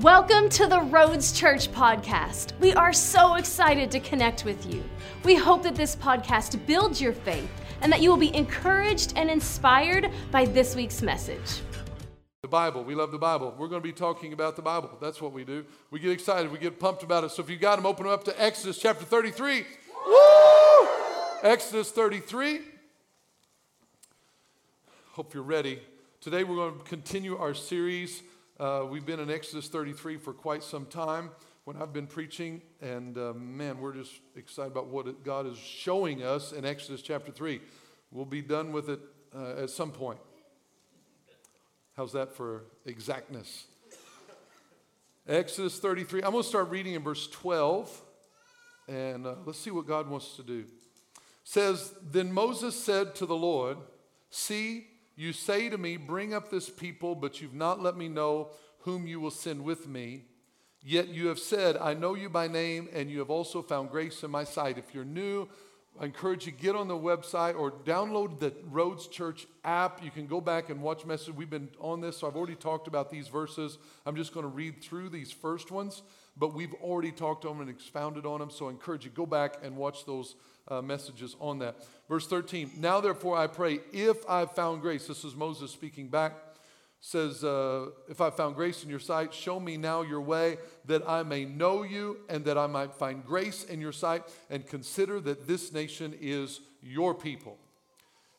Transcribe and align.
Welcome 0.00 0.48
to 0.48 0.66
the 0.66 0.80
Roads 0.80 1.30
Church 1.30 1.70
podcast. 1.70 2.58
We 2.58 2.72
are 2.74 2.92
so 2.92 3.36
excited 3.36 3.92
to 3.92 4.00
connect 4.00 4.44
with 4.44 4.66
you. 4.66 4.82
We 5.22 5.36
hope 5.36 5.62
that 5.62 5.76
this 5.76 5.94
podcast 5.94 6.66
builds 6.66 7.00
your 7.00 7.12
faith 7.12 7.48
and 7.80 7.92
that 7.92 8.02
you 8.02 8.10
will 8.10 8.16
be 8.16 8.34
encouraged 8.34 9.12
and 9.14 9.30
inspired 9.30 10.10
by 10.32 10.46
this 10.46 10.74
week's 10.74 11.00
message. 11.00 11.60
The 12.42 12.48
Bible. 12.48 12.82
We 12.82 12.96
love 12.96 13.12
the 13.12 13.18
Bible. 13.18 13.54
We're 13.56 13.68
going 13.68 13.82
to 13.82 13.86
be 13.86 13.92
talking 13.92 14.32
about 14.32 14.56
the 14.56 14.62
Bible. 14.62 14.90
That's 15.00 15.22
what 15.22 15.32
we 15.32 15.44
do. 15.44 15.64
We 15.92 16.00
get 16.00 16.10
excited. 16.10 16.50
We 16.50 16.58
get 16.58 16.80
pumped 16.80 17.04
about 17.04 17.22
it. 17.22 17.30
So 17.30 17.40
if 17.44 17.48
you 17.48 17.56
got 17.56 17.76
them, 17.76 17.86
open 17.86 18.06
them 18.06 18.12
up 18.12 18.24
to 18.24 18.42
Exodus 18.42 18.80
chapter 18.80 19.04
33. 19.04 19.64
Woo! 20.08 20.88
Exodus 21.44 21.92
33. 21.92 22.62
Hope 25.12 25.34
you're 25.34 25.44
ready. 25.44 25.80
Today 26.20 26.42
we're 26.42 26.56
going 26.56 26.80
to 26.80 26.84
continue 26.84 27.38
our 27.38 27.54
series 27.54 28.24
uh, 28.60 28.86
we've 28.88 29.04
been 29.04 29.18
in 29.18 29.30
Exodus 29.30 29.66
33 29.66 30.16
for 30.16 30.32
quite 30.32 30.62
some 30.62 30.86
time 30.86 31.30
when 31.64 31.76
I've 31.76 31.92
been 31.92 32.06
preaching, 32.06 32.62
and 32.80 33.18
uh, 33.18 33.32
man, 33.34 33.80
we're 33.80 33.94
just 33.94 34.12
excited 34.36 34.70
about 34.70 34.86
what 34.86 35.24
God 35.24 35.46
is 35.46 35.58
showing 35.58 36.22
us 36.22 36.52
in 36.52 36.64
Exodus 36.64 37.02
chapter 37.02 37.32
3. 37.32 37.60
We'll 38.12 38.26
be 38.26 38.42
done 38.42 38.70
with 38.70 38.90
it 38.90 39.00
uh, 39.34 39.62
at 39.62 39.70
some 39.70 39.90
point. 39.90 40.20
How's 41.96 42.12
that 42.12 42.36
for 42.36 42.66
exactness? 42.86 43.64
Exodus 45.26 45.80
33. 45.80 46.22
I'm 46.22 46.30
going 46.30 46.44
to 46.44 46.48
start 46.48 46.68
reading 46.70 46.94
in 46.94 47.02
verse 47.02 47.26
12, 47.26 48.02
and 48.86 49.26
uh, 49.26 49.34
let's 49.44 49.58
see 49.58 49.72
what 49.72 49.88
God 49.88 50.08
wants 50.08 50.36
to 50.36 50.44
do. 50.44 50.60
It 50.60 51.16
says, 51.42 51.92
Then 52.08 52.32
Moses 52.32 52.80
said 52.80 53.16
to 53.16 53.26
the 53.26 53.36
Lord, 53.36 53.78
See, 54.30 54.86
you 55.16 55.32
say 55.32 55.68
to 55.68 55.78
me, 55.78 55.96
Bring 55.96 56.34
up 56.34 56.50
this 56.50 56.68
people, 56.68 57.14
but 57.14 57.40
you've 57.40 57.54
not 57.54 57.82
let 57.82 57.96
me 57.96 58.08
know 58.08 58.50
whom 58.80 59.06
you 59.06 59.20
will 59.20 59.30
send 59.30 59.64
with 59.64 59.88
me. 59.88 60.24
Yet 60.82 61.08
you 61.08 61.28
have 61.28 61.38
said, 61.38 61.78
I 61.78 61.94
know 61.94 62.14
you 62.14 62.28
by 62.28 62.46
name, 62.46 62.88
and 62.92 63.10
you 63.10 63.18
have 63.20 63.30
also 63.30 63.62
found 63.62 63.90
grace 63.90 64.22
in 64.22 64.30
my 64.30 64.44
sight. 64.44 64.76
If 64.76 64.94
you're 64.94 65.04
new, 65.04 65.48
I 66.00 66.06
encourage 66.06 66.44
you 66.44 66.50
get 66.50 66.74
on 66.74 66.88
the 66.88 66.96
website 66.96 67.56
or 67.56 67.70
download 67.70 68.40
the 68.40 68.52
Roads 68.64 69.06
Church 69.06 69.46
app. 69.64 70.02
You 70.02 70.10
can 70.10 70.26
go 70.26 70.40
back 70.40 70.68
and 70.68 70.82
watch 70.82 71.06
messages. 71.06 71.34
We've 71.34 71.48
been 71.48 71.68
on 71.78 72.00
this, 72.00 72.18
so 72.18 72.26
I've 72.26 72.34
already 72.34 72.56
talked 72.56 72.88
about 72.88 73.10
these 73.10 73.28
verses. 73.28 73.78
I'm 74.04 74.16
just 74.16 74.34
going 74.34 74.42
to 74.42 74.50
read 74.50 74.82
through 74.82 75.10
these 75.10 75.30
first 75.30 75.70
ones, 75.70 76.02
but 76.36 76.52
we've 76.52 76.74
already 76.74 77.12
talked 77.12 77.44
on 77.44 77.58
them 77.58 77.68
and 77.68 77.70
expounded 77.70 78.26
on 78.26 78.40
them. 78.40 78.50
So 78.50 78.66
I 78.66 78.70
encourage 78.70 79.04
you 79.04 79.12
go 79.12 79.24
back 79.24 79.58
and 79.62 79.76
watch 79.76 80.04
those 80.04 80.34
uh, 80.66 80.82
messages 80.82 81.36
on 81.38 81.60
that. 81.60 81.76
Verse 82.08 82.26
13 82.26 82.72
Now 82.78 83.00
therefore 83.00 83.36
I 83.36 83.46
pray, 83.46 83.78
if 83.92 84.28
I've 84.28 84.52
found 84.52 84.82
grace, 84.82 85.06
this 85.06 85.24
is 85.24 85.36
Moses 85.36 85.70
speaking 85.70 86.08
back, 86.08 86.32
says, 87.04 87.44
uh, 87.44 87.90
If 88.08 88.22
I've 88.22 88.34
found 88.34 88.56
grace 88.56 88.82
in 88.82 88.88
your 88.88 88.98
sight, 88.98 89.34
show 89.34 89.60
me 89.60 89.76
now 89.76 90.00
your 90.00 90.22
way, 90.22 90.56
that 90.86 91.06
I 91.06 91.22
may 91.22 91.44
know 91.44 91.82
you 91.82 92.20
and 92.30 92.46
that 92.46 92.56
I 92.56 92.66
might 92.66 92.94
find 92.94 93.22
grace 93.22 93.64
in 93.64 93.78
your 93.78 93.92
sight, 93.92 94.22
and 94.48 94.66
consider 94.66 95.20
that 95.20 95.46
this 95.46 95.70
nation 95.70 96.14
is 96.18 96.60
your 96.82 97.14
people. 97.14 97.58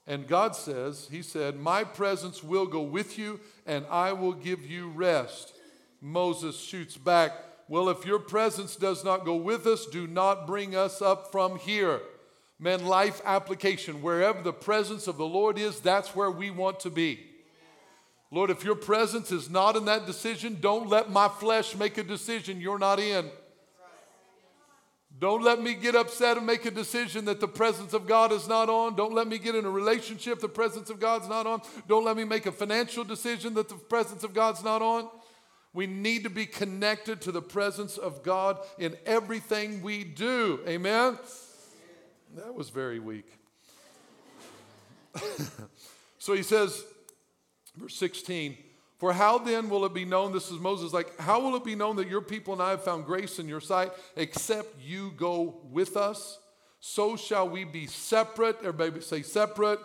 And 0.07 0.27
God 0.27 0.55
says, 0.55 1.07
He 1.11 1.21
said, 1.21 1.57
My 1.57 1.83
presence 1.83 2.43
will 2.43 2.65
go 2.65 2.81
with 2.81 3.19
you, 3.19 3.39
and 3.67 3.85
I 3.87 4.13
will 4.13 4.33
give 4.33 4.65
you 4.65 4.89
rest. 4.89 5.53
Moses 6.01 6.59
shoots 6.59 6.97
back, 6.97 7.33
Well, 7.67 7.87
if 7.89 8.03
your 8.03 8.19
presence 8.19 8.75
does 8.75 9.03
not 9.03 9.25
go 9.25 9.35
with 9.35 9.67
us, 9.67 9.85
do 9.85 10.07
not 10.07 10.47
bring 10.47 10.75
us 10.75 11.03
up 11.03 11.31
from 11.31 11.59
here. 11.59 12.01
Man, 12.57 12.83
life 12.85 13.21
application. 13.25 14.01
Wherever 14.01 14.41
the 14.41 14.53
presence 14.53 15.05
of 15.07 15.17
the 15.17 15.27
Lord 15.27 15.59
is, 15.59 15.81
that's 15.81 16.15
where 16.15 16.31
we 16.31 16.49
want 16.49 16.79
to 16.79 16.89
be. 16.89 17.34
Lord, 18.31 18.49
if 18.49 18.63
your 18.63 18.75
presence 18.75 19.31
is 19.31 19.49
not 19.49 19.75
in 19.75 19.85
that 19.85 20.05
decision, 20.05 20.57
don't 20.59 20.89
let 20.89 21.09
my 21.09 21.27
flesh 21.27 21.75
make 21.75 21.97
a 21.97 22.03
decision 22.03 22.59
you're 22.59 22.79
not 22.79 22.99
in. 22.99 23.29
Don't 25.17 25.43
let 25.43 25.61
me 25.61 25.75
get 25.75 25.95
upset 25.95 26.35
and 26.35 26.45
make 26.45 26.65
a 26.65 26.71
decision 26.71 27.23
that 27.25 27.39
the 27.39 27.47
presence 27.47 27.93
of 27.93 28.05
God 28.05 28.33
is 28.33 28.49
not 28.49 28.67
on. 28.67 28.95
Don't 28.95 29.13
let 29.13 29.27
me 29.27 29.37
get 29.37 29.55
in 29.55 29.63
a 29.63 29.69
relationship 29.69 30.41
the 30.41 30.49
presence 30.49 30.89
of 30.89 30.99
God's 30.99 31.29
not 31.29 31.47
on. 31.47 31.61
Don't 31.87 32.03
let 32.03 32.17
me 32.17 32.25
make 32.25 32.45
a 32.45 32.51
financial 32.51 33.05
decision 33.05 33.53
that 33.53 33.69
the 33.69 33.75
presence 33.75 34.25
of 34.25 34.33
God's 34.33 34.61
not 34.63 34.81
on. 34.81 35.07
We 35.73 35.87
need 35.87 36.23
to 36.23 36.29
be 36.29 36.45
connected 36.45 37.21
to 37.21 37.31
the 37.31 37.41
presence 37.41 37.97
of 37.97 38.23
God 38.23 38.59
in 38.77 38.97
everything 39.05 39.81
we 39.81 40.03
do. 40.03 40.59
Amen. 40.67 41.17
That 42.35 42.53
was 42.53 42.69
very 42.69 42.99
weak. 42.99 43.31
so 46.17 46.33
he 46.33 46.43
says, 46.43 46.83
verse 47.77 47.95
16, 47.95 48.57
For 48.97 49.13
how 49.13 49.37
then 49.37 49.69
will 49.69 49.85
it 49.85 49.93
be 49.93 50.05
known? 50.05 50.31
This 50.31 50.51
is 50.51 50.59
Moses, 50.59 50.93
like, 50.93 51.17
how 51.19 51.39
will 51.41 51.55
it 51.55 51.63
be 51.63 51.75
known 51.75 51.95
that 51.97 52.09
your 52.09 52.21
people 52.21 52.53
and 52.53 52.61
I 52.61 52.71
have 52.71 52.83
found 52.83 53.05
grace 53.05 53.39
in 53.39 53.47
your 53.47 53.61
sight, 53.61 53.91
except 54.15 54.81
you 54.81 55.11
go 55.17 55.61
with 55.71 55.97
us? 55.97 56.39
So 56.79 57.15
shall 57.17 57.49
we 57.49 57.63
be 57.63 57.87
separate. 57.87 58.57
Everybody 58.59 59.01
say 59.01 59.21
separate. 59.23 59.79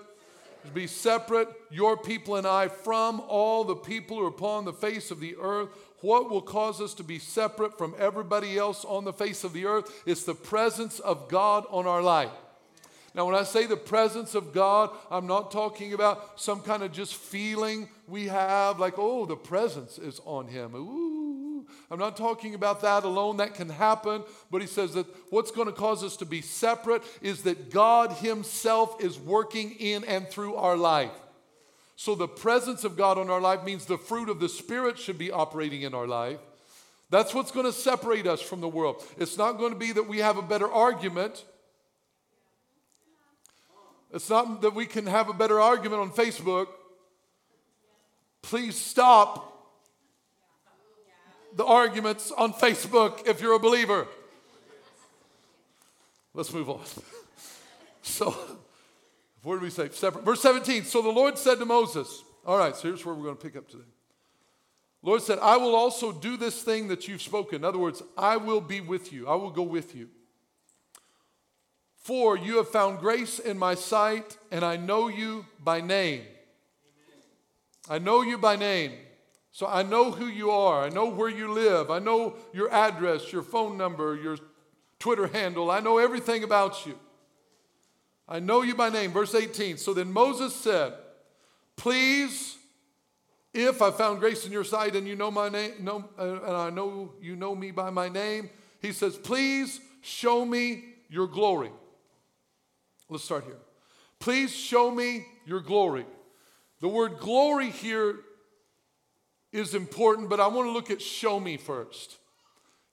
Be 0.75 0.87
separate, 0.87 1.49
your 1.71 1.97
people 1.97 2.37
and 2.37 2.47
I, 2.47 2.69
from 2.69 3.21
all 3.27 3.65
the 3.65 3.77
people 3.77 4.19
who 4.19 4.25
are 4.25 4.29
upon 4.29 4.67
the 4.67 4.75
face 4.75 5.11
of 5.11 5.19
the 5.19 5.37
earth. 5.41 5.71
What 6.03 6.31
will 6.31 6.43
cause 6.43 6.81
us 6.81 6.95
to 6.95 7.03
be 7.03 7.19
separate 7.19 7.77
from 7.77 7.95
everybody 7.99 8.59
else 8.59 8.85
on 8.85 9.05
the 9.05 9.13
face 9.13 9.45
of 9.45 9.53
the 9.53 9.67
earth? 9.67 10.03
It's 10.07 10.25
the 10.25 10.35
presence 10.35 10.99
of 11.01 11.29
God 11.29 11.65
on 11.71 11.87
our 11.87 12.03
life. 12.03 12.31
Now, 13.15 13.27
when 13.27 13.35
I 13.35 13.43
say 13.43 13.67
the 13.67 13.77
presence 13.77 14.35
of 14.35 14.53
God, 14.53 14.91
I'm 15.11 15.27
not 15.27 15.51
talking 15.51 15.93
about 15.93 16.41
some 16.41 16.61
kind 16.61 16.83
of 16.83 16.93
just 16.93 17.15
feeling 17.15 17.89
we 18.07 18.29
have, 18.29 18.79
like, 18.79 18.95
oh, 18.99 19.27
the 19.27 19.37
presence 19.37 19.99
is 19.99 20.21
on 20.25 20.47
him. 20.47 20.75
Ooh. 20.75 21.21
I'm 21.91 21.99
not 21.99 22.17
talking 22.17 22.55
about 22.55 22.83
that 22.83 23.05
alone. 23.05 23.39
That 23.39 23.55
can 23.55 23.69
happen. 23.69 24.23
But 24.51 24.61
he 24.61 24.67
says 24.67 24.95
that 24.95 25.07
what's 25.31 25.51
going 25.51 25.67
to 25.67 25.73
cause 25.73 26.05
us 26.05 26.17
to 26.19 26.27
be 26.27 26.41
separate 26.41 27.03
is 27.21 27.43
that 27.43 27.71
God 27.71 28.13
Himself 28.13 29.03
is 29.03 29.19
working 29.19 29.73
in 29.73 30.05
and 30.05 30.29
through 30.29 30.55
our 30.55 30.77
life. 30.77 31.11
So 31.97 32.15
the 32.15 32.29
presence 32.29 32.85
of 32.85 32.97
God 32.97 33.19
on 33.19 33.29
our 33.29 33.41
life 33.41 33.65
means 33.65 33.85
the 33.87 33.99
fruit 33.99 34.29
of 34.29 34.41
the 34.41 34.49
Spirit 34.49 34.99
should 34.99 35.19
be 35.19 35.31
operating 35.31 35.83
in 35.83 35.95
our 35.95 36.07
life. 36.07 36.39
That's 37.11 37.35
what's 37.35 37.51
going 37.51 37.67
to 37.67 37.73
separate 37.73 38.27
us 38.27 38.41
from 38.41 38.61
the 38.61 38.69
world. 38.69 39.05
It's 39.19 39.37
not 39.37 39.59
going 39.59 39.73
to 39.73 39.79
be 39.79 39.93
that 39.93 40.09
we 40.09 40.19
have 40.19 40.39
a 40.39 40.43
better 40.43 40.71
argument. 40.71 41.45
It's 44.13 44.29
not 44.29 44.63
that 44.63 44.75
we 44.75 44.87
can 44.87 45.07
have 45.07 45.29
a 45.29 45.33
better 45.33 45.61
argument 45.61 46.03
on 46.03 46.11
Facebook. 46.11 46.67
Please 48.43 48.77
stop 48.77 49.47
the 51.55 51.65
arguments 51.65 52.33
on 52.33 52.53
Facebook 52.53 53.27
if 53.27 53.41
you're 53.41 53.55
a 53.55 53.59
believer. 53.59 54.07
Let's 56.35 56.53
move 56.53 56.71
on. 56.71 56.81
So, 58.03 58.35
where 59.43 59.59
do 59.59 59.65
we 59.65 59.71
say? 59.71 59.91
Separate. 59.91 60.25
Verse 60.25 60.41
17. 60.41 60.85
So 60.85 61.03
the 61.03 61.11
Lord 61.11 61.39
said 61.39 61.59
to 61.59 61.67
Moses, 61.67 62.25
All 62.47 62.59
right, 62.59 62.75
so 62.75 62.89
here's 62.89 63.05
where 63.05 63.15
we're 63.15 63.25
going 63.25 63.37
to 63.37 63.43
pick 63.43 63.57
up 63.57 63.69
today. 63.69 63.85
Lord 65.03 65.23
said, 65.23 65.39
I 65.39 65.59
will 65.59 65.75
also 65.75 66.11
do 66.11 66.37
this 66.37 66.63
thing 66.63 66.89
that 66.89 67.07
you've 67.07 67.23
spoken. 67.23 67.57
In 67.57 67.65
other 67.65 67.79
words, 67.79 68.03
I 68.17 68.37
will 68.37 68.61
be 68.61 68.81
with 68.81 69.13
you, 69.13 69.29
I 69.29 69.35
will 69.35 69.51
go 69.51 69.63
with 69.63 69.95
you. 69.95 70.09
For 72.01 72.37
you 72.37 72.57
have 72.57 72.69
found 72.69 72.99
grace 72.99 73.39
in 73.39 73.59
my 73.59 73.75
sight, 73.75 74.39
and 74.51 74.65
I 74.65 74.77
know 74.77 75.09
you 75.09 75.47
by 75.63 75.81
name. 75.81 76.23
I 77.89 77.99
know 77.99 78.23
you 78.23 78.39
by 78.39 78.57
name. 78.57 78.93
So 79.53 79.67
I 79.67 79.83
know 79.83 80.11
who 80.11 80.27
you 80.27 80.51
are. 80.51 80.85
I 80.85 80.89
know 80.89 81.11
where 81.11 81.29
you 81.29 81.53
live. 81.53 81.91
I 81.91 81.99
know 81.99 82.37
your 82.55 82.73
address, 82.73 83.33
your 83.33 83.43
phone 83.43 83.77
number, 83.77 84.17
your 84.17 84.39
Twitter 84.99 85.27
handle. 85.27 85.71
I 85.71 85.81
know 85.81 85.99
everything 85.99 86.43
about 86.43 86.87
you. 86.87 86.99
I 88.29 88.39
know 88.39 88.63
you 88.63 88.75
by 88.75 88.91
name. 88.91 89.11
Verse 89.13 89.35
18. 89.35 89.77
So 89.77 89.93
then 89.93 90.13
Moses 90.13 90.55
said, 90.55 90.95
Please, 91.77 92.57
if 93.53 93.83
I 93.83 93.91
found 93.91 94.21
grace 94.21 94.47
in 94.47 94.53
your 94.53 94.65
sight 94.65 94.95
and 94.95 95.07
you 95.07 95.17
know 95.17 95.31
my 95.31 95.49
name, 95.49 95.73
know, 95.81 96.09
and 96.17 96.57
I 96.57 96.71
know 96.71 97.13
you 97.21 97.37
know 97.37 97.55
me 97.55 97.73
by 97.73 97.91
my 97.91 98.09
name, 98.09 98.49
he 98.81 98.93
says, 98.93 99.17
Please 99.17 99.81
show 100.01 100.45
me 100.45 100.85
your 101.09 101.27
glory. 101.27 101.71
Let's 103.11 103.25
start 103.25 103.43
here. 103.43 103.59
Please 104.21 104.55
show 104.55 104.89
me 104.89 105.27
your 105.45 105.59
glory. 105.59 106.07
The 106.81 106.87
word 106.87 107.19
glory 107.19 107.71
here 107.71 108.21
is 109.53 109.75
important, 109.75 110.31
but 110.31 110.39
I 110.39 110.47
want 110.47 110.69
to 110.69 110.73
look 110.73 110.93
at 110.93 111.03
show 111.03 111.41
me 111.41 111.57
first. 111.57 112.19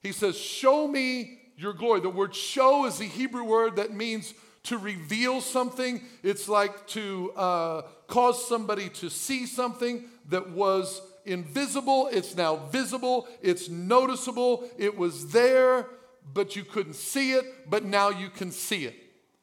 He 0.00 0.10
says, 0.10 0.36
Show 0.36 0.88
me 0.88 1.38
your 1.56 1.72
glory. 1.72 2.00
The 2.00 2.10
word 2.10 2.34
show 2.34 2.84
is 2.86 2.98
the 2.98 3.04
Hebrew 3.04 3.44
word 3.44 3.76
that 3.76 3.92
means 3.92 4.34
to 4.64 4.76
reveal 4.76 5.40
something. 5.40 6.02
It's 6.24 6.48
like 6.48 6.88
to 6.88 7.32
uh, 7.36 7.82
cause 8.08 8.48
somebody 8.48 8.88
to 8.88 9.10
see 9.10 9.46
something 9.46 10.04
that 10.30 10.50
was 10.50 11.00
invisible. 11.26 12.08
It's 12.10 12.36
now 12.36 12.56
visible. 12.56 13.28
It's 13.40 13.68
noticeable. 13.68 14.68
It 14.78 14.98
was 14.98 15.30
there, 15.30 15.86
but 16.34 16.56
you 16.56 16.64
couldn't 16.64 16.96
see 16.96 17.34
it, 17.34 17.70
but 17.70 17.84
now 17.84 18.08
you 18.08 18.30
can 18.30 18.50
see 18.50 18.84
it 18.84 18.96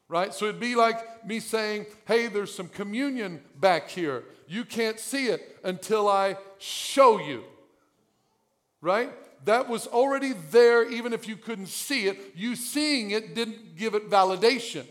right? 0.07 0.33
So 0.33 0.45
it'd 0.45 0.59
be 0.59 0.75
like 0.75 1.25
me 1.25 1.39
saying, 1.39 1.87
hey, 2.05 2.27
there's 2.27 2.53
some 2.53 2.67
communion 2.67 3.41
back 3.59 3.89
here. 3.89 4.23
You 4.47 4.63
can't 4.63 4.99
see 4.99 5.27
it 5.27 5.57
until 5.63 6.07
I 6.07 6.37
show 6.57 7.19
you, 7.19 7.43
right? 8.81 9.11
That 9.45 9.69
was 9.69 9.87
already 9.87 10.33
there, 10.51 10.87
even 10.89 11.13
if 11.13 11.27
you 11.27 11.35
couldn't 11.35 11.67
see 11.67 12.07
it. 12.07 12.33
You 12.35 12.55
seeing 12.55 13.11
it 13.11 13.35
didn't 13.35 13.75
give 13.75 13.95
it 13.95 14.09
validation. 14.09 14.85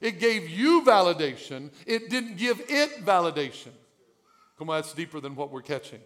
It 0.00 0.18
gave 0.18 0.48
you 0.48 0.82
validation, 0.82 1.70
it 1.86 2.10
didn't 2.10 2.36
give 2.36 2.60
it 2.68 3.04
validation. 3.04 3.70
Come 4.58 4.68
on, 4.68 4.78
that's 4.78 4.92
deeper 4.92 5.20
than 5.20 5.36
what 5.36 5.52
we're 5.52 5.62
catching. 5.62 6.00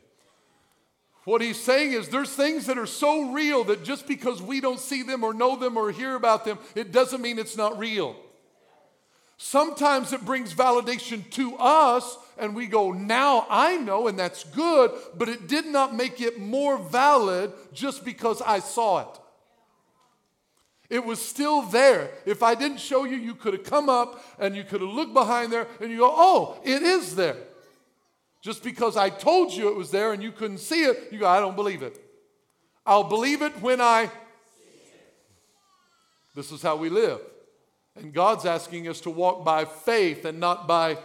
What 1.27 1.41
he's 1.41 1.61
saying 1.61 1.91
is 1.93 2.09
there's 2.09 2.31
things 2.31 2.67
that 2.67 2.79
are 2.79 2.87
so 2.87 3.33
real 3.33 3.65
that 3.65 3.83
just 3.83 4.07
because 4.07 4.41
we 4.41 4.61
don't 4.61 4.79
see 4.79 5.03
them 5.03 5.25
or 5.25 5.35
know 5.35 5.57
them 5.57 5.77
or 5.77 5.91
hear 5.91 6.15
about 6.15 6.45
them, 6.45 6.57
it 6.77 6.93
doesn't 6.93 7.21
mean 7.21 7.41
it's 7.41 7.57
not 7.57 7.81
real. 7.81 8.15
Sometimes 9.37 10.13
it 10.13 10.25
brings 10.25 10.55
validation 10.55 11.29
to 11.33 11.57
us, 11.57 12.17
and 12.39 12.55
we 12.55 12.69
go, 12.69 12.93
Now 12.93 13.45
I 13.51 13.77
know, 13.77 14.07
and 14.07 14.17
that's 14.17 14.45
good, 14.45 14.93
but 15.17 15.29
it 15.29 15.49
did 15.49 15.67
not 15.67 15.97
make 15.97 16.21
it 16.21 16.39
more 16.39 16.79
valid 16.79 17.53
just 17.73 18.05
because 18.05 18.41
I 18.41 18.61
saw 18.61 19.01
it. 19.01 19.21
It 20.89 21.05
was 21.05 21.21
still 21.21 21.63
there. 21.63 22.13
If 22.25 22.45
I 22.45 22.55
didn't 22.55 22.79
show 22.79 23.03
you, 23.03 23.17
you 23.17 23.35
could 23.35 23.53
have 23.53 23.65
come 23.65 23.89
up 23.89 24.25
and 24.39 24.55
you 24.55 24.63
could 24.63 24.81
have 24.81 24.91
looked 24.91 25.13
behind 25.13 25.53
there 25.53 25.67
and 25.81 25.91
you 25.91 25.99
go, 25.99 26.15
Oh, 26.15 26.61
it 26.63 26.83
is 26.83 27.17
there. 27.17 27.37
Just 28.47 28.63
because 28.63 28.97
I 28.97 29.11
told 29.11 29.53
you 29.53 29.67
it 29.71 29.75
was 29.75 29.91
there 29.91 30.13
and 30.13 30.23
you 30.23 30.31
couldn't 30.31 30.59
see 30.59 30.85
it, 30.85 31.09
you 31.11 31.19
go, 31.19 31.27
I 31.27 31.41
don't 31.41 31.57
believe 31.57 31.83
it. 31.83 32.01
I'll 32.87 33.03
believe 33.03 33.43
it 33.43 33.61
when 33.61 33.81
I. 33.81 34.09
This 36.37 36.53
is 36.53 36.63
how 36.63 36.77
we 36.77 36.89
live. 36.89 37.19
And 37.97 38.15
God's 38.15 38.47
asking 38.47 38.87
us 38.87 39.01
to 39.01 39.11
walk 39.11 39.45
by 39.45 39.65
faith 39.65 40.25
and 40.25 40.39
not 40.39 40.69
by. 40.69 40.97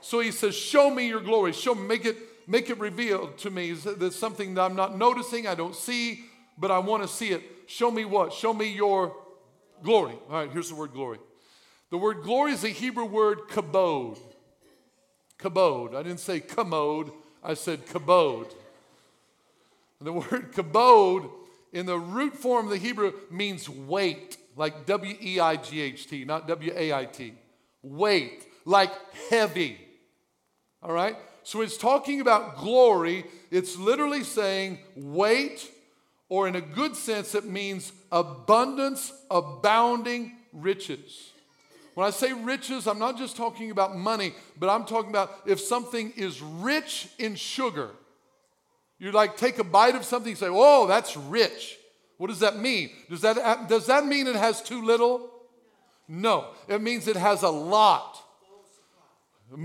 So 0.00 0.20
he 0.20 0.30
says, 0.30 0.54
Show 0.54 0.88
me 0.88 1.08
your 1.08 1.20
glory. 1.20 1.52
Show 1.52 1.74
me, 1.74 1.86
make 1.86 2.06
it, 2.06 2.16
make 2.46 2.70
it 2.70 2.78
revealed 2.78 3.36
to 3.40 3.50
me. 3.50 3.72
There's 3.72 4.16
something 4.16 4.54
that 4.54 4.62
I'm 4.62 4.74
not 4.74 4.96
noticing, 4.96 5.46
I 5.46 5.54
don't 5.54 5.76
see, 5.76 6.24
but 6.56 6.70
I 6.70 6.78
want 6.78 7.02
to 7.02 7.08
see 7.08 7.32
it. 7.32 7.42
Show 7.66 7.90
me 7.90 8.06
what? 8.06 8.32
Show 8.32 8.54
me 8.54 8.72
your 8.72 9.14
glory. 9.82 10.14
All 10.30 10.36
right, 10.36 10.50
here's 10.50 10.70
the 10.70 10.74
word 10.74 10.94
glory. 10.94 11.18
The 11.90 11.98
word 11.98 12.22
glory 12.22 12.52
is 12.52 12.64
a 12.64 12.70
Hebrew 12.70 13.04
word 13.04 13.40
kabod. 13.50 14.18
Kabod. 15.42 15.94
I 15.94 16.02
didn't 16.02 16.20
say 16.20 16.40
commode, 16.40 17.10
I 17.42 17.54
said 17.54 17.86
kabod. 17.86 18.46
And 19.98 20.06
the 20.06 20.12
word 20.12 20.52
kabod 20.52 21.28
in 21.72 21.86
the 21.86 21.98
root 21.98 22.36
form 22.36 22.66
of 22.66 22.70
the 22.70 22.78
Hebrew 22.78 23.12
means 23.30 23.68
weight 23.68 24.36
like 24.56 24.86
W 24.86 25.16
E 25.20 25.40
I 25.40 25.56
G 25.56 25.80
H 25.80 26.06
T, 26.08 26.24
not 26.24 26.46
W 26.46 26.72
A 26.76 26.92
I 26.92 27.04
T. 27.06 27.34
Weight, 27.82 28.46
like 28.64 28.92
heavy. 29.30 29.78
All 30.82 30.92
right? 30.92 31.16
So 31.42 31.60
it's 31.60 31.76
talking 31.76 32.20
about 32.20 32.58
glory. 32.58 33.24
It's 33.50 33.76
literally 33.76 34.22
saying 34.22 34.78
weight, 34.94 35.68
or 36.28 36.46
in 36.46 36.54
a 36.54 36.60
good 36.60 36.94
sense, 36.94 37.34
it 37.34 37.44
means 37.44 37.92
abundance, 38.12 39.12
abounding 39.30 40.36
riches. 40.52 41.31
When 41.94 42.06
I 42.06 42.10
say 42.10 42.32
riches, 42.32 42.86
I'm 42.86 42.98
not 42.98 43.18
just 43.18 43.36
talking 43.36 43.70
about 43.70 43.96
money, 43.96 44.34
but 44.58 44.68
I'm 44.68 44.84
talking 44.84 45.10
about 45.10 45.30
if 45.46 45.60
something 45.60 46.12
is 46.16 46.40
rich 46.40 47.08
in 47.18 47.34
sugar. 47.34 47.90
You 48.98 49.12
like 49.12 49.36
take 49.36 49.58
a 49.58 49.64
bite 49.64 49.94
of 49.94 50.04
something 50.04 50.30
and 50.30 50.38
say, 50.38 50.48
oh, 50.48 50.86
that's 50.86 51.16
rich. 51.16 51.76
What 52.16 52.28
does 52.28 52.38
that 52.40 52.56
mean? 52.58 52.90
Does 53.10 53.20
that, 53.22 53.68
does 53.68 53.86
that 53.86 54.06
mean 54.06 54.26
it 54.26 54.36
has 54.36 54.62
too 54.62 54.84
little? 54.84 55.28
No, 56.08 56.48
it 56.68 56.80
means 56.80 57.08
it 57.08 57.16
has 57.16 57.42
a 57.42 57.48
lot. 57.48 58.22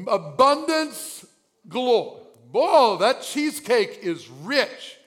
Abundance, 0.07 1.25
glory. 1.69 2.21
Whoa, 2.51 2.97
that 2.97 3.21
cheesecake 3.21 3.99
is 4.01 4.27
rich. 4.29 4.97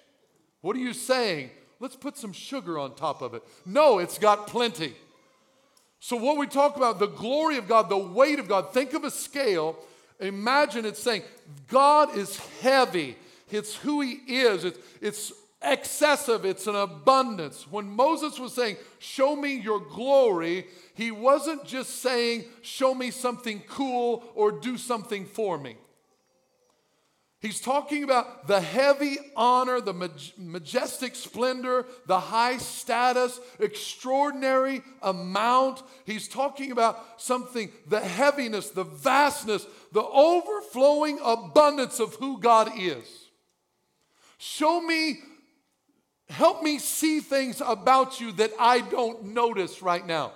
What 0.60 0.76
are 0.76 0.80
you 0.80 0.92
saying? 0.92 1.50
Let's 1.80 1.96
put 1.96 2.16
some 2.16 2.32
sugar 2.32 2.78
on 2.78 2.94
top 2.94 3.22
of 3.22 3.34
it. 3.34 3.42
No, 3.64 3.98
it's 3.98 4.18
got 4.18 4.46
plenty. 4.46 4.94
So, 6.00 6.16
what 6.16 6.38
we 6.38 6.46
talk 6.46 6.76
about, 6.76 6.98
the 6.98 7.06
glory 7.06 7.58
of 7.58 7.68
God, 7.68 7.90
the 7.90 7.98
weight 7.98 8.38
of 8.38 8.48
God, 8.48 8.72
think 8.72 8.94
of 8.94 9.04
a 9.04 9.10
scale. 9.10 9.76
Imagine 10.18 10.84
it's 10.84 11.02
saying, 11.02 11.22
God 11.68 12.16
is 12.16 12.38
heavy. 12.62 13.16
It's 13.50 13.76
who 13.76 14.00
He 14.00 14.12
is. 14.26 14.64
It's, 14.64 14.78
it's 15.00 15.32
excessive, 15.62 16.44
it's 16.44 16.66
an 16.66 16.76
abundance. 16.76 17.66
When 17.70 17.86
Moses 17.86 18.38
was 18.38 18.54
saying, 18.54 18.76
Show 18.98 19.36
me 19.36 19.60
your 19.60 19.80
glory, 19.80 20.66
he 20.94 21.10
wasn't 21.10 21.64
just 21.64 22.00
saying, 22.00 22.44
Show 22.62 22.94
me 22.94 23.10
something 23.10 23.62
cool 23.68 24.24
or 24.34 24.52
do 24.52 24.78
something 24.78 25.26
for 25.26 25.58
me. 25.58 25.76
He's 27.40 27.60
talking 27.60 28.04
about 28.04 28.46
the 28.46 28.60
heavy 28.60 29.16
honor, 29.34 29.80
the 29.80 29.94
majestic 30.36 31.14
splendor, 31.14 31.86
the 32.06 32.20
high 32.20 32.58
status, 32.58 33.40
extraordinary 33.58 34.82
amount. 35.00 35.82
He's 36.04 36.28
talking 36.28 36.70
about 36.70 37.20
something, 37.20 37.72
the 37.86 38.00
heaviness, 38.00 38.70
the 38.70 38.84
vastness, 38.84 39.66
the 39.92 40.04
overflowing 40.04 41.18
abundance 41.24 41.98
of 41.98 42.14
who 42.16 42.38
God 42.38 42.72
is. 42.78 43.06
Show 44.38 44.82
me 44.82 45.20
Help 46.30 46.62
me 46.62 46.78
see 46.78 47.18
things 47.18 47.60
about 47.60 48.20
you 48.20 48.30
that 48.32 48.52
I 48.58 48.80
don't 48.82 49.34
notice 49.34 49.82
right 49.82 50.06
now. 50.06 50.32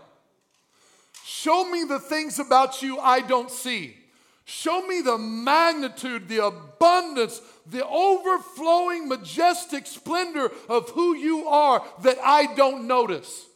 Show 1.24 1.70
me 1.70 1.84
the 1.84 2.00
things 2.00 2.40
about 2.40 2.82
you 2.82 2.98
I 2.98 3.20
don't 3.20 3.50
see. 3.50 3.96
Show 4.44 4.86
me 4.86 5.00
the 5.00 5.16
magnitude, 5.16 6.28
the 6.28 6.44
abundance, 6.44 7.40
the 7.66 7.86
overflowing, 7.86 9.08
majestic 9.08 9.86
splendor 9.86 10.50
of 10.68 10.90
who 10.90 11.16
you 11.16 11.46
are 11.48 11.84
that 12.02 12.18
I 12.22 12.54
don't 12.54 12.86
notice. 12.86 13.46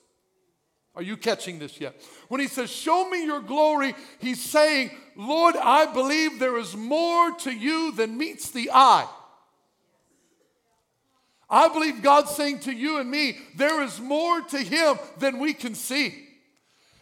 Are 0.94 1.02
you 1.02 1.16
catching 1.16 1.58
this 1.58 1.80
yet? 1.80 1.94
When 2.28 2.40
he 2.40 2.48
says, 2.48 2.70
Show 2.70 3.08
me 3.08 3.24
your 3.24 3.40
glory, 3.40 3.94
he's 4.18 4.42
saying, 4.42 4.90
Lord, 5.14 5.56
I 5.56 5.92
believe 5.92 6.38
there 6.38 6.58
is 6.58 6.76
more 6.76 7.32
to 7.32 7.52
you 7.52 7.92
than 7.92 8.16
meets 8.16 8.50
the 8.50 8.70
eye. 8.72 9.06
I 11.50 11.68
believe 11.68 12.02
God's 12.02 12.30
saying 12.30 12.60
to 12.60 12.72
you 12.72 12.98
and 12.98 13.10
me, 13.10 13.38
there 13.56 13.82
is 13.82 14.00
more 14.00 14.40
to 14.40 14.58
Him 14.58 14.98
than 15.18 15.38
we 15.38 15.54
can 15.54 15.74
see. 15.74 16.27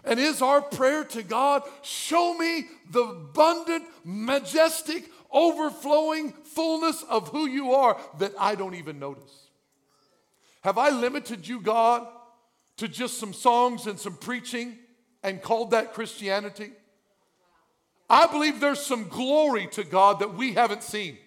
And 0.07 0.21
is 0.21 0.41
our 0.41 0.63
prayer 0.63 1.05
to 1.05 1.23
God, 1.23 1.63
show 1.83 2.33
me 2.39 2.67
the 2.91 3.03
abundant, 3.03 3.85
majestic, 4.05 5.05
overflowing 5.33 6.33
fullness 6.33 7.03
of 7.03 7.29
who 7.29 7.47
you 7.47 7.73
are 7.73 8.01
that 8.19 8.33
I 8.39 8.55
don't 8.55 8.77
even 8.77 9.01
notice? 9.01 9.49
Have 10.63 10.79
I 10.79 10.91
limited 10.91 11.47
you, 11.47 11.61
God, 11.61 12.07
to 12.77 12.87
just 12.87 13.19
some 13.19 13.33
songs 13.33 13.87
and 13.87 13.99
some 13.99 14.15
preaching 14.15 14.79
and 15.25 15.43
called 15.43 15.73
that 15.73 15.93
Christianity? 15.93 16.71
I 18.09 18.27
believe 18.29 18.61
there's 18.61 18.81
some 18.81 19.09
glory 19.09 19.67
to 19.73 19.83
God 19.83 20.21
that 20.21 20.35
we 20.35 20.53
haven't 20.53 20.85
seen. 20.85 21.19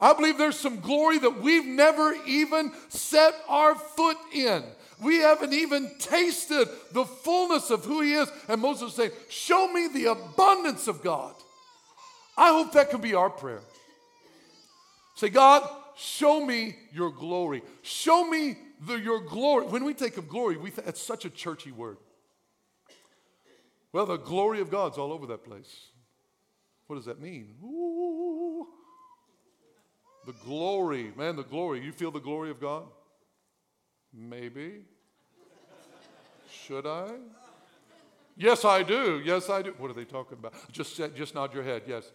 I 0.00 0.12
believe 0.14 0.38
there's 0.38 0.58
some 0.58 0.80
glory 0.80 1.18
that 1.18 1.42
we've 1.42 1.66
never 1.66 2.14
even 2.26 2.72
set 2.88 3.34
our 3.48 3.74
foot 3.74 4.16
in. 4.32 4.64
We 5.02 5.18
haven't 5.18 5.52
even 5.52 5.90
tasted 5.98 6.68
the 6.92 7.04
fullness 7.04 7.70
of 7.70 7.84
who 7.84 8.00
He 8.00 8.14
is. 8.14 8.28
And 8.48 8.60
Moses 8.60 8.82
was 8.82 8.94
saying, 8.94 9.12
Show 9.28 9.72
me 9.72 9.88
the 9.88 10.06
abundance 10.12 10.88
of 10.88 11.02
God. 11.02 11.34
I 12.36 12.48
hope 12.48 12.72
that 12.72 12.90
can 12.90 13.00
be 13.00 13.14
our 13.14 13.30
prayer. 13.30 13.60
Say, 15.16 15.28
God, 15.28 15.68
show 15.96 16.44
me 16.44 16.76
your 16.92 17.10
glory. 17.10 17.62
Show 17.82 18.28
me 18.28 18.56
the, 18.86 18.94
your 18.94 19.20
glory. 19.20 19.66
When 19.66 19.84
we 19.84 19.92
think 19.92 20.16
of 20.16 20.28
glory, 20.28 20.56
we 20.56 20.70
th- 20.70 20.86
it's 20.86 21.02
such 21.02 21.24
a 21.24 21.30
churchy 21.30 21.70
word. 21.70 21.98
Well, 23.92 24.06
the 24.06 24.16
glory 24.16 24.60
of 24.60 24.70
God's 24.70 24.98
all 24.98 25.12
over 25.12 25.26
that 25.26 25.44
place. 25.44 25.86
What 26.88 26.96
does 26.96 27.04
that 27.04 27.20
mean? 27.20 27.54
Ooh. 27.62 28.66
The 30.26 30.32
glory, 30.44 31.12
man, 31.16 31.36
the 31.36 31.44
glory. 31.44 31.80
You 31.80 31.92
feel 31.92 32.10
the 32.10 32.18
glory 32.18 32.50
of 32.50 32.60
God? 32.60 32.84
Maybe. 34.16 34.82
Should 36.50 36.86
I? 36.86 37.10
Yes, 38.36 38.64
I 38.64 38.82
do. 38.82 39.20
Yes, 39.24 39.50
I 39.50 39.62
do. 39.62 39.74
What 39.78 39.90
are 39.90 39.94
they 39.94 40.04
talking 40.04 40.38
about? 40.38 40.54
Just, 40.72 40.96
just 41.14 41.34
nod 41.34 41.52
your 41.52 41.62
head. 41.62 41.82
Yes. 41.86 42.10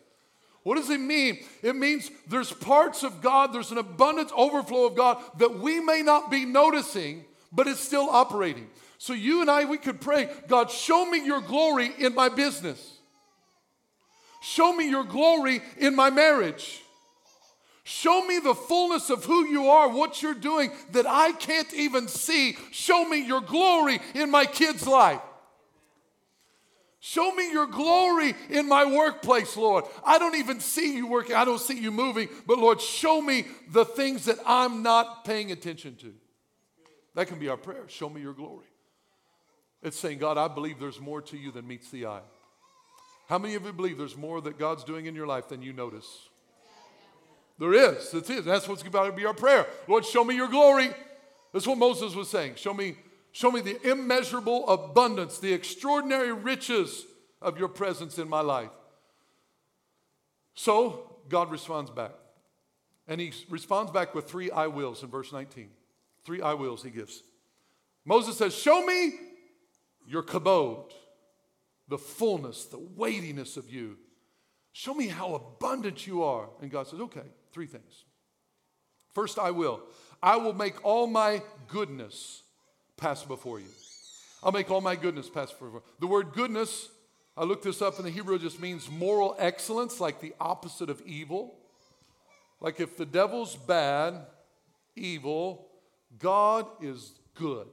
What 0.63 0.75
does 0.75 0.89
it 0.89 0.99
mean? 0.99 1.39
It 1.61 1.75
means 1.75 2.11
there's 2.27 2.51
parts 2.51 3.03
of 3.03 3.21
God, 3.21 3.53
there's 3.53 3.71
an 3.71 3.77
abundance 3.77 4.31
overflow 4.35 4.85
of 4.85 4.95
God 4.95 5.21
that 5.37 5.59
we 5.59 5.79
may 5.79 6.01
not 6.01 6.29
be 6.29 6.45
noticing, 6.45 7.23
but 7.51 7.67
it's 7.67 7.79
still 7.79 8.09
operating. 8.09 8.69
So 8.97 9.13
you 9.13 9.41
and 9.41 9.49
I, 9.49 9.65
we 9.65 9.77
could 9.77 10.01
pray, 10.01 10.29
God, 10.47 10.69
show 10.69 11.05
me 11.05 11.25
your 11.25 11.41
glory 11.41 11.91
in 11.97 12.13
my 12.13 12.27
business. 12.27 12.97
Show 14.41 14.73
me 14.73 14.89
your 14.89 15.05
glory 15.05 15.61
in 15.77 15.95
my 15.95 16.09
marriage. 16.09 16.81
Show 17.89 18.23
me 18.23 18.37
the 18.37 18.53
fullness 18.53 19.09
of 19.09 19.25
who 19.25 19.47
you 19.47 19.69
are, 19.69 19.89
what 19.89 20.21
you're 20.21 20.35
doing 20.35 20.71
that 20.91 21.07
I 21.07 21.31
can't 21.31 21.73
even 21.73 22.07
see. 22.07 22.55
Show 22.69 23.03
me 23.03 23.25
your 23.25 23.41
glory 23.41 23.99
in 24.13 24.29
my 24.29 24.45
kid's 24.45 24.85
life. 24.85 25.21
Show 26.99 27.33
me 27.33 27.51
your 27.51 27.65
glory 27.65 28.35
in 28.51 28.67
my 28.67 28.85
workplace, 28.85 29.57
Lord. 29.57 29.85
I 30.05 30.19
don't 30.19 30.35
even 30.35 30.59
see 30.59 30.97
you 30.97 31.07
working, 31.07 31.35
I 31.35 31.45
don't 31.45 31.59
see 31.59 31.79
you 31.79 31.89
moving, 31.89 32.29
but 32.45 32.59
Lord, 32.59 32.79
show 32.79 33.23
me 33.23 33.45
the 33.71 33.85
things 33.85 34.25
that 34.25 34.37
I'm 34.45 34.83
not 34.83 35.25
paying 35.25 35.51
attention 35.51 35.95
to. 35.95 36.13
That 37.15 37.25
can 37.25 37.39
be 37.39 37.49
our 37.49 37.57
prayer. 37.57 37.85
Show 37.87 38.07
me 38.07 38.21
your 38.21 38.33
glory. 38.33 38.67
It's 39.81 39.97
saying, 39.97 40.19
God, 40.19 40.37
I 40.37 40.47
believe 40.47 40.79
there's 40.79 40.99
more 40.99 41.23
to 41.23 41.35
you 41.35 41.51
than 41.51 41.67
meets 41.67 41.89
the 41.89 42.05
eye. 42.05 42.21
How 43.29 43.39
many 43.39 43.55
of 43.55 43.65
you 43.65 43.73
believe 43.73 43.97
there's 43.97 44.15
more 44.15 44.41
that 44.41 44.59
God's 44.59 44.83
doing 44.83 45.07
in 45.07 45.15
your 45.15 45.25
life 45.25 45.49
than 45.49 45.63
you 45.63 45.73
notice? 45.73 46.28
There 47.59 47.73
is. 47.73 48.11
That's 48.11 48.29
it. 48.29 48.45
That's 48.45 48.67
what's 48.67 48.81
about 48.81 49.05
to 49.05 49.11
be 49.11 49.25
our 49.25 49.33
prayer. 49.33 49.67
Lord, 49.87 50.05
show 50.05 50.23
me 50.23 50.35
your 50.35 50.47
glory. 50.47 50.89
That's 51.51 51.67
what 51.67 51.77
Moses 51.77 52.15
was 52.15 52.29
saying. 52.29 52.55
Show 52.55 52.73
me 52.73 52.95
Show 53.31 53.51
me 53.51 53.61
the 53.61 53.79
immeasurable 53.89 54.67
abundance, 54.67 55.39
the 55.39 55.53
extraordinary 55.53 56.33
riches 56.33 57.05
of 57.41 57.59
your 57.59 57.67
presence 57.67 58.17
in 58.17 58.27
my 58.27 58.41
life. 58.41 58.71
So 60.55 61.17
God 61.29 61.51
responds 61.51 61.91
back. 61.91 62.11
And 63.07 63.21
he 63.21 63.33
responds 63.49 63.91
back 63.91 64.13
with 64.13 64.29
three 64.29 64.51
I 64.51 64.67
wills 64.67 65.03
in 65.03 65.09
verse 65.09 65.31
19. 65.31 65.69
Three 66.25 66.41
I 66.41 66.53
wills 66.53 66.83
he 66.83 66.89
gives. 66.89 67.23
Moses 68.05 68.37
says, 68.37 68.55
Show 68.55 68.85
me 68.85 69.13
your 70.07 70.23
kabod, 70.23 70.91
the 71.87 71.97
fullness, 71.97 72.65
the 72.65 72.79
weightiness 72.79 73.57
of 73.57 73.69
you. 73.69 73.97
Show 74.73 74.93
me 74.93 75.07
how 75.07 75.33
abundant 75.35 76.05
you 76.05 76.23
are. 76.23 76.49
And 76.61 76.69
God 76.69 76.87
says, 76.87 76.99
Okay, 76.99 77.25
three 77.51 77.67
things. 77.67 78.05
First, 79.13 79.39
I 79.39 79.51
will. 79.51 79.81
I 80.21 80.37
will 80.37 80.53
make 80.53 80.83
all 80.85 81.07
my 81.07 81.41
goodness 81.67 82.43
pass 82.97 83.23
before 83.23 83.59
you. 83.59 83.67
I'll 84.43 84.51
make 84.51 84.69
all 84.69 84.81
my 84.81 84.95
goodness 84.95 85.29
pass 85.29 85.51
before 85.51 85.69
you. 85.69 85.83
The 85.99 86.07
word 86.07 86.33
goodness, 86.33 86.89
I 87.35 87.43
looked 87.43 87.63
this 87.63 87.81
up 87.81 87.99
in 87.99 88.05
the 88.05 88.11
Hebrew, 88.11 88.39
just 88.39 88.59
means 88.59 88.89
moral 88.89 89.35
excellence, 89.39 89.99
like 89.99 90.19
the 90.19 90.33
opposite 90.39 90.89
of 90.89 91.01
evil. 91.05 91.55
Like 92.61 92.79
if 92.79 92.97
the 92.97 93.05
devil's 93.05 93.55
bad, 93.55 94.25
evil, 94.95 95.67
God 96.17 96.67
is 96.81 97.13
good. 97.35 97.67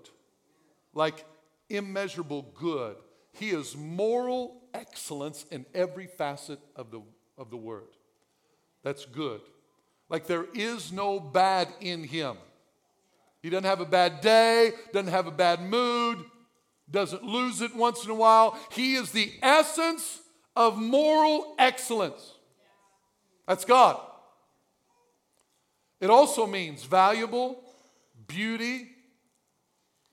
Like 0.94 1.24
immeasurable 1.68 2.52
good. 2.58 2.96
He 3.32 3.50
is 3.50 3.76
moral 3.76 4.62
excellence 4.72 5.44
in 5.50 5.66
every 5.74 6.06
facet 6.06 6.58
of 6.74 6.90
the, 6.90 7.02
of 7.36 7.50
the 7.50 7.56
word. 7.56 7.88
That's 8.82 9.04
good. 9.04 9.40
Like 10.08 10.26
there 10.26 10.46
is 10.54 10.92
no 10.92 11.18
bad 11.18 11.68
in 11.80 12.04
him. 12.04 12.36
He 13.42 13.50
doesn't 13.50 13.64
have 13.64 13.80
a 13.80 13.86
bad 13.86 14.20
day, 14.20 14.72
doesn't 14.92 15.12
have 15.12 15.26
a 15.26 15.32
bad 15.32 15.62
mood, 15.62 16.24
doesn't 16.90 17.22
lose 17.22 17.60
it 17.60 17.74
once 17.74 18.04
in 18.04 18.10
a 18.10 18.14
while. 18.14 18.58
He 18.72 18.94
is 18.94 19.12
the 19.12 19.32
essence 19.42 20.20
of 20.54 20.78
moral 20.78 21.54
excellence. 21.58 22.34
That's 23.46 23.64
God. 23.64 24.00
It 26.00 26.10
also 26.10 26.46
means 26.46 26.84
valuable, 26.84 27.62
beauty. 28.26 28.88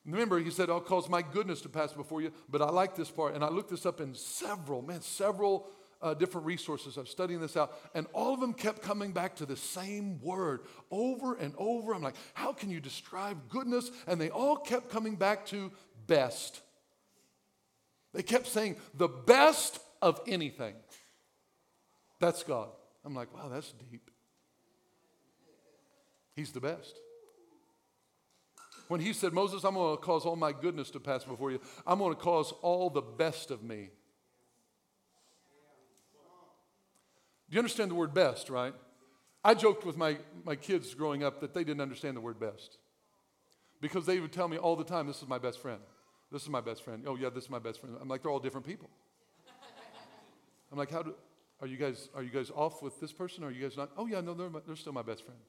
Remember, 0.05 0.39
he 0.39 0.51
said, 0.51 0.69
I'll 0.69 0.81
cause 0.81 1.09
my 1.09 1.21
goodness 1.21 1.61
to 1.61 1.69
pass 1.69 1.93
before 1.93 2.21
you. 2.21 2.31
But 2.49 2.61
I 2.61 2.69
like 2.69 2.95
this 2.95 3.09
part, 3.09 3.35
and 3.35 3.43
I 3.43 3.49
looked 3.49 3.69
this 3.69 3.85
up 3.85 4.01
in 4.01 4.13
several, 4.15 4.81
man, 4.81 5.01
several 5.01 5.67
uh, 6.03 6.13
different 6.13 6.45
resources. 6.45 6.97
I'm 6.97 7.07
studying 7.07 7.39
this 7.39 7.55
out, 7.55 7.73
and 7.95 8.05
all 8.13 8.33
of 8.33 8.41
them 8.41 8.53
kept 8.53 8.81
coming 8.81 9.13
back 9.13 9.37
to 9.37 9.45
the 9.45 9.55
same 9.55 10.21
word 10.21 10.61
over 10.91 11.35
and 11.35 11.53
over. 11.57 11.93
I'm 11.93 12.03
like, 12.03 12.15
how 12.33 12.51
can 12.51 12.69
you 12.69 12.81
describe 12.81 13.49
goodness? 13.49 13.89
And 14.05 14.19
they 14.19 14.29
all 14.29 14.57
kept 14.57 14.89
coming 14.89 15.15
back 15.15 15.45
to 15.47 15.71
best. 16.05 16.61
They 18.13 18.21
kept 18.21 18.47
saying 18.47 18.75
the 18.93 19.07
best 19.07 19.79
of 20.01 20.19
anything. 20.27 20.75
That's 22.19 22.43
God. 22.43 22.69
I'm 23.05 23.15
like, 23.15 23.33
wow, 23.33 23.49
that's 23.49 23.73
deep. 23.89 24.11
He's 26.35 26.51
the 26.51 26.59
best. 26.61 26.93
When 28.89 28.99
he 28.99 29.13
said, 29.13 29.33
Moses, 29.33 29.63
I'm 29.63 29.75
going 29.75 29.95
to 29.95 30.01
cause 30.01 30.25
all 30.25 30.35
my 30.35 30.51
goodness 30.51 30.91
to 30.91 30.99
pass 30.99 31.23
before 31.23 31.51
you, 31.51 31.61
I'm 31.87 31.99
going 31.99 32.13
to 32.13 32.19
cause 32.19 32.53
all 32.61 32.89
the 32.89 33.01
best 33.01 33.49
of 33.49 33.63
me 33.63 33.89
you 37.53 37.59
understand 37.59 37.91
the 37.91 37.95
word 37.95 38.13
best, 38.13 38.49
right? 38.49 38.73
I 39.43 39.53
joked 39.53 39.85
with 39.85 39.97
my, 39.97 40.17
my 40.45 40.55
kids 40.55 40.93
growing 40.93 41.23
up 41.23 41.41
that 41.41 41.53
they 41.53 41.63
didn't 41.63 41.81
understand 41.81 42.15
the 42.15 42.21
word 42.21 42.39
best 42.39 42.77
because 43.81 44.05
they 44.05 44.19
would 44.19 44.31
tell 44.31 44.47
me 44.47 44.57
all 44.57 44.75
the 44.75 44.85
time, 44.85 45.07
This 45.07 45.21
is 45.21 45.27
my 45.27 45.37
best 45.37 45.59
friend. 45.59 45.79
This 46.31 46.41
is 46.43 46.49
my 46.49 46.61
best 46.61 46.83
friend. 46.83 47.03
Oh, 47.05 47.15
yeah, 47.15 47.29
this 47.29 47.43
is 47.45 47.49
my 47.49 47.59
best 47.59 47.81
friend. 47.81 47.95
I'm 48.01 48.07
like, 48.07 48.23
They're 48.23 48.31
all 48.31 48.39
different 48.39 48.65
people. 48.65 48.89
I'm 50.71 50.77
like, 50.77 50.89
How 50.89 51.03
do, 51.03 51.13
are 51.61 51.67
you 51.67 51.77
guys, 51.77 52.09
are 52.15 52.23
you 52.23 52.29
guys 52.29 52.49
off 52.55 52.81
with 52.81 52.99
this 52.99 53.11
person? 53.11 53.43
Or 53.43 53.47
are 53.47 53.51
you 53.51 53.61
guys 53.61 53.77
not? 53.77 53.91
Oh, 53.97 54.05
yeah, 54.05 54.21
no, 54.21 54.33
they're, 54.33 54.49
my, 54.49 54.59
they're 54.65 54.75
still 54.75 54.93
my 54.93 55.01
best 55.01 55.25
friend. 55.25 55.39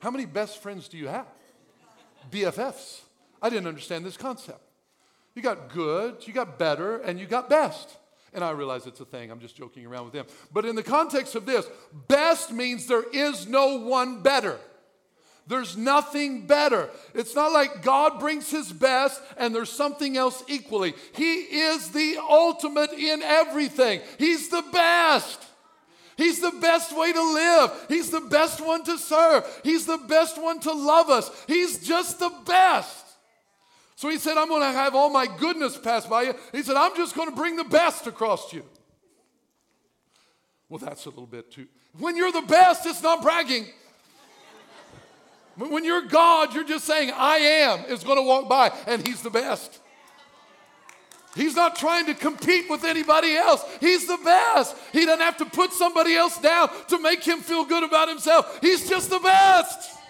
How 0.00 0.10
many 0.10 0.26
best 0.26 0.62
friends 0.62 0.88
do 0.88 0.98
you 0.98 1.08
have? 1.08 1.26
BFFs. 2.30 3.00
I 3.40 3.50
didn't 3.50 3.66
understand 3.66 4.04
this 4.04 4.16
concept. 4.16 4.60
You 5.34 5.42
got 5.42 5.70
good, 5.70 6.26
you 6.26 6.32
got 6.32 6.58
better, 6.58 6.98
and 6.98 7.18
you 7.18 7.26
got 7.26 7.48
best. 7.48 7.96
And 8.34 8.42
I 8.42 8.50
realize 8.52 8.86
it's 8.86 9.00
a 9.00 9.04
thing. 9.04 9.30
I'm 9.30 9.40
just 9.40 9.56
joking 9.56 9.84
around 9.86 10.04
with 10.04 10.14
them. 10.14 10.26
But 10.52 10.64
in 10.64 10.74
the 10.74 10.82
context 10.82 11.34
of 11.34 11.44
this, 11.44 11.66
best 12.08 12.50
means 12.50 12.86
there 12.86 13.04
is 13.12 13.46
no 13.46 13.78
one 13.78 14.22
better. 14.22 14.58
There's 15.46 15.76
nothing 15.76 16.46
better. 16.46 16.88
It's 17.14 17.34
not 17.34 17.52
like 17.52 17.82
God 17.82 18.20
brings 18.20 18.50
his 18.50 18.72
best 18.72 19.20
and 19.36 19.54
there's 19.54 19.72
something 19.72 20.16
else 20.16 20.42
equally. 20.48 20.94
He 21.14 21.40
is 21.40 21.90
the 21.90 22.18
ultimate 22.28 22.92
in 22.92 23.22
everything. 23.22 24.00
He's 24.18 24.48
the 24.48 24.64
best. 24.72 25.42
He's 26.16 26.40
the 26.40 26.52
best 26.60 26.96
way 26.96 27.12
to 27.12 27.22
live. 27.34 27.86
He's 27.88 28.10
the 28.10 28.20
best 28.20 28.64
one 28.64 28.84
to 28.84 28.98
serve. 28.98 29.44
He's 29.64 29.86
the 29.86 29.98
best 29.98 30.40
one 30.40 30.60
to 30.60 30.72
love 30.72 31.10
us. 31.10 31.30
He's 31.48 31.78
just 31.78 32.20
the 32.20 32.32
best. 32.46 33.01
So 34.02 34.08
he 34.08 34.18
said, 34.18 34.36
I'm 34.36 34.48
going 34.48 34.62
to 34.62 34.76
have 34.76 34.96
all 34.96 35.10
my 35.10 35.28
goodness 35.28 35.78
pass 35.78 36.04
by 36.06 36.22
you. 36.22 36.34
He 36.50 36.64
said, 36.64 36.74
I'm 36.74 36.96
just 36.96 37.14
going 37.14 37.30
to 37.30 37.36
bring 37.36 37.54
the 37.54 37.62
best 37.62 38.08
across 38.08 38.52
you. 38.52 38.64
Well, 40.68 40.80
that's 40.80 41.06
a 41.06 41.10
little 41.10 41.24
bit 41.24 41.52
too. 41.52 41.68
When 42.00 42.16
you're 42.16 42.32
the 42.32 42.42
best, 42.42 42.84
it's 42.84 43.00
not 43.00 43.22
bragging. 43.22 43.66
When 45.54 45.84
you're 45.84 46.02
God, 46.02 46.52
you're 46.52 46.66
just 46.66 46.84
saying, 46.84 47.12
I 47.14 47.36
am, 47.36 47.84
is 47.84 48.02
going 48.02 48.18
to 48.18 48.22
walk 48.22 48.48
by, 48.48 48.72
and 48.88 49.06
He's 49.06 49.22
the 49.22 49.30
best. 49.30 49.78
He's 51.36 51.54
not 51.54 51.76
trying 51.76 52.06
to 52.06 52.14
compete 52.14 52.68
with 52.68 52.82
anybody 52.82 53.36
else. 53.36 53.64
He's 53.78 54.08
the 54.08 54.18
best. 54.24 54.74
He 54.92 55.06
doesn't 55.06 55.20
have 55.20 55.36
to 55.36 55.44
put 55.44 55.72
somebody 55.72 56.16
else 56.16 56.38
down 56.38 56.70
to 56.88 56.98
make 56.98 57.22
him 57.22 57.38
feel 57.38 57.64
good 57.64 57.84
about 57.84 58.08
himself. 58.08 58.58
He's 58.60 58.88
just 58.88 59.10
the 59.10 59.20
best. 59.20 60.01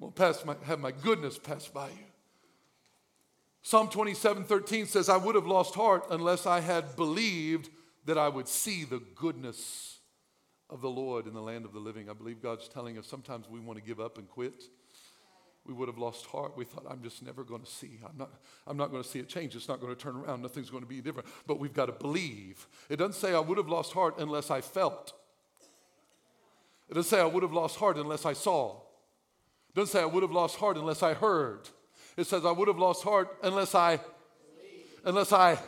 I'm 0.00 0.10
going 0.10 0.34
to 0.34 0.64
have 0.64 0.78
my 0.78 0.92
goodness 0.92 1.38
pass 1.38 1.66
by 1.68 1.88
you. 1.88 2.04
Psalm 3.62 3.88
27 3.88 4.44
13 4.44 4.86
says, 4.86 5.08
I 5.08 5.16
would 5.16 5.34
have 5.34 5.46
lost 5.46 5.74
heart 5.74 6.06
unless 6.10 6.46
I 6.46 6.60
had 6.60 6.96
believed 6.96 7.68
that 8.06 8.16
I 8.16 8.28
would 8.28 8.48
see 8.48 8.84
the 8.84 9.02
goodness 9.14 9.98
of 10.70 10.80
the 10.80 10.88
Lord 10.88 11.26
in 11.26 11.34
the 11.34 11.42
land 11.42 11.64
of 11.64 11.72
the 11.72 11.78
living. 11.78 12.08
I 12.08 12.12
believe 12.12 12.40
God's 12.40 12.68
telling 12.68 12.96
us 12.98 13.06
sometimes 13.06 13.48
we 13.48 13.60
want 13.60 13.78
to 13.78 13.84
give 13.84 14.00
up 14.00 14.18
and 14.18 14.28
quit. 14.28 14.64
We 15.66 15.74
would 15.74 15.88
have 15.88 15.98
lost 15.98 16.24
heart. 16.26 16.56
We 16.56 16.64
thought, 16.64 16.86
I'm 16.88 17.02
just 17.02 17.22
never 17.22 17.44
going 17.44 17.60
to 17.60 17.70
see. 17.70 17.98
I'm 18.08 18.16
not, 18.16 18.30
I'm 18.66 18.76
not 18.76 18.90
going 18.90 19.02
to 19.02 19.08
see 19.08 19.18
it 19.18 19.28
change. 19.28 19.54
It's 19.54 19.68
not 19.68 19.80
going 19.80 19.94
to 19.94 20.00
turn 20.00 20.16
around. 20.16 20.40
Nothing's 20.40 20.70
going 20.70 20.82
to 20.82 20.88
be 20.88 21.02
different. 21.02 21.28
But 21.46 21.58
we've 21.58 21.74
got 21.74 21.86
to 21.86 21.92
believe. 21.92 22.66
It 22.88 22.96
doesn't 22.96 23.14
say 23.14 23.34
I 23.34 23.40
would 23.40 23.58
have 23.58 23.68
lost 23.68 23.92
heart 23.92 24.14
unless 24.18 24.50
I 24.50 24.62
felt. 24.62 25.12
It 26.88 26.94
doesn't 26.94 27.10
say 27.10 27.20
I 27.20 27.26
would 27.26 27.42
have 27.42 27.52
lost 27.52 27.76
heart 27.76 27.98
unless 27.98 28.24
I 28.24 28.32
saw 28.32 28.80
doesn't 29.78 29.92
say 29.92 30.02
I 30.02 30.06
would 30.06 30.22
have 30.22 30.32
lost 30.32 30.56
heart 30.56 30.76
unless 30.76 31.02
I 31.02 31.14
heard. 31.14 31.68
It 32.16 32.26
says 32.26 32.44
I 32.44 32.50
would 32.50 32.68
have 32.68 32.78
lost 32.78 33.04
heart 33.04 33.36
unless 33.42 33.74
I, 33.74 34.00
unless 35.04 35.32
I, 35.32 35.58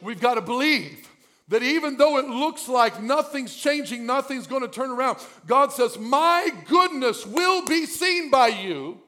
we've 0.00 0.20
got 0.20 0.34
to 0.34 0.40
believe 0.40 1.08
that 1.48 1.62
even 1.62 1.96
though 1.96 2.18
it 2.18 2.28
looks 2.28 2.68
like 2.68 3.02
nothing's 3.02 3.56
changing, 3.56 4.06
nothing's 4.06 4.46
going 4.46 4.62
to 4.62 4.68
turn 4.68 4.90
around, 4.90 5.18
God 5.46 5.72
says, 5.72 5.98
My 5.98 6.50
goodness 6.66 7.26
will 7.26 7.64
be 7.64 7.86
seen 7.86 8.30
by 8.30 8.48
you. 8.48 9.00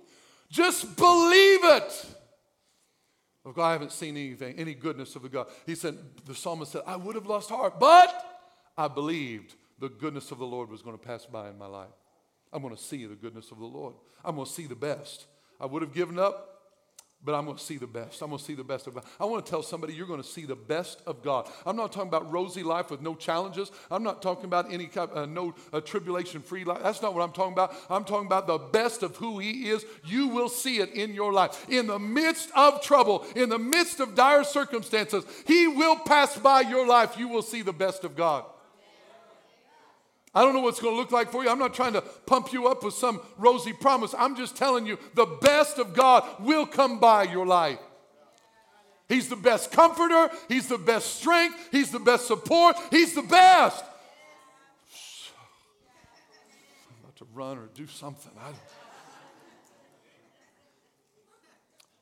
Just 0.50 0.96
believe 0.96 1.60
it. 1.62 2.06
I 3.56 3.72
haven't 3.72 3.92
seen 3.92 4.16
anything, 4.16 4.56
any 4.58 4.74
goodness 4.74 5.16
of 5.16 5.24
a 5.24 5.28
God. 5.28 5.48
He 5.66 5.74
said, 5.74 5.96
the 6.26 6.34
psalmist 6.34 6.72
said, 6.72 6.82
I 6.86 6.96
would 6.96 7.14
have 7.14 7.26
lost 7.26 7.50
heart, 7.50 7.80
but 7.80 8.24
I 8.76 8.86
believed 8.88 9.54
the 9.78 9.88
goodness 9.88 10.30
of 10.30 10.38
the 10.38 10.46
Lord 10.46 10.70
was 10.70 10.82
going 10.82 10.96
to 10.96 11.04
pass 11.04 11.26
by 11.26 11.48
in 11.48 11.58
my 11.58 11.66
life. 11.66 11.88
I'm 12.52 12.62
going 12.62 12.74
to 12.74 12.82
see 12.82 13.06
the 13.06 13.14
goodness 13.14 13.50
of 13.50 13.58
the 13.58 13.66
Lord. 13.66 13.94
I'm 14.24 14.34
going 14.34 14.46
to 14.46 14.52
see 14.52 14.66
the 14.66 14.74
best. 14.74 15.26
I 15.60 15.66
would 15.66 15.82
have 15.82 15.94
given 15.94 16.18
up 16.18 16.50
but 17.22 17.34
I'm 17.34 17.44
going 17.44 17.58
to 17.58 17.62
see 17.62 17.76
the 17.76 17.86
best. 17.86 18.22
I'm 18.22 18.28
going 18.28 18.38
to 18.38 18.44
see 18.44 18.54
the 18.54 18.64
best 18.64 18.86
of 18.86 18.94
God. 18.94 19.04
I 19.18 19.26
want 19.26 19.44
to 19.44 19.50
tell 19.50 19.62
somebody 19.62 19.92
you're 19.92 20.06
going 20.06 20.22
to 20.22 20.28
see 20.28 20.46
the 20.46 20.56
best 20.56 21.02
of 21.06 21.22
God. 21.22 21.48
I'm 21.66 21.76
not 21.76 21.92
talking 21.92 22.08
about 22.08 22.32
rosy 22.32 22.62
life 22.62 22.90
with 22.90 23.02
no 23.02 23.14
challenges. 23.14 23.70
I'm 23.90 24.02
not 24.02 24.22
talking 24.22 24.46
about 24.46 24.72
any 24.72 24.86
kind, 24.86 25.10
uh, 25.12 25.26
no 25.26 25.54
uh, 25.72 25.80
tribulation 25.80 26.40
free 26.40 26.64
life. 26.64 26.82
That's 26.82 27.02
not 27.02 27.14
what 27.14 27.22
I'm 27.22 27.32
talking 27.32 27.52
about. 27.52 27.74
I'm 27.90 28.04
talking 28.04 28.26
about 28.26 28.46
the 28.46 28.56
best 28.56 29.02
of 29.02 29.16
who 29.16 29.38
He 29.38 29.68
is. 29.68 29.84
You 30.04 30.28
will 30.28 30.48
see 30.48 30.78
it 30.78 30.94
in 30.94 31.12
your 31.12 31.32
life. 31.32 31.66
In 31.68 31.88
the 31.88 31.98
midst 31.98 32.50
of 32.56 32.82
trouble, 32.82 33.26
in 33.36 33.50
the 33.50 33.58
midst 33.58 34.00
of 34.00 34.14
dire 34.14 34.44
circumstances, 34.44 35.24
He 35.46 35.68
will 35.68 35.96
pass 35.96 36.38
by 36.38 36.62
your 36.62 36.86
life. 36.86 37.18
You 37.18 37.28
will 37.28 37.42
see 37.42 37.60
the 37.60 37.72
best 37.74 38.02
of 38.04 38.16
God. 38.16 38.46
I 40.34 40.42
don't 40.42 40.54
know 40.54 40.60
what's 40.60 40.80
going 40.80 40.94
to 40.94 41.00
look 41.00 41.10
like 41.10 41.32
for 41.32 41.42
you. 41.42 41.50
I'm 41.50 41.58
not 41.58 41.74
trying 41.74 41.94
to 41.94 42.02
pump 42.02 42.52
you 42.52 42.68
up 42.68 42.84
with 42.84 42.94
some 42.94 43.20
rosy 43.36 43.72
promise. 43.72 44.14
I'm 44.16 44.36
just 44.36 44.56
telling 44.56 44.86
you 44.86 44.98
the 45.14 45.26
best 45.26 45.78
of 45.78 45.92
God 45.92 46.24
will 46.38 46.66
come 46.66 47.00
by 47.00 47.24
your 47.24 47.46
life. 47.46 47.80
He's 49.08 49.28
the 49.28 49.34
best 49.34 49.72
comforter, 49.72 50.30
He's 50.48 50.68
the 50.68 50.78
best 50.78 51.16
strength, 51.16 51.56
He's 51.72 51.90
the 51.90 51.98
best 51.98 52.28
support, 52.28 52.76
He's 52.92 53.12
the 53.12 53.22
best. 53.22 53.84
I'm 56.88 57.02
about 57.02 57.16
to 57.16 57.26
run 57.34 57.58
or 57.58 57.68
do 57.74 57.88
something. 57.88 58.30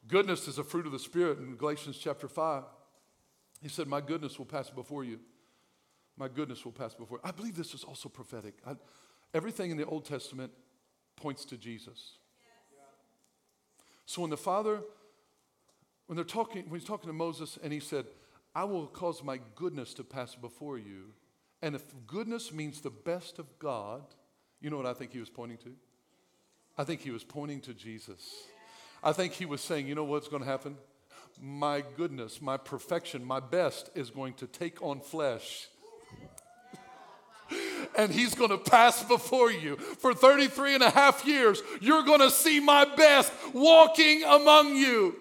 Goodness 0.06 0.48
is 0.48 0.58
a 0.58 0.64
fruit 0.64 0.84
of 0.84 0.92
the 0.92 0.98
Spirit 0.98 1.38
in 1.38 1.56
Galatians 1.56 1.96
chapter 1.96 2.28
5. 2.28 2.64
He 3.62 3.68
said, 3.68 3.86
My 3.86 4.02
goodness 4.02 4.38
will 4.38 4.46
pass 4.46 4.68
before 4.68 5.02
you 5.02 5.18
my 6.18 6.28
goodness 6.28 6.64
will 6.64 6.72
pass 6.72 6.94
before. 6.94 7.20
I 7.22 7.30
believe 7.30 7.56
this 7.56 7.74
is 7.74 7.84
also 7.84 8.08
prophetic. 8.08 8.54
I, 8.66 8.74
everything 9.34 9.70
in 9.70 9.76
the 9.76 9.86
Old 9.86 10.04
Testament 10.04 10.52
points 11.16 11.44
to 11.46 11.56
Jesus. 11.56 12.18
So 14.06 14.22
when 14.22 14.30
the 14.30 14.36
Father, 14.36 14.80
when 16.06 16.16
they're 16.16 16.24
talking, 16.24 16.64
when 16.68 16.80
he's 16.80 16.88
talking 16.88 17.08
to 17.08 17.14
Moses 17.14 17.58
and 17.62 17.72
he 17.72 17.80
said, 17.80 18.06
I 18.54 18.64
will 18.64 18.86
cause 18.86 19.22
my 19.22 19.38
goodness 19.54 19.94
to 19.94 20.04
pass 20.04 20.34
before 20.34 20.78
you. 20.78 21.12
And 21.60 21.74
if 21.74 21.84
goodness 22.06 22.52
means 22.52 22.80
the 22.80 22.90
best 22.90 23.38
of 23.38 23.58
God, 23.58 24.02
you 24.60 24.70
know 24.70 24.76
what 24.76 24.86
I 24.86 24.94
think 24.94 25.12
he 25.12 25.20
was 25.20 25.28
pointing 25.28 25.58
to? 25.58 25.74
I 26.76 26.84
think 26.84 27.00
he 27.00 27.10
was 27.10 27.24
pointing 27.24 27.60
to 27.62 27.74
Jesus. 27.74 28.44
I 29.02 29.12
think 29.12 29.34
he 29.34 29.44
was 29.44 29.60
saying, 29.60 29.86
you 29.86 29.94
know 29.94 30.04
what's 30.04 30.28
going 30.28 30.42
to 30.42 30.48
happen? 30.48 30.76
My 31.40 31.84
goodness, 31.96 32.40
my 32.40 32.56
perfection, 32.56 33.24
my 33.24 33.40
best 33.40 33.90
is 33.94 34.10
going 34.10 34.34
to 34.34 34.46
take 34.46 34.82
on 34.82 35.00
flesh 35.00 35.68
and 37.98 38.12
he's 38.12 38.34
going 38.34 38.50
to 38.50 38.56
pass 38.56 39.02
before 39.02 39.50
you. 39.50 39.76
For 39.76 40.14
33 40.14 40.76
and 40.76 40.84
a 40.84 40.90
half 40.90 41.26
years, 41.26 41.60
you're 41.80 42.04
going 42.04 42.20
to 42.20 42.30
see 42.30 42.60
my 42.60 42.84
best 42.84 43.32
walking 43.52 44.22
among 44.22 44.76
you. 44.76 45.16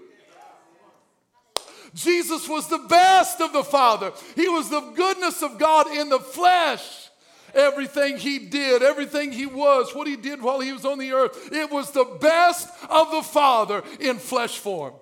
Jesus 1.95 2.47
was 2.47 2.69
the 2.69 2.85
best 2.87 3.41
of 3.41 3.51
the 3.51 3.63
Father. 3.63 4.11
He 4.35 4.47
was 4.47 4.69
the 4.69 4.81
goodness 4.95 5.41
of 5.41 5.57
God 5.57 5.87
in 5.87 6.09
the 6.09 6.19
flesh. 6.19 7.09
Everything 7.55 8.17
he 8.17 8.37
did, 8.37 8.83
everything 8.83 9.31
he 9.31 9.47
was, 9.47 9.95
what 9.95 10.05
he 10.05 10.15
did 10.15 10.41
while 10.41 10.59
he 10.59 10.71
was 10.71 10.85
on 10.85 10.99
the 10.99 11.11
earth, 11.11 11.49
it 11.51 11.71
was 11.71 11.89
the 11.91 12.17
best 12.21 12.69
of 12.87 13.09
the 13.09 13.23
Father 13.23 13.81
in 13.99 14.17
flesh 14.17 14.59
form. 14.59 14.93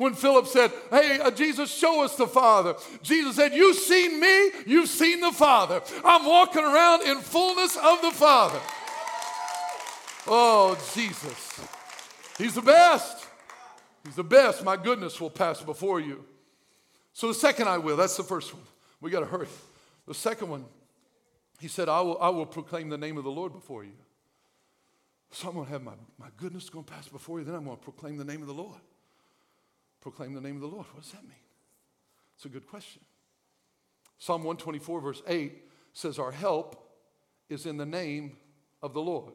When 0.00 0.14
Philip 0.14 0.46
said, 0.46 0.72
Hey, 0.88 1.20
uh, 1.20 1.30
Jesus, 1.30 1.70
show 1.70 2.02
us 2.02 2.16
the 2.16 2.26
Father, 2.26 2.74
Jesus 3.02 3.36
said, 3.36 3.52
You've 3.52 3.76
seen 3.76 4.18
me, 4.18 4.50
you've 4.66 4.88
seen 4.88 5.20
the 5.20 5.30
Father. 5.30 5.82
I'm 6.02 6.24
walking 6.24 6.64
around 6.64 7.02
in 7.02 7.18
fullness 7.18 7.76
of 7.76 8.00
the 8.00 8.10
Father. 8.10 8.58
Oh, 10.26 10.74
Jesus. 10.94 11.60
He's 12.38 12.54
the 12.54 12.62
best. 12.62 13.26
He's 14.02 14.14
the 14.14 14.24
best. 14.24 14.64
My 14.64 14.78
goodness 14.78 15.20
will 15.20 15.28
pass 15.28 15.60
before 15.60 16.00
you. 16.00 16.24
So 17.12 17.28
the 17.28 17.34
second 17.34 17.68
I 17.68 17.76
will, 17.76 17.98
that's 17.98 18.16
the 18.16 18.24
first 18.24 18.54
one. 18.54 18.62
We 19.02 19.10
got 19.10 19.20
to 19.20 19.26
hurry. 19.26 19.48
The 20.08 20.14
second 20.14 20.48
one, 20.48 20.64
he 21.58 21.68
said, 21.68 21.90
I 21.90 22.00
will, 22.00 22.16
I 22.22 22.30
will 22.30 22.46
proclaim 22.46 22.88
the 22.88 22.96
name 22.96 23.18
of 23.18 23.24
the 23.24 23.30
Lord 23.30 23.52
before 23.52 23.84
you. 23.84 23.98
So 25.30 25.48
I'm 25.48 25.54
going 25.56 25.66
to 25.66 25.72
have 25.72 25.82
my, 25.82 25.92
my 26.18 26.28
goodness 26.38 26.70
going 26.70 26.86
to 26.86 26.90
pass 26.90 27.06
before 27.06 27.38
you, 27.38 27.44
then 27.44 27.54
I'm 27.54 27.66
going 27.66 27.76
to 27.76 27.82
proclaim 27.82 28.16
the 28.16 28.24
name 28.24 28.40
of 28.40 28.48
the 28.48 28.54
Lord 28.54 28.80
proclaim 30.00 30.34
the 30.34 30.40
name 30.40 30.56
of 30.56 30.62
the 30.62 30.68
Lord. 30.68 30.86
What 30.92 31.02
does 31.02 31.12
that 31.12 31.22
mean? 31.22 31.34
It's 32.36 32.44
a 32.44 32.48
good 32.48 32.66
question. 32.66 33.02
Psalm 34.18 34.42
124, 34.42 35.00
verse 35.00 35.22
8 35.26 35.62
says, 35.92 36.18
Our 36.18 36.32
help 36.32 36.90
is 37.48 37.66
in 37.66 37.76
the 37.76 37.86
name 37.86 38.36
of 38.82 38.94
the 38.94 39.00
Lord 39.00 39.34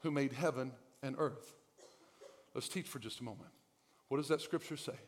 who 0.00 0.10
made 0.10 0.32
heaven 0.32 0.72
and 1.02 1.16
earth. 1.18 1.54
Let's 2.54 2.68
teach 2.68 2.86
for 2.86 2.98
just 2.98 3.20
a 3.20 3.24
moment. 3.24 3.48
What 4.08 4.18
does 4.18 4.28
that 4.28 4.40
scripture 4.40 4.76
say? 4.76 4.98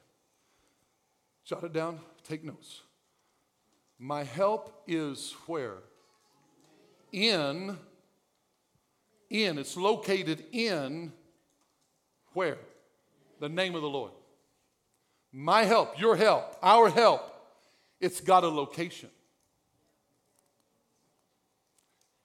Jot 1.45 1.65
it 1.65 1.73
down, 1.73 2.01
take 2.27 2.43
notes. 2.43 2.81
My 3.99 4.25
help 4.25 4.83
is 4.87 5.35
where? 5.47 5.79
In, 7.13 7.79
in, 9.31 9.59
it's 9.59 9.77
located 9.77 10.45
in 10.53 11.13
where? 12.33 12.59
The 13.41 13.49
name 13.49 13.75
of 13.75 13.83
the 13.83 13.89
Lord. 13.89 14.13
My 15.37 15.65
help, 15.65 15.99
your 15.99 16.15
help, 16.15 16.57
our 16.63 16.89
help, 16.89 17.29
it's 18.01 18.21
got 18.21 18.45
a 18.45 18.49
location. 18.49 19.09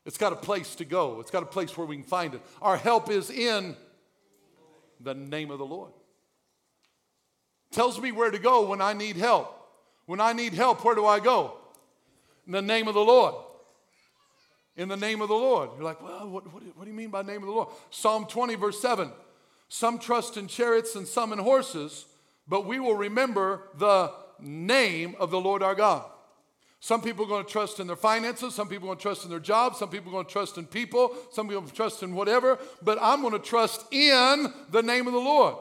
It's 0.05 0.17
got 0.17 0.31
a 0.31 0.35
place 0.35 0.75
to 0.75 0.85
go. 0.85 1.19
It's 1.19 1.31
got 1.31 1.41
a 1.41 1.47
place 1.47 1.75
where 1.75 1.87
we 1.87 1.95
can 1.95 2.05
find 2.05 2.35
it. 2.35 2.41
Our 2.61 2.77
help 2.77 3.09
is 3.09 3.31
in 3.31 3.75
the 4.99 5.15
name 5.15 5.49
of 5.49 5.57
the 5.57 5.65
Lord. 5.65 5.91
Tells 7.71 7.99
me 7.99 8.11
where 8.11 8.29
to 8.29 8.37
go 8.37 8.67
when 8.67 8.79
I 8.79 8.93
need 8.93 9.15
help. 9.15 9.55
When 10.05 10.21
I 10.21 10.33
need 10.33 10.53
help, 10.53 10.85
where 10.85 10.93
do 10.93 11.07
I 11.07 11.19
go? 11.19 11.57
In 12.45 12.53
the 12.53 12.61
name 12.61 12.87
of 12.87 12.93
the 12.93 13.01
Lord. 13.01 13.33
In 14.75 14.87
the 14.87 14.97
name 14.97 15.21
of 15.21 15.29
the 15.29 15.35
Lord. 15.35 15.71
You're 15.75 15.83
like, 15.83 16.01
well, 16.03 16.29
what, 16.29 16.53
what, 16.53 16.61
what 16.75 16.85
do 16.85 16.91
you 16.91 16.95
mean 16.95 17.09
by 17.09 17.23
name 17.23 17.41
of 17.41 17.47
the 17.47 17.53
Lord? 17.53 17.69
Psalm 17.89 18.25
20, 18.25 18.53
verse 18.53 18.79
7. 18.79 19.11
Some 19.67 19.97
trust 19.97 20.37
in 20.37 20.47
chariots 20.47 20.95
and 20.95 21.07
some 21.07 21.33
in 21.33 21.39
horses, 21.39 22.05
but 22.49 22.65
we 22.65 22.79
will 22.79 22.95
remember 22.95 23.69
the 23.77 24.11
name 24.39 25.15
of 25.19 25.31
the 25.31 25.39
Lord 25.39 25.63
our 25.63 25.75
God. 25.75 26.03
Some 26.81 27.01
people 27.01 27.25
are 27.25 27.27
going 27.27 27.45
to 27.45 27.51
trust 27.51 27.79
in 27.79 27.87
their 27.87 27.95
finances. 27.95 28.55
Some 28.55 28.69
people 28.69 28.87
are 28.87 28.91
going 28.95 28.97
to 28.97 29.01
trust 29.01 29.25
in 29.25 29.29
their 29.29 29.39
jobs. 29.39 29.77
Some 29.77 29.89
people 29.89 30.09
are 30.09 30.13
going 30.13 30.25
to 30.25 30.31
trust 30.31 30.57
in 30.57 30.65
people. 30.65 31.15
Some 31.31 31.49
people 31.49 31.63
trust 31.67 32.03
in 32.03 32.15
whatever. 32.15 32.57
But 32.81 32.97
I'm 33.01 33.21
going 33.21 33.33
to 33.33 33.39
trust 33.39 33.85
in 33.91 34.53
the 34.71 34.81
name 34.81 35.05
of 35.05 35.13
the 35.13 35.19
Lord. 35.19 35.55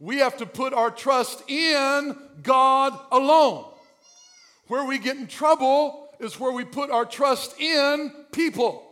We 0.00 0.16
have 0.18 0.38
to 0.38 0.46
put 0.46 0.72
our 0.72 0.90
trust 0.90 1.48
in 1.50 2.16
God 2.42 2.98
alone. 3.12 3.66
Where 4.68 4.84
we 4.84 4.98
get 4.98 5.18
in 5.18 5.26
trouble 5.26 6.08
is 6.18 6.40
where 6.40 6.52
we 6.52 6.64
put 6.64 6.90
our 6.90 7.04
trust 7.04 7.60
in 7.60 8.12
people. 8.32 8.87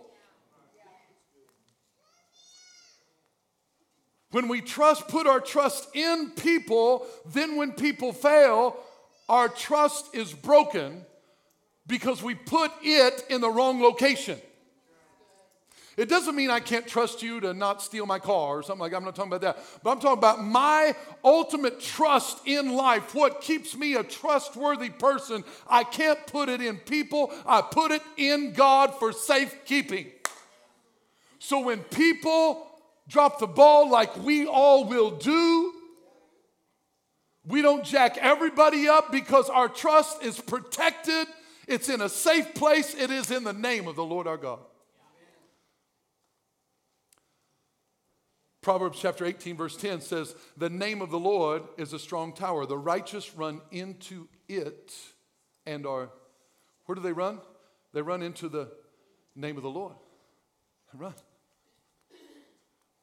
When 4.37 4.49
we 4.49 4.61
trust, 4.61 5.09
put 5.09 5.27
our 5.27 5.40
trust 5.40 5.96
in 5.96 6.29
people, 6.37 7.07
then 7.25 7.57
when 7.57 7.72
people 7.72 8.12
fail, 8.12 8.77
our 9.31 9.49
trust 9.49 10.14
is 10.14 10.31
broken 10.31 11.07
because 11.87 12.22
we 12.22 12.35
put 12.35 12.70
it 12.83 13.25
in 13.31 13.40
the 13.40 13.49
wrong 13.49 13.81
location. 13.81 14.38
It 15.96 16.11
doesn't 16.11 16.37
mean 16.37 16.51
I 16.51 16.61
can't 16.61 16.87
trust 16.87 17.22
you 17.22 17.40
to 17.40 17.55
not 17.55 17.81
steal 17.81 18.05
my 18.05 18.18
car 18.18 18.59
or 18.59 18.62
something 18.62 18.83
like 18.83 18.90
that. 18.90 18.99
I'm 18.99 19.05
not 19.05 19.16
talking 19.16 19.33
about 19.33 19.40
that. 19.40 19.64
But 19.83 19.92
I'm 19.92 20.01
talking 20.01 20.18
about 20.18 20.44
my 20.44 20.94
ultimate 21.25 21.81
trust 21.81 22.40
in 22.44 22.75
life. 22.75 23.14
What 23.14 23.40
keeps 23.40 23.75
me 23.75 23.94
a 23.94 24.03
trustworthy 24.03 24.90
person? 24.90 25.44
I 25.66 25.83
can't 25.83 26.27
put 26.27 26.51
it 26.51 26.61
in 26.61 26.77
people, 26.77 27.33
I 27.46 27.62
put 27.62 27.90
it 27.90 28.03
in 28.18 28.53
God 28.53 28.99
for 28.99 29.14
safekeeping. 29.14 30.09
So 31.38 31.61
when 31.61 31.79
people 31.85 32.66
drop 33.09 33.38
the 33.38 33.47
ball 33.47 33.90
like 33.90 34.16
we 34.19 34.47
all 34.47 34.85
will 34.85 35.11
do. 35.11 35.73
We 37.47 37.62
don't 37.62 37.85
jack 37.85 38.19
everybody 38.21 38.88
up 38.88 39.12
because 39.12 39.49
our 39.49 39.69
trust 39.69 40.23
is 40.25 40.40
protected. 40.40 41.29
It's 41.69 41.88
in 41.88 42.01
a 42.01 42.09
safe 42.09 42.55
place. 42.55 42.95
It 42.95 43.11
is 43.11 43.31
in 43.31 43.45
the 43.45 43.53
name 43.53 43.87
of 43.87 43.97
the 43.97 44.05
Lord 44.05 44.27
our 44.27 44.37
God. 44.37 44.61
Proverbs 48.66 48.99
chapter 49.01 49.25
18, 49.25 49.57
verse 49.57 49.77
10 49.77 50.01
says, 50.01 50.35
The 50.57 50.69
name 50.69 51.01
of 51.01 51.11
the 51.11 51.21
Lord 51.21 51.62
is 51.77 51.92
a 51.92 52.01
strong 52.01 52.33
tower. 52.33 52.66
The 52.66 52.77
righteous 52.77 53.33
run 53.37 53.61
into 53.71 54.27
it 54.49 54.92
and 55.64 55.87
are, 55.87 56.11
where 56.87 56.97
do 56.97 57.01
they 57.01 57.12
run? 57.12 57.38
They 57.92 58.03
run 58.03 58.23
into 58.23 58.49
the 58.49 58.73
name 59.37 59.57
of 59.57 59.62
the 59.62 59.71
Lord. 59.71 59.95
They 60.92 60.99
run. 60.99 61.14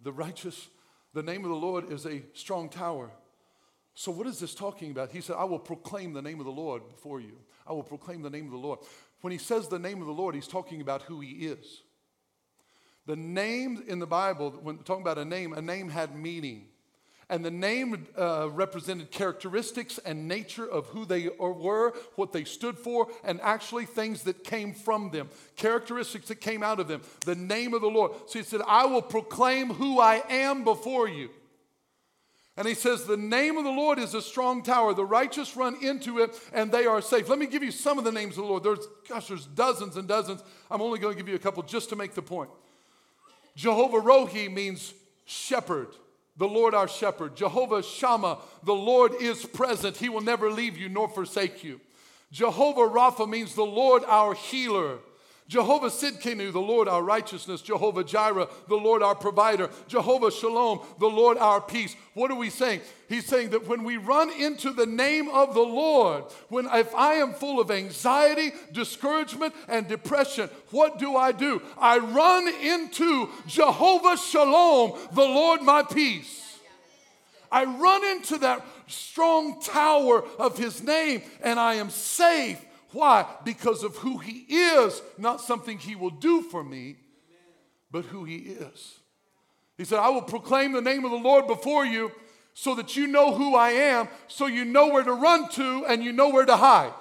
The 0.03 0.11
righteous, 0.11 0.69
the 1.13 1.23
name 1.23 1.43
of 1.43 1.49
the 1.49 1.55
Lord 1.55 1.91
is 1.91 2.05
a 2.05 2.21
strong 2.33 2.69
tower. 2.69 3.09
So, 3.95 4.11
what 4.11 4.27
is 4.27 4.39
this 4.39 4.55
talking 4.55 4.91
about? 4.91 5.11
He 5.11 5.21
said, 5.21 5.35
I 5.37 5.43
will 5.45 5.59
proclaim 5.59 6.13
the 6.13 6.21
name 6.21 6.39
of 6.39 6.45
the 6.45 6.51
Lord 6.51 6.87
before 6.89 7.19
you. 7.19 7.37
I 7.65 7.73
will 7.73 7.83
proclaim 7.83 8.21
the 8.21 8.29
name 8.29 8.45
of 8.45 8.51
the 8.51 8.57
Lord. 8.57 8.79
When 9.21 9.31
he 9.31 9.37
says 9.37 9.67
the 9.67 9.79
name 9.79 10.01
of 10.01 10.07
the 10.07 10.13
Lord, 10.13 10.35
he's 10.35 10.47
talking 10.47 10.81
about 10.81 11.03
who 11.03 11.21
he 11.21 11.47
is. 11.47 11.83
The 13.05 13.15
name 13.15 13.83
in 13.87 13.99
the 13.99 14.07
Bible, 14.07 14.51
when 14.61 14.79
talking 14.79 15.01
about 15.01 15.17
a 15.17 15.25
name, 15.25 15.53
a 15.53 15.61
name 15.61 15.89
had 15.89 16.15
meaning. 16.15 16.67
And 17.29 17.43
the 17.43 17.51
name 17.51 18.07
uh, 18.17 18.49
represented 18.51 19.12
characteristics 19.12 19.97
and 20.05 20.27
nature 20.27 20.65
of 20.65 20.88
who 20.88 21.05
they 21.05 21.29
were, 21.39 21.93
what 22.15 22.33
they 22.33 22.43
stood 22.43 22.77
for, 22.77 23.07
and 23.23 23.39
actually 23.41 23.86
things 23.86 24.23
that 24.23 24.43
came 24.43 24.73
from 24.73 25.09
them, 25.12 25.29
characteristics 25.55 26.27
that 26.27 26.41
came 26.41 26.63
out 26.63 26.79
of 26.79 26.88
them. 26.88 27.01
The 27.25 27.36
name 27.36 27.73
of 27.73 27.81
the 27.81 27.88
Lord. 27.88 28.12
So 28.27 28.39
he 28.39 28.45
said, 28.45 28.62
I 28.67 28.86
will 28.86 29.01
proclaim 29.01 29.69
who 29.69 29.99
I 29.99 30.23
am 30.29 30.63
before 30.63 31.07
you. 31.07 31.29
And 32.55 32.67
he 32.67 32.75
says, 32.75 33.05
The 33.05 33.17
name 33.17 33.57
of 33.57 33.63
the 33.63 33.71
Lord 33.71 33.97
is 33.97 34.13
a 34.13 34.21
strong 34.21 34.62
tower. 34.62 34.93
The 34.93 35.05
righteous 35.05 35.55
run 35.55 35.75
into 35.83 36.19
it 36.19 36.39
and 36.53 36.71
they 36.71 36.86
are 36.86 37.01
safe. 37.01 37.27
Let 37.27 37.39
me 37.39 37.47
give 37.47 37.63
you 37.63 37.71
some 37.71 37.97
of 37.97 38.03
the 38.03 38.12
names 38.12 38.38
of 38.38 38.43
the 38.43 38.49
Lord. 38.49 38.63
There's, 38.63 38.86
gosh, 39.09 39.27
there's 39.27 39.47
dozens 39.47 39.97
and 39.97 40.07
dozens. 40.07 40.43
I'm 40.69 40.81
only 40.81 40.99
going 40.99 41.15
to 41.15 41.17
give 41.17 41.27
you 41.27 41.36
a 41.36 41.39
couple 41.39 41.63
just 41.63 41.89
to 41.89 41.95
make 41.95 42.13
the 42.13 42.21
point. 42.21 42.51
Jehovah 43.55 44.01
Rohi 44.01 44.51
means 44.51 44.93
shepherd, 45.25 45.89
the 46.37 46.47
Lord 46.47 46.73
our 46.73 46.87
shepherd. 46.87 47.35
Jehovah 47.35 47.83
Shammah, 47.83 48.39
the 48.63 48.73
Lord 48.73 49.13
is 49.19 49.45
present. 49.45 49.97
He 49.97 50.09
will 50.09 50.21
never 50.21 50.49
leave 50.51 50.77
you 50.77 50.89
nor 50.89 51.07
forsake 51.07 51.63
you. 51.63 51.79
Jehovah 52.31 52.89
Rapha 52.89 53.29
means 53.29 53.53
the 53.53 53.63
Lord 53.63 54.03
our 54.05 54.33
healer. 54.33 54.97
Jehovah 55.47 55.89
Sidkenu, 55.89 56.53
the 56.53 56.60
Lord 56.60 56.88
our 56.88 57.03
righteousness. 57.03 57.62
Jehovah 57.62 58.03
Jireh, 58.03 58.47
the 58.69 58.75
Lord 58.75 59.03
our 59.03 59.15
provider. 59.15 59.69
Jehovah 59.88 60.32
Shalom, 60.32 60.79
the 60.99 61.10
Lord 61.10 61.38
our 61.38 61.60
peace. 61.60 61.95
What 62.13 62.32
are 62.32 62.36
we 62.36 62.49
saying? 62.49 62.82
He's 63.10 63.25
saying 63.25 63.49
that 63.49 63.67
when 63.67 63.84
we 63.84 63.97
run 63.97 64.32
into 64.32 64.71
the 64.71 64.86
name 64.86 65.29
of 65.29 65.53
the 65.53 65.60
Lord, 65.60 66.23
when 66.47 66.67
if 66.71 66.95
I 66.95 67.15
am 67.15 67.34
full 67.34 67.60
of 67.60 67.71
anxiety, 67.71 68.51
discouragement, 68.71 69.53
and 69.67 69.88
depression, 69.88 70.49
what 70.71 70.97
do 70.97 71.15
I 71.17 71.32
do? 71.34 71.62
I 71.77 71.97
run 71.97 72.47
into 72.47 73.29
Jehovah 73.45 74.17
Shalom, 74.17 74.97
the 75.12 75.21
Lord 75.21 75.62
my 75.62 75.84
peace. 75.84 76.58
I 77.51 77.65
run 77.65 78.03
into 78.06 78.39
that 78.39 78.65
strong 78.88 79.62
tower 79.62 80.23
of 80.39 80.58
his 80.58 80.82
name 80.82 81.21
and 81.43 81.60
I 81.60 81.75
am 81.75 81.89
safe 81.91 82.63
why? 82.93 83.25
Because 83.43 83.84
of 83.84 83.97
who 83.97 84.17
he 84.17 84.45
is, 84.49 85.01
not 85.17 85.41
something 85.41 85.77
he 85.77 85.95
will 85.95 86.10
do 86.10 86.41
for 86.41 86.63
me, 86.63 86.97
but 87.91 88.06
who 88.06 88.23
he 88.23 88.38
is. 88.38 88.99
He 89.77 89.86
said, 89.86 89.99
I 89.99 90.10
will 90.10 90.21
proclaim 90.21 90.71
the 90.71 90.82
name 90.82 91.03
of 91.06 91.12
the 91.12 91.17
Lord 91.17 91.47
before 91.47 91.86
you 91.86 92.12
so 92.53 92.75
that 92.75 92.95
you 92.95 93.08
know 93.08 93.34
who 93.34 93.56
I 93.56 93.71
am, 93.71 94.08
so 94.27 94.45
you 94.45 94.63
know 94.65 94.89
where 94.89 95.03
to 95.03 95.13
run 95.13 95.49
to 95.49 95.86
and 95.86 96.03
you 96.03 96.12
know 96.12 96.29
where 96.29 96.45
to 96.45 96.56
hide. 96.56 96.93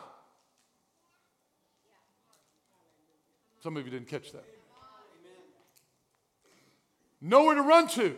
Some 3.62 3.76
of 3.76 3.84
you 3.84 3.90
didn't 3.90 4.08
catch 4.08 4.32
that. 4.32 4.44
Nowhere 7.20 7.54
to 7.54 7.62
run 7.62 7.86
to. 7.88 8.16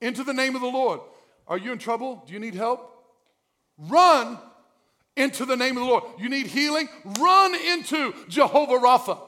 Into 0.00 0.24
the 0.24 0.32
name 0.32 0.56
of 0.56 0.62
the 0.62 0.66
Lord. 0.66 1.00
Are 1.46 1.58
you 1.58 1.72
in 1.72 1.78
trouble? 1.78 2.24
Do 2.26 2.32
you 2.32 2.40
need 2.40 2.54
help? 2.54 2.90
Run 3.78 4.38
into 5.16 5.44
the 5.44 5.56
name 5.56 5.76
of 5.76 5.84
the 5.84 5.88
Lord. 5.88 6.04
You 6.18 6.28
need 6.28 6.46
healing? 6.46 6.88
Run 7.18 7.54
into 7.54 8.14
Jehovah 8.28 8.78
Rapha. 8.78 9.18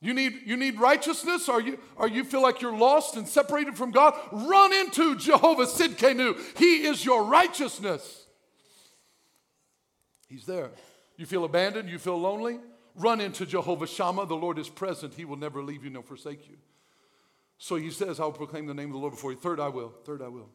You 0.00 0.12
need, 0.12 0.42
you 0.44 0.56
need 0.56 0.78
righteousness 0.78 1.48
or 1.48 1.60
you, 1.60 1.78
or 1.96 2.06
you 2.06 2.22
feel 2.22 2.42
like 2.42 2.60
you're 2.60 2.76
lost 2.76 3.16
and 3.16 3.26
separated 3.26 3.76
from 3.76 3.90
God? 3.90 4.14
Run 4.30 4.72
into 4.72 5.16
Jehovah 5.16 5.64
Sidkenu. 5.64 6.38
He 6.58 6.86
is 6.86 7.04
your 7.04 7.24
righteousness. 7.24 8.26
He's 10.28 10.44
there. 10.44 10.70
You 11.16 11.24
feel 11.24 11.44
abandoned? 11.44 11.88
You 11.88 11.98
feel 11.98 12.20
lonely? 12.20 12.58
Run 12.94 13.20
into 13.20 13.46
Jehovah 13.46 13.86
Shammah. 13.86 14.26
The 14.26 14.36
Lord 14.36 14.58
is 14.58 14.68
present. 14.68 15.14
He 15.14 15.24
will 15.24 15.36
never 15.36 15.62
leave 15.62 15.82
you 15.82 15.90
nor 15.90 16.02
forsake 16.02 16.48
you. 16.48 16.56
So 17.58 17.76
he 17.76 17.90
says, 17.90 18.20
I'll 18.20 18.32
proclaim 18.32 18.66
the 18.66 18.74
name 18.74 18.88
of 18.88 18.92
the 18.92 18.98
Lord 18.98 19.12
before 19.12 19.32
you. 19.32 19.38
Third, 19.38 19.60
I 19.60 19.68
will. 19.68 19.94
Third, 20.04 20.20
I 20.20 20.28
will. 20.28 20.50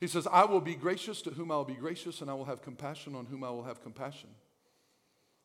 He 0.00 0.06
says, 0.06 0.26
I 0.26 0.46
will 0.46 0.62
be 0.62 0.74
gracious 0.74 1.20
to 1.22 1.30
whom 1.30 1.52
I 1.52 1.56
will 1.56 1.64
be 1.64 1.74
gracious, 1.74 2.22
and 2.22 2.30
I 2.30 2.34
will 2.34 2.46
have 2.46 2.62
compassion 2.62 3.14
on 3.14 3.26
whom 3.26 3.44
I 3.44 3.50
will 3.50 3.64
have 3.64 3.82
compassion. 3.82 4.30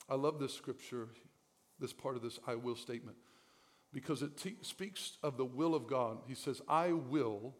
I 0.10 0.16
love 0.16 0.40
this 0.40 0.54
scripture, 0.54 1.10
this 1.78 1.92
part 1.92 2.16
of 2.16 2.22
this 2.22 2.40
I 2.48 2.56
will 2.56 2.76
statement, 2.76 3.18
because 3.92 4.22
it 4.22 4.38
te- 4.38 4.58
speaks 4.62 5.18
of 5.22 5.36
the 5.36 5.46
will 5.46 5.76
of 5.76 5.88
God. 5.88 6.20
He 6.26 6.36
says, 6.36 6.62
I 6.70 6.94
will 6.94 7.54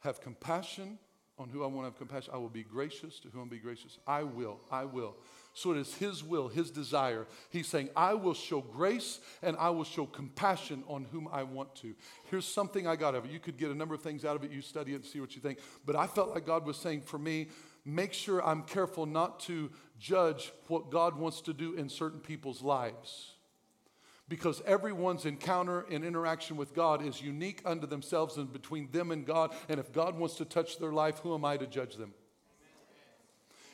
have 0.00 0.22
compassion 0.22 0.98
on 1.38 1.48
who 1.48 1.62
I 1.62 1.66
want 1.66 1.80
to 1.80 1.90
have 1.90 1.98
compassion. 1.98 2.32
I 2.34 2.38
will 2.38 2.48
be 2.48 2.62
gracious 2.62 3.20
to 3.20 3.28
whom 3.28 3.42
I 3.42 3.48
be 3.48 3.58
gracious. 3.58 3.98
I 4.06 4.22
will, 4.22 4.60
I 4.70 4.84
will. 4.84 5.16
So 5.52 5.72
it 5.72 5.78
is 5.78 5.94
His 5.94 6.24
will, 6.24 6.48
His 6.48 6.70
desire. 6.70 7.26
He's 7.50 7.66
saying, 7.66 7.90
I 7.94 8.14
will 8.14 8.34
show 8.34 8.60
grace 8.60 9.20
and 9.42 9.56
I 9.58 9.70
will 9.70 9.84
show 9.84 10.06
compassion 10.06 10.82
on 10.88 11.04
whom 11.04 11.28
I 11.30 11.42
want 11.42 11.74
to. 11.76 11.94
Here's 12.30 12.46
something 12.46 12.86
I 12.86 12.96
got 12.96 13.08
out 13.08 13.16
of 13.16 13.24
it. 13.26 13.30
You 13.30 13.38
could 13.38 13.58
get 13.58 13.70
a 13.70 13.74
number 13.74 13.94
of 13.94 14.02
things 14.02 14.24
out 14.24 14.36
of 14.36 14.44
it. 14.44 14.50
You 14.50 14.62
study 14.62 14.92
it 14.92 14.96
and 14.96 15.04
see 15.04 15.20
what 15.20 15.34
you 15.34 15.42
think. 15.42 15.58
But 15.84 15.96
I 15.96 16.06
felt 16.06 16.30
like 16.30 16.46
God 16.46 16.66
was 16.66 16.76
saying 16.76 17.02
for 17.02 17.18
me, 17.18 17.48
make 17.84 18.12
sure 18.12 18.44
I'm 18.44 18.62
careful 18.62 19.06
not 19.06 19.40
to 19.40 19.70
judge 19.98 20.52
what 20.68 20.90
God 20.90 21.16
wants 21.16 21.40
to 21.42 21.52
do 21.52 21.74
in 21.74 21.88
certain 21.88 22.20
people's 22.20 22.62
lives. 22.62 23.35
Because 24.28 24.60
everyone's 24.66 25.24
encounter 25.24 25.86
and 25.90 26.04
interaction 26.04 26.56
with 26.56 26.74
God 26.74 27.04
is 27.04 27.22
unique 27.22 27.62
unto 27.64 27.86
themselves 27.86 28.36
and 28.36 28.52
between 28.52 28.90
them 28.90 29.12
and 29.12 29.24
God. 29.24 29.54
And 29.68 29.78
if 29.78 29.92
God 29.92 30.18
wants 30.18 30.34
to 30.36 30.44
touch 30.44 30.78
their 30.78 30.92
life, 30.92 31.20
who 31.20 31.34
am 31.34 31.44
I 31.44 31.56
to 31.56 31.66
judge 31.66 31.94
them? 31.96 32.12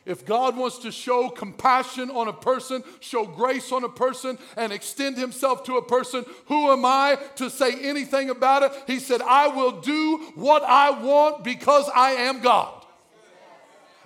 If 0.05 0.27
God 0.27 0.57
wants 0.57 0.79
to 0.79 0.91
show 0.91 1.29
compassion 1.29 2.11
on 2.11 2.27
a 2.27 2.33
person, 2.33 2.83
show 3.01 3.25
grace 3.25 3.71
on 3.71 3.85
a 3.85 3.89
person, 3.89 4.37
and 4.57 4.73
extend 4.73 5.17
himself 5.17 5.63
to 5.65 5.77
a 5.77 5.83
person, 5.83 6.25
who 6.47 6.71
am 6.71 6.85
I 6.85 7.19
to 7.37 7.49
say 7.49 7.73
anything 7.81 8.29
about 8.29 8.65
it? 8.65 8.73
He 8.87 8.99
said, 8.99 9.23
I 9.23 9.47
will 9.49 9.81
do 9.81 10.19
what 10.35 10.65
I 10.65 10.91
want 10.91 11.45
because 11.45 11.89
I 11.95 12.13
am 12.13 12.41
God. 12.41 12.85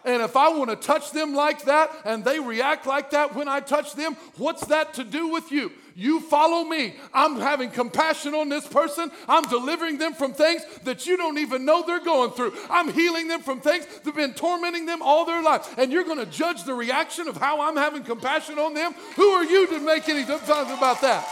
And 0.04 0.22
if 0.22 0.36
I 0.36 0.50
want 0.50 0.70
to 0.70 0.76
touch 0.76 1.10
them 1.10 1.34
like 1.34 1.64
that 1.64 1.90
and 2.04 2.24
they 2.24 2.38
react 2.38 2.86
like 2.86 3.10
that 3.10 3.34
when 3.34 3.48
I 3.48 3.58
touch 3.58 3.94
them, 3.94 4.16
what's 4.36 4.66
that 4.66 4.94
to 4.94 5.04
do 5.04 5.28
with 5.28 5.50
you? 5.50 5.72
You 5.98 6.20
follow 6.20 6.62
me. 6.62 6.94
I'm 7.14 7.36
having 7.36 7.70
compassion 7.70 8.34
on 8.34 8.50
this 8.50 8.66
person. 8.66 9.10
I'm 9.26 9.44
delivering 9.44 9.96
them 9.96 10.12
from 10.12 10.34
things 10.34 10.60
that 10.84 11.06
you 11.06 11.16
don't 11.16 11.38
even 11.38 11.64
know 11.64 11.84
they're 11.86 12.04
going 12.04 12.32
through. 12.32 12.52
I'm 12.68 12.92
healing 12.92 13.28
them 13.28 13.40
from 13.40 13.62
things 13.62 13.86
that 13.86 14.04
have 14.04 14.14
been 14.14 14.34
tormenting 14.34 14.84
them 14.84 15.00
all 15.00 15.24
their 15.24 15.42
life. 15.42 15.78
And 15.78 15.90
you're 15.90 16.04
going 16.04 16.18
to 16.18 16.26
judge 16.26 16.64
the 16.64 16.74
reaction 16.74 17.28
of 17.28 17.38
how 17.38 17.62
I'm 17.62 17.76
having 17.76 18.02
compassion 18.02 18.58
on 18.58 18.74
them? 18.74 18.92
Who 19.14 19.26
are 19.30 19.44
you 19.44 19.66
to 19.68 19.80
make 19.80 20.06
any 20.10 20.20
difference 20.20 20.70
about 20.70 21.00
that? 21.00 21.26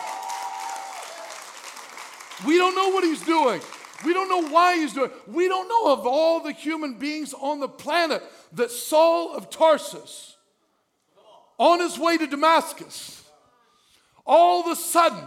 We 2.47 2.57
don't 2.57 2.75
know 2.75 2.89
what 2.89 3.05
he's 3.05 3.23
doing. 3.23 3.61
We 4.03 4.15
don't 4.15 4.31
know 4.31 4.49
why 4.51 4.79
he's 4.79 4.95
doing 4.95 5.11
it. 5.11 5.29
We 5.29 5.47
don't 5.47 5.69
know 5.69 5.93
of 5.93 6.07
all 6.07 6.41
the 6.41 6.53
human 6.53 6.95
beings 6.95 7.35
on 7.35 7.61
the 7.61 7.69
planet 7.69 8.23
that 8.55 8.71
Saul 8.71 9.35
of 9.35 9.51
Tarsus, 9.51 10.37
on 11.59 11.81
his 11.81 11.99
way 11.99 12.17
to 12.17 12.27
Damascus, 12.27 13.24
all 14.27 14.61
of 14.63 14.73
a 14.73 14.77
sudden, 14.77 15.25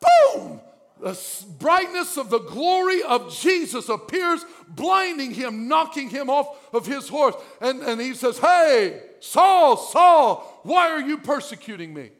boom, 0.00 0.60
the 1.00 1.18
brightness 1.58 2.16
of 2.16 2.30
the 2.30 2.38
glory 2.38 3.02
of 3.02 3.34
Jesus 3.34 3.88
appears, 3.88 4.44
blinding 4.68 5.32
him, 5.32 5.66
knocking 5.68 6.08
him 6.08 6.30
off 6.30 6.72
of 6.72 6.86
his 6.86 7.08
horse. 7.08 7.34
And, 7.60 7.82
and 7.82 8.00
he 8.00 8.14
says, 8.14 8.38
Hey, 8.38 9.02
Saul, 9.20 9.76
Saul, 9.76 10.60
why 10.62 10.90
are 10.90 11.00
you 11.00 11.18
persecuting 11.18 11.92
me? 11.92 12.10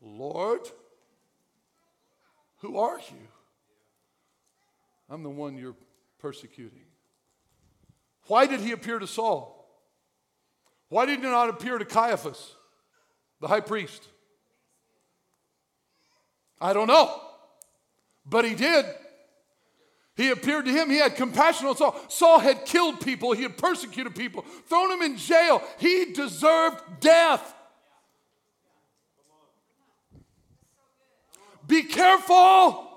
Lord, 0.00 0.60
who 2.58 2.78
are 2.78 2.98
you? 2.98 3.28
I'm 5.10 5.22
the 5.22 5.30
one 5.30 5.58
you're 5.58 5.76
persecuting. 6.18 6.84
Why 8.28 8.46
did 8.46 8.60
he 8.60 8.72
appear 8.72 8.98
to 8.98 9.06
Saul? 9.06 9.55
Why 10.88 11.06
did 11.06 11.18
he 11.18 11.24
not 11.24 11.48
appear 11.48 11.78
to 11.78 11.84
Caiaphas, 11.84 12.54
the 13.40 13.48
high 13.48 13.60
priest? 13.60 14.02
I 16.60 16.72
don't 16.72 16.86
know. 16.86 17.20
But 18.24 18.44
he 18.44 18.54
did. 18.54 18.86
He 20.16 20.30
appeared 20.30 20.64
to 20.64 20.72
him. 20.72 20.88
He 20.88 20.96
had 20.96 21.14
compassion 21.14 21.66
on 21.66 21.76
Saul. 21.76 21.94
Saul 22.08 22.38
had 22.38 22.64
killed 22.64 23.00
people. 23.00 23.32
He 23.32 23.42
had 23.42 23.58
persecuted 23.58 24.14
people, 24.14 24.42
thrown 24.66 24.90
him 24.90 25.02
in 25.02 25.18
jail. 25.18 25.62
He 25.78 26.12
deserved 26.12 26.82
death. 27.00 27.54
Be 31.66 31.82
careful. 31.82 32.95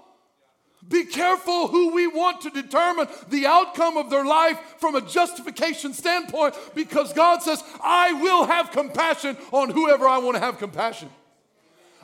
Be 0.89 1.05
careful 1.05 1.67
who 1.67 1.93
we 1.93 2.07
want 2.07 2.41
to 2.41 2.49
determine 2.49 3.07
the 3.29 3.45
outcome 3.45 3.95
of 3.95 4.09
their 4.09 4.25
life 4.25 4.59
from 4.79 4.95
a 4.95 5.01
justification 5.01 5.93
standpoint 5.93 6.55
because 6.73 7.13
God 7.13 7.43
says, 7.43 7.63
I 7.83 8.13
will 8.13 8.45
have 8.45 8.71
compassion 8.71 9.37
on 9.51 9.69
whoever 9.69 10.07
I 10.07 10.17
want 10.17 10.35
to 10.35 10.41
have 10.41 10.57
compassion. 10.57 11.09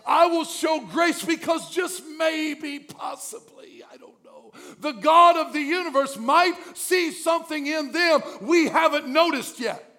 I 0.06 0.28
will 0.28 0.46
show 0.46 0.82
grace 0.92 1.26
because 1.26 1.74
just 1.74 2.04
maybe, 2.18 2.78
possibly, 2.78 3.82
I 3.92 3.98
don't 3.98 4.24
know, 4.24 4.54
the 4.80 4.92
God 4.92 5.36
of 5.36 5.52
the 5.52 5.62
universe 5.62 6.16
might 6.16 6.56
see 6.76 7.12
something 7.12 7.66
in 7.66 7.92
them 7.92 8.22
we 8.42 8.68
haven't 8.68 9.08
noticed 9.08 9.60
yet. 9.60 9.95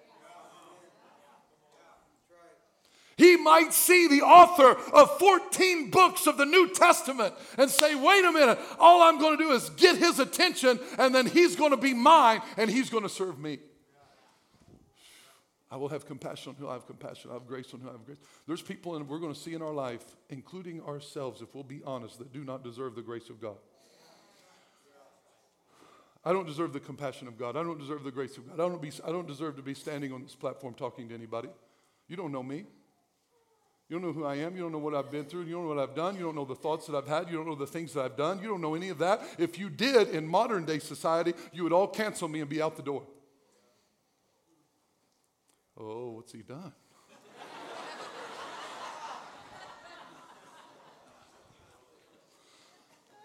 He 3.17 3.35
might 3.35 3.73
see 3.73 4.07
the 4.07 4.21
author 4.21 4.79
of 4.93 5.17
14 5.17 5.89
books 5.89 6.27
of 6.27 6.37
the 6.37 6.45
New 6.45 6.69
Testament 6.69 7.33
and 7.57 7.69
say, 7.69 7.95
wait 7.95 8.23
a 8.23 8.31
minute, 8.31 8.59
all 8.79 9.01
I'm 9.01 9.19
going 9.19 9.35
to 9.37 9.43
do 9.43 9.51
is 9.51 9.71
get 9.71 9.97
his 9.97 10.19
attention, 10.19 10.79
and 10.99 11.13
then 11.15 11.25
he's 11.25 11.55
going 11.55 11.71
to 11.71 11.77
be 11.77 11.95
mine, 11.95 12.41
and 12.57 12.69
he's 12.69 12.91
going 12.91 13.03
to 13.03 13.09
serve 13.09 13.39
me. 13.39 13.57
I 15.69 15.77
will 15.77 15.89
have 15.89 16.05
compassion 16.05 16.51
on 16.51 16.55
who 16.55 16.69
I 16.69 16.73
have 16.73 16.85
compassion. 16.85 17.31
I 17.31 17.33
have 17.33 17.47
grace 17.47 17.73
on 17.73 17.81
who 17.81 17.89
I 17.89 17.93
have 17.93 18.05
grace. 18.05 18.19
There's 18.47 18.61
people, 18.61 18.95
and 18.95 19.09
we're 19.09 19.19
going 19.19 19.33
to 19.33 19.39
see 19.39 19.55
in 19.55 19.63
our 19.63 19.73
life, 19.73 20.05
including 20.29 20.81
ourselves, 20.83 21.41
if 21.41 21.53
we'll 21.55 21.63
be 21.63 21.81
honest, 21.85 22.19
that 22.19 22.31
do 22.31 22.43
not 22.43 22.63
deserve 22.63 22.95
the 22.95 23.01
grace 23.01 23.29
of 23.29 23.41
God. 23.41 23.57
I 26.23 26.33
don't 26.33 26.45
deserve 26.45 26.71
the 26.71 26.79
compassion 26.79 27.27
of 27.27 27.37
God. 27.37 27.57
I 27.57 27.63
don't 27.63 27.79
deserve 27.79 28.03
the 28.03 28.11
grace 28.11 28.37
of 28.37 28.47
God. 28.47 28.63
I 28.63 28.69
don't, 28.69 28.81
be, 28.81 28.91
I 29.05 29.11
don't 29.11 29.27
deserve 29.27 29.55
to 29.55 29.61
be 29.63 29.73
standing 29.73 30.13
on 30.13 30.21
this 30.21 30.35
platform 30.35 30.75
talking 30.75 31.09
to 31.09 31.15
anybody. 31.15 31.49
You 32.07 32.15
don't 32.15 32.31
know 32.31 32.43
me. 32.43 32.65
You 33.89 33.97
don't 33.97 34.07
know 34.07 34.13
who 34.13 34.25
I 34.25 34.35
am. 34.35 34.55
You 34.55 34.63
don't 34.63 34.73
know 34.73 34.79
what 34.79 34.93
I've 34.93 35.09
been 35.09 35.23
through. 35.23 35.43
You 35.43 35.53
don't 35.53 35.63
know 35.63 35.75
what 35.75 35.89
I've 35.89 35.95
done. 35.95 36.15
You 36.17 36.23
don't 36.23 36.35
know 36.35 36.43
the 36.43 36.55
thoughts 36.55 36.87
that 36.87 36.95
I've 36.95 37.07
had. 37.07 37.29
You 37.29 37.37
don't 37.37 37.47
know 37.47 37.55
the 37.55 37.65
things 37.65 37.93
that 37.93 38.03
I've 38.03 38.17
done. 38.17 38.41
You 38.41 38.49
don't 38.49 38.59
know 38.59 38.75
any 38.75 38.89
of 38.89 38.97
that. 38.97 39.21
If 39.37 39.57
you 39.57 39.69
did 39.69 40.09
in 40.09 40.27
modern 40.27 40.65
day 40.65 40.79
society, 40.79 41.33
you 41.53 41.63
would 41.63 41.71
all 41.71 41.87
cancel 41.87 42.27
me 42.27 42.41
and 42.41 42.49
be 42.49 42.61
out 42.61 42.75
the 42.75 42.83
door. 42.83 43.03
Oh, 45.79 46.11
what's 46.11 46.33
he 46.33 46.41
done? 46.41 46.73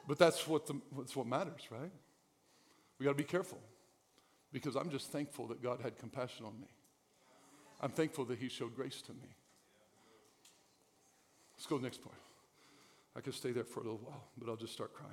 but 0.07 0.19
that's 0.19 0.47
what, 0.47 0.67
the, 0.67 0.75
that's 0.97 1.17
what 1.17 1.27
matters, 1.27 1.63
right? 1.71 1.91
We 3.01 3.05
got 3.05 3.13
to 3.13 3.17
be 3.17 3.25
careful 3.25 3.59
because 4.53 4.77
I'm 4.77 4.91
just 4.91 5.11
thankful 5.11 5.49
that 5.49 5.61
God 5.61 5.81
had 5.83 5.99
compassion 5.99 6.47
on 6.47 6.61
me. 6.61 6.69
I'm 7.81 7.91
thankful 7.91 8.25
that 8.27 8.39
He 8.39 8.49
showed 8.49 8.77
grace 8.77 9.03
to 9.03 9.13
me. 9.13 9.35
Let's 11.63 11.71
go 11.71 11.77
to 11.77 11.83
the 11.83 11.87
next 11.87 12.03
point. 12.03 12.17
I 13.15 13.21
could 13.21 13.35
stay 13.35 13.53
there 13.53 13.63
for 13.63 13.79
a 13.79 13.83
little 13.85 14.01
while, 14.03 14.25
but 14.37 14.51
I'll 14.51 14.57
just 14.57 14.73
start 14.73 14.93
crying. 14.93 15.13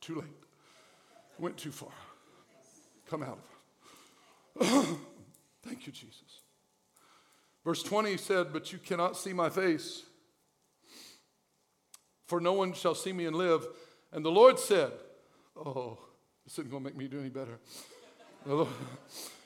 Too 0.00 0.14
late. 0.20 0.28
Went 1.40 1.56
too 1.56 1.72
far. 1.72 1.90
Come 3.10 3.24
out 3.24 3.40
of 4.60 4.68
it. 4.68 4.98
Thank 5.66 5.88
you, 5.88 5.92
Jesus. 5.92 6.42
Verse 7.64 7.82
20 7.82 8.16
said, 8.16 8.52
But 8.52 8.72
you 8.72 8.78
cannot 8.78 9.16
see 9.16 9.32
my 9.32 9.50
face, 9.50 10.04
for 12.28 12.40
no 12.40 12.52
one 12.52 12.74
shall 12.74 12.94
see 12.94 13.12
me 13.12 13.26
and 13.26 13.34
live. 13.34 13.66
And 14.12 14.24
the 14.24 14.30
Lord 14.30 14.60
said, 14.60 14.92
Oh, 15.56 15.98
this 16.44 16.52
isn't 16.52 16.70
going 16.70 16.84
to 16.84 16.88
make 16.90 16.96
me 16.96 17.08
do 17.08 17.18
any 17.18 17.28
better. 17.28 17.58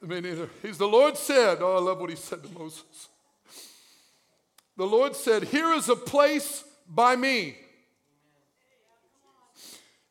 Lord, 0.00 0.10
me 0.10 0.20
neither. 0.20 0.48
He's 0.62 0.78
the 0.78 0.88
Lord 0.88 1.16
said, 1.16 1.58
Oh, 1.60 1.76
I 1.76 1.80
love 1.80 1.98
what 2.00 2.10
he 2.10 2.16
said 2.16 2.42
to 2.42 2.48
Moses. 2.50 3.08
The 4.76 4.86
Lord 4.86 5.14
said, 5.14 5.44
Here 5.44 5.72
is 5.74 5.88
a 5.88 5.96
place 5.96 6.64
by 6.88 7.16
me, 7.16 7.56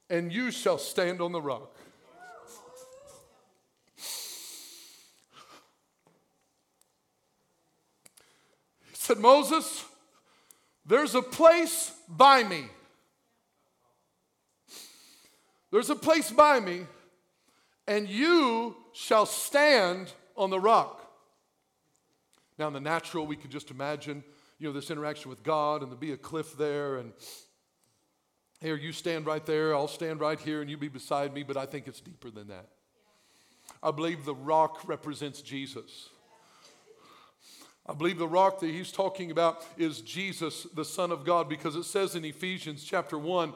and 0.10 0.32
you 0.32 0.52
shall 0.52 0.78
stand 0.78 1.22
on 1.22 1.32
the 1.32 1.42
rock. 1.42 1.76
He 8.90 8.96
said, 8.96 9.18
Moses, 9.18 9.86
there's 10.86 11.16
a 11.16 11.22
place 11.22 11.92
by 12.08 12.44
me. 12.44 12.66
There's 15.72 15.90
a 15.90 15.96
place 15.96 16.30
by 16.32 16.60
me, 16.60 16.86
and 17.88 18.08
you 18.08 18.76
shall 18.94 19.26
stand 19.26 20.14
on 20.36 20.50
the 20.50 20.60
rock. 20.60 21.12
Now, 22.58 22.68
in 22.68 22.74
the 22.74 22.80
natural, 22.80 23.26
we 23.26 23.36
could 23.36 23.52
just 23.52 23.72
imagine, 23.72 24.24
you 24.60 24.68
know, 24.68 24.74
this 24.74 24.92
interaction 24.92 25.30
with 25.30 25.44
God 25.44 25.82
and 25.82 25.92
there'd 25.92 26.00
be 26.00 26.12
a 26.12 26.18
cliff 26.18 26.58
there, 26.58 26.98
and 26.98 27.14
here, 28.62 28.76
you 28.76 28.92
stand 28.92 29.26
right 29.26 29.44
there, 29.44 29.74
I'll 29.74 29.88
stand 29.88 30.20
right 30.20 30.40
here, 30.40 30.62
and 30.62 30.70
you 30.70 30.78
be 30.78 30.88
beside 30.88 31.34
me, 31.34 31.42
but 31.42 31.58
I 31.58 31.66
think 31.66 31.88
it's 31.88 32.00
deeper 32.00 32.30
than 32.30 32.50
that. 32.50 32.68
I 33.82 33.90
believe 33.90 34.24
the 34.24 34.36
rock 34.36 34.88
represents 34.88 35.42
Jesus. 35.42 36.10
I 37.88 37.94
believe 37.96 38.20
the 38.20 38.28
rock 38.28 38.60
that 38.60 38.70
he's 38.70 38.92
talking 38.92 39.32
about 39.32 39.66
is 39.78 40.02
Jesus, 40.02 40.68
the 40.76 40.86
Son 40.86 41.12
of 41.12 41.26
God, 41.26 41.50
because 41.50 41.76
it 41.76 41.86
says 41.86 42.16
in 42.16 42.24
Ephesians 42.24 42.84
chapter 42.84 43.18
1, 43.18 43.54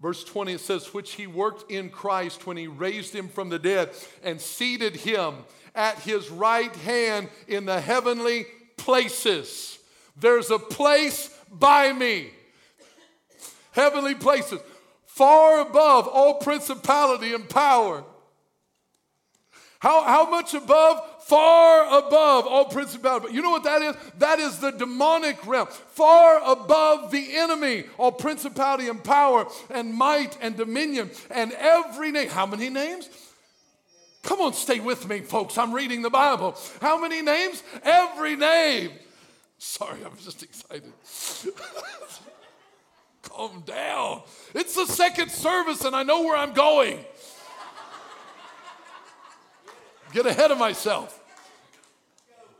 Verse 0.00 0.24
20, 0.24 0.54
it 0.54 0.60
says, 0.60 0.94
which 0.94 1.12
he 1.12 1.26
worked 1.26 1.70
in 1.70 1.90
Christ 1.90 2.46
when 2.46 2.56
he 2.56 2.66
raised 2.66 3.14
him 3.14 3.28
from 3.28 3.50
the 3.50 3.58
dead 3.58 3.90
and 4.22 4.40
seated 4.40 4.96
him 4.96 5.34
at 5.74 5.98
his 5.98 6.30
right 6.30 6.74
hand 6.76 7.28
in 7.46 7.66
the 7.66 7.80
heavenly 7.80 8.46
places. 8.78 9.78
There's 10.18 10.50
a 10.50 10.58
place 10.58 11.36
by 11.50 11.92
me. 11.92 12.30
Heavenly 13.72 14.14
places, 14.14 14.60
far 15.06 15.60
above 15.60 16.08
all 16.08 16.34
principality 16.34 17.34
and 17.34 17.48
power. 17.48 18.04
How, 19.80 20.02
how 20.04 20.30
much 20.30 20.54
above? 20.54 21.06
Far 21.22 21.86
above 21.86 22.46
all 22.46 22.66
principality. 22.66 23.26
But 23.26 23.34
you 23.34 23.42
know 23.42 23.50
what 23.50 23.64
that 23.64 23.82
is? 23.82 23.96
That 24.18 24.38
is 24.38 24.58
the 24.58 24.70
demonic 24.70 25.46
realm, 25.46 25.68
far 25.68 26.40
above 26.44 27.10
the 27.10 27.36
enemy, 27.36 27.84
all 27.98 28.12
principality 28.12 28.88
and 28.88 29.02
power 29.02 29.46
and 29.70 29.94
might 29.94 30.36
and 30.40 30.56
dominion 30.56 31.10
and 31.30 31.52
every 31.52 32.10
name. 32.12 32.28
How 32.28 32.46
many 32.46 32.68
names? 32.68 33.08
Come 34.22 34.40
on, 34.40 34.52
stay 34.52 34.80
with 34.80 35.08
me, 35.08 35.20
folks. 35.20 35.56
I'm 35.56 35.72
reading 35.72 36.02
the 36.02 36.10
Bible. 36.10 36.56
How 36.80 37.00
many 37.00 37.22
names? 37.22 37.62
Every 37.82 38.36
name. 38.36 38.90
Sorry, 39.58 39.98
I'm 40.04 40.16
just 40.18 40.42
excited. 40.42 40.92
Calm 43.22 43.62
down. 43.66 44.22
It's 44.54 44.74
the 44.74 44.86
second 44.86 45.30
service 45.30 45.84
and 45.84 45.94
I 45.94 46.02
know 46.02 46.22
where 46.22 46.36
I'm 46.36 46.52
going. 46.52 47.04
Get 50.12 50.26
ahead 50.26 50.50
of 50.50 50.58
myself. 50.58 51.18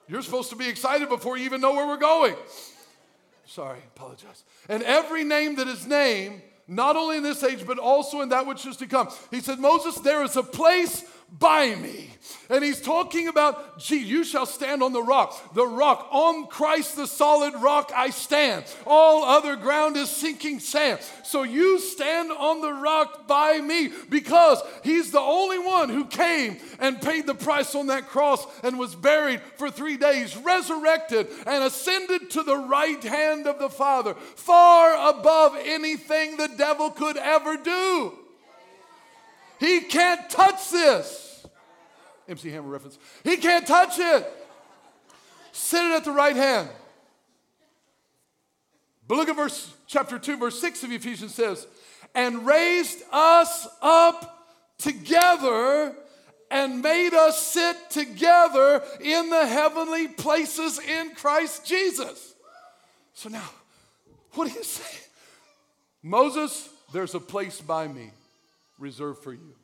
You're 0.09 0.23
supposed 0.23 0.51
to 0.51 0.57
be 0.57 0.69
excited 0.69 1.09
before 1.09 1.37
you 1.37 1.45
even 1.45 1.61
know 1.61 1.73
where 1.73 1.87
we're 1.87 1.97
going. 1.97 2.35
Sorry, 3.47 3.79
apologize. 3.97 4.45
And 4.69 4.83
every 4.83 5.25
name 5.25 5.57
that 5.57 5.69
is 5.69 5.87
named, 5.87 6.43
not 6.69 6.97
only 6.97 7.17
in 7.17 7.23
this 7.23 7.43
age, 7.43 7.67
but 7.67 7.79
also 7.79 8.21
in 8.21 8.29
that 8.29 8.47
which 8.47 8.65
is 8.67 8.77
to 8.79 8.87
come. 8.87 9.09
He 9.31 9.41
said, 9.41 9.59
Moses, 9.59 9.97
there 9.97 10.23
is 10.23 10.37
a 10.37 10.43
place 10.43 11.05
by 11.39 11.75
me. 11.75 12.11
And 12.49 12.65
he's 12.65 12.81
talking 12.81 13.29
about, 13.29 13.79
gee, 13.79 13.99
you 13.99 14.25
shall 14.25 14.47
stand 14.47 14.83
on 14.83 14.93
the 14.93 15.03
rock. 15.03 15.55
The 15.55 15.67
rock, 15.67 16.09
on 16.11 16.47
Christ, 16.49 16.97
the 16.97 17.07
solid 17.07 17.55
rock, 17.55 17.93
I 17.95 18.11
stand. 18.11 18.65
All 18.87 19.25
other 19.25 19.57
ground 19.57 19.97
is 19.97 20.11
sinking 20.11 20.61
sand. 20.61 21.01
So 21.25 21.45
you 21.45 21.79
stand 21.79 22.33
on 22.33 22.61
the 22.61 22.73
rock 22.73 23.29
by 23.29 23.61
me 23.61 23.91
because 24.09 24.61
he's 24.83 25.13
the 25.13 25.21
only 25.21 25.59
one 25.59 25.89
who 25.89 26.05
came 26.05 26.59
and 26.79 27.01
paid 27.01 27.27
the 27.27 27.35
price 27.35 27.75
on 27.75 27.87
that 27.87 28.09
cross 28.09 28.45
and 28.63 28.79
was 28.79 28.95
buried 28.95 29.41
for 29.57 29.71
three 29.71 29.97
days, 29.97 30.37
resurrected 30.37 31.29
and 31.47 31.65
ascended 31.65 32.31
to 32.31 32.43
the 32.43 32.59
right 32.59 33.03
hand 33.03 33.47
of 33.47 33.59
the 33.59 33.71
Father, 33.71 34.15
far 34.15 35.11
above 35.11 35.57
anything 35.65 36.37
the 36.37 36.51
devil 36.57 36.91
could 36.91 37.17
ever 37.17 37.57
do. 37.57 38.19
He 39.61 39.83
can't 39.83 40.29
touch 40.31 40.71
this. 40.71 41.47
MC 42.27 42.51
Hammer 42.51 42.69
reference. 42.69 42.99
He 43.23 43.37
can't 43.37 43.67
touch 43.67 43.99
it. 43.99 44.27
Sit 45.53 45.85
it 45.85 45.93
at 45.93 46.05
the 46.05 46.13
right 46.13 46.35
hand. 46.35 46.71
But 49.07 49.17
look 49.17 49.29
at 49.29 49.37
verse 49.37 49.73
chapter 49.87 50.19
2, 50.19 50.39
verse 50.39 50.59
6 50.61 50.85
of 50.85 50.93
Ephesians 50.93 51.35
says, 51.35 51.67
and 52.15 52.47
raised 52.47 53.03
us 53.13 53.69
up 53.83 54.47
together 54.79 55.95
and 56.51 56.81
made 56.81 57.13
us 57.13 57.47
sit 57.47 57.91
together 57.91 58.83
in 59.01 59.29
the 59.29 59.47
heavenly 59.47 60.09
places 60.09 60.79
in 60.79 61.15
Christ 61.15 61.67
Jesus. 61.67 62.35
So 63.13 63.29
now, 63.29 63.49
what 64.33 64.49
do 64.49 64.55
you 64.55 64.65
say? 64.65 65.01
Moses, 66.03 66.69
there's 66.93 67.15
a 67.15 67.21
place 67.21 67.61
by 67.61 67.87
me 67.87 68.11
reserved 68.81 69.23
for 69.23 69.33
you. 69.33 69.55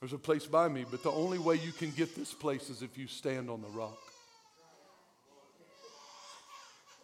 There's 0.00 0.12
a 0.12 0.18
place 0.18 0.46
by 0.46 0.68
me, 0.68 0.84
but 0.90 1.02
the 1.02 1.10
only 1.10 1.38
way 1.38 1.56
you 1.56 1.72
can 1.72 1.90
get 1.90 2.14
this 2.14 2.34
place 2.34 2.68
is 2.68 2.82
if 2.82 2.98
you 2.98 3.06
stand 3.06 3.48
on 3.48 3.62
the 3.62 3.68
rock. 3.68 3.96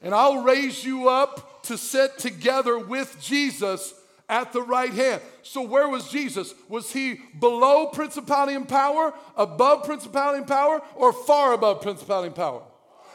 And 0.02 0.14
I'll 0.14 0.42
raise 0.42 0.84
you 0.84 1.08
up 1.08 1.62
to 1.64 1.78
sit 1.78 2.18
together 2.18 2.78
with 2.78 3.16
Jesus 3.20 3.94
at 4.28 4.52
the 4.52 4.62
right 4.62 4.92
hand. 4.92 5.22
So, 5.42 5.62
where 5.62 5.88
was 5.88 6.08
Jesus? 6.08 6.54
Was 6.68 6.92
he 6.92 7.20
below 7.38 7.86
principality 7.86 8.54
and 8.54 8.68
power, 8.68 9.14
above 9.36 9.84
principality 9.84 10.38
and 10.38 10.46
power, 10.46 10.82
or 10.96 11.12
far 11.12 11.52
above 11.52 11.82
principality 11.82 12.28
and 12.28 12.36
power? 12.36 12.62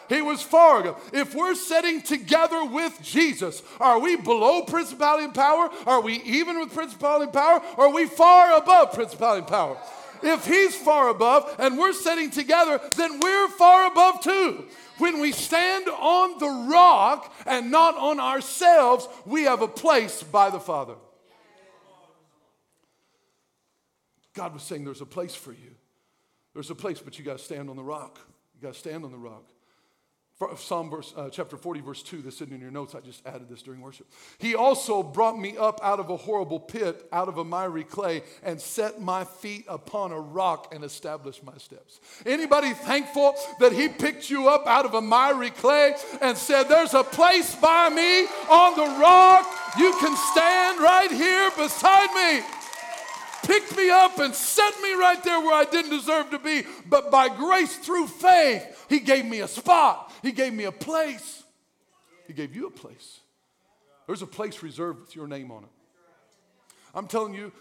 He 0.09 0.21
was 0.21 0.41
far 0.41 0.81
above. 0.81 1.09
If 1.13 1.35
we're 1.35 1.55
sitting 1.55 2.01
together 2.01 2.65
with 2.65 2.99
Jesus, 3.01 3.61
are 3.79 3.99
we 3.99 4.15
below 4.15 4.63
principality 4.63 5.25
and 5.25 5.33
power? 5.33 5.69
Are 5.85 6.01
we 6.01 6.21
even 6.23 6.59
with 6.59 6.73
principality 6.73 7.25
and 7.25 7.33
power? 7.33 7.61
Are 7.77 7.91
we 7.91 8.05
far 8.05 8.57
above 8.57 8.93
principality 8.93 9.39
and 9.39 9.47
power? 9.47 9.77
If 10.23 10.45
he's 10.45 10.75
far 10.75 11.09
above 11.09 11.55
and 11.59 11.77
we're 11.77 11.93
sitting 11.93 12.31
together, 12.31 12.79
then 12.95 13.19
we're 13.19 13.49
far 13.49 13.87
above 13.87 14.21
too. 14.21 14.65
When 14.97 15.19
we 15.19 15.31
stand 15.31 15.87
on 15.87 16.39
the 16.39 16.69
rock 16.71 17.33
and 17.45 17.69
not 17.69 17.95
on 17.97 18.19
ourselves, 18.19 19.07
we 19.25 19.43
have 19.43 19.61
a 19.61 19.67
place 19.67 20.23
by 20.23 20.49
the 20.49 20.59
Father. 20.59 20.95
God 24.33 24.53
was 24.53 24.63
saying 24.63 24.85
there's 24.85 25.01
a 25.01 25.05
place 25.05 25.35
for 25.35 25.51
you. 25.51 25.75
There's 26.53 26.69
a 26.71 26.75
place, 26.75 26.99
but 26.99 27.19
you 27.19 27.25
got 27.25 27.37
to 27.37 27.43
stand 27.43 27.69
on 27.69 27.75
the 27.75 27.83
rock. 27.83 28.19
You 28.55 28.61
got 28.61 28.73
to 28.73 28.79
stand 28.79 29.03
on 29.03 29.11
the 29.11 29.17
rock. 29.17 29.43
Psalm 30.55 30.91
verse, 30.91 31.15
uh, 31.17 31.29
chapter 31.31 31.57
40, 31.57 31.81
verse 31.81 32.03
2, 32.03 32.21
this 32.21 32.35
isn't 32.35 32.53
in 32.53 32.61
your 32.61 32.69
notes. 32.69 32.93
I 32.93 32.99
just 32.99 33.25
added 33.25 33.49
this 33.49 33.63
during 33.63 33.81
worship. 33.81 34.05
He 34.37 34.53
also 34.53 35.01
brought 35.01 35.35
me 35.35 35.57
up 35.57 35.79
out 35.81 35.99
of 35.99 36.11
a 36.11 36.17
horrible 36.17 36.59
pit, 36.59 37.07
out 37.11 37.27
of 37.27 37.39
a 37.39 37.43
miry 37.43 37.83
clay, 37.83 38.21
and 38.43 38.61
set 38.61 39.01
my 39.01 39.23
feet 39.23 39.65
upon 39.67 40.11
a 40.11 40.19
rock 40.19 40.75
and 40.75 40.83
established 40.83 41.43
my 41.43 41.57
steps. 41.57 41.99
Anybody 42.23 42.73
thankful 42.73 43.33
that 43.59 43.71
he 43.71 43.89
picked 43.89 44.29
you 44.29 44.47
up 44.47 44.67
out 44.67 44.85
of 44.85 44.93
a 44.93 45.01
miry 45.01 45.49
clay 45.49 45.95
and 46.21 46.37
said, 46.37 46.65
There's 46.65 46.93
a 46.93 47.03
place 47.03 47.55
by 47.55 47.89
me 47.89 48.25
on 48.47 48.75
the 48.75 48.99
rock. 49.01 49.43
You 49.79 49.91
can 49.99 50.15
stand 50.15 50.79
right 50.79 51.11
here 51.11 51.49
beside 51.57 52.13
me 52.13 52.45
picked 53.47 53.77
me 53.77 53.89
up 53.89 54.19
and 54.19 54.35
set 54.35 54.73
me 54.81 54.93
right 54.93 55.23
there 55.23 55.39
where 55.39 55.53
I 55.53 55.63
didn't 55.63 55.91
deserve 55.91 56.29
to 56.31 56.39
be. 56.39 56.63
But 56.85 57.09
by 57.09 57.29
grace 57.29 57.77
through 57.77 58.07
faith, 58.07 58.85
He 58.89 58.99
gave 58.99 59.25
me 59.25 59.39
a 59.39 59.47
spot, 59.47 60.13
He 60.21 60.31
gave 60.31 60.53
me 60.53 60.65
a 60.65 60.71
place. 60.71 61.43
He 62.27 62.33
gave 62.33 62.53
you 62.53 62.67
a 62.67 62.71
place. 62.71 63.21
There's 64.05 64.21
a 64.21 64.27
place 64.27 64.61
reserved 64.61 64.99
with 64.99 65.15
your 65.15 65.27
name 65.27 65.49
on 65.49 65.63
it. 65.63 65.69
I'm 66.93 67.07
telling 67.07 67.33
you, 67.33 67.53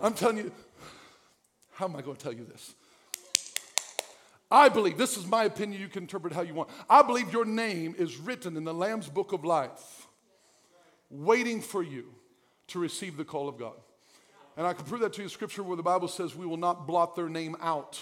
I'm 0.00 0.14
telling 0.14 0.36
you, 0.36 0.52
how 1.72 1.86
am 1.86 1.96
I 1.96 2.02
going 2.02 2.16
to 2.16 2.22
tell 2.22 2.32
you 2.32 2.44
this? 2.44 2.74
I 4.48 4.68
believe, 4.68 4.96
this 4.96 5.16
is 5.16 5.26
my 5.26 5.44
opinion, 5.44 5.80
you 5.80 5.88
can 5.88 6.04
interpret 6.04 6.32
how 6.32 6.42
you 6.42 6.54
want. 6.54 6.68
I 6.88 7.02
believe 7.02 7.32
your 7.32 7.44
name 7.44 7.96
is 7.98 8.18
written 8.18 8.56
in 8.56 8.64
the 8.64 8.74
Lamb's 8.74 9.08
book 9.08 9.32
of 9.32 9.44
life, 9.44 10.06
waiting 11.10 11.60
for 11.60 11.82
you 11.82 12.04
to 12.72 12.78
receive 12.78 13.16
the 13.16 13.24
call 13.24 13.48
of 13.48 13.58
God. 13.58 13.74
And 14.56 14.66
I 14.66 14.72
can 14.72 14.84
prove 14.84 15.00
that 15.00 15.14
to 15.14 15.18
you 15.18 15.24
in 15.24 15.30
scripture 15.30 15.62
where 15.62 15.76
the 15.76 15.82
Bible 15.82 16.08
says 16.08 16.34
we 16.34 16.46
will 16.46 16.56
not 16.56 16.86
blot 16.86 17.16
their 17.16 17.28
name 17.28 17.56
out. 17.60 18.00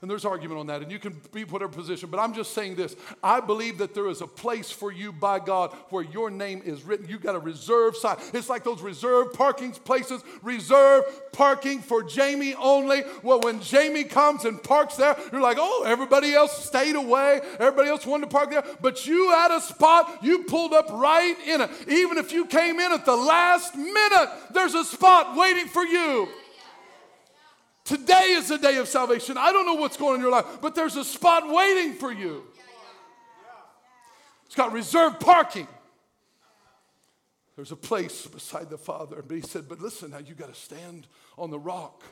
And 0.00 0.08
there's 0.08 0.24
argument 0.24 0.60
on 0.60 0.68
that, 0.68 0.80
and 0.80 0.92
you 0.92 1.00
can 1.00 1.20
be 1.32 1.42
whatever 1.42 1.72
position. 1.72 2.08
But 2.08 2.20
I'm 2.20 2.32
just 2.32 2.52
saying 2.52 2.76
this 2.76 2.94
I 3.22 3.40
believe 3.40 3.78
that 3.78 3.94
there 3.94 4.06
is 4.06 4.20
a 4.20 4.28
place 4.28 4.70
for 4.70 4.92
you 4.92 5.12
by 5.12 5.40
God 5.40 5.72
where 5.90 6.04
your 6.04 6.30
name 6.30 6.62
is 6.64 6.84
written. 6.84 7.08
You've 7.08 7.22
got 7.22 7.34
a 7.34 7.40
reserved 7.40 7.96
sign. 7.96 8.16
It's 8.32 8.48
like 8.48 8.62
those 8.62 8.80
reserved 8.80 9.34
parking 9.34 9.72
places, 9.72 10.22
reserved 10.42 11.08
parking 11.32 11.80
for 11.80 12.04
Jamie 12.04 12.54
only. 12.54 13.02
Well, 13.24 13.40
when 13.40 13.60
Jamie 13.60 14.04
comes 14.04 14.44
and 14.44 14.62
parks 14.62 14.94
there, 14.96 15.16
you're 15.32 15.40
like, 15.40 15.58
oh, 15.60 15.82
everybody 15.84 16.32
else 16.32 16.64
stayed 16.64 16.94
away. 16.94 17.40
Everybody 17.58 17.88
else 17.88 18.06
wanted 18.06 18.30
to 18.30 18.36
park 18.36 18.50
there. 18.50 18.64
But 18.80 19.04
you 19.04 19.30
had 19.30 19.50
a 19.50 19.60
spot, 19.60 20.22
you 20.22 20.44
pulled 20.44 20.74
up 20.74 20.90
right 20.92 21.36
in 21.44 21.60
it. 21.60 21.70
Even 21.88 22.18
if 22.18 22.32
you 22.32 22.46
came 22.46 22.78
in 22.78 22.92
at 22.92 23.04
the 23.04 23.16
last 23.16 23.74
minute, 23.74 24.28
there's 24.52 24.74
a 24.74 24.84
spot 24.84 25.36
waiting 25.36 25.66
for 25.66 25.84
you. 25.84 26.28
Today 27.88 28.34
is 28.36 28.48
the 28.48 28.58
day 28.58 28.76
of 28.76 28.86
salvation. 28.86 29.38
I 29.38 29.50
don't 29.50 29.64
know 29.64 29.72
what's 29.72 29.96
going 29.96 30.10
on 30.10 30.14
in 30.16 30.20
your 30.20 30.30
life, 30.30 30.44
but 30.60 30.74
there's 30.74 30.96
a 30.96 31.04
spot 31.04 31.48
waiting 31.48 31.94
for 31.94 32.12
you. 32.12 32.44
It's 34.44 34.54
got 34.54 34.74
reserved 34.74 35.20
parking. 35.20 35.66
There's 37.56 37.72
a 37.72 37.76
place 37.76 38.26
beside 38.26 38.68
the 38.68 38.76
Father. 38.76 39.24
But 39.26 39.36
he 39.36 39.40
said, 39.40 39.70
But 39.70 39.80
listen, 39.80 40.10
now 40.10 40.18
you 40.18 40.34
got 40.34 40.52
to 40.52 40.60
stand 40.60 41.06
on 41.38 41.50
the 41.50 41.58
rock. 41.58 42.02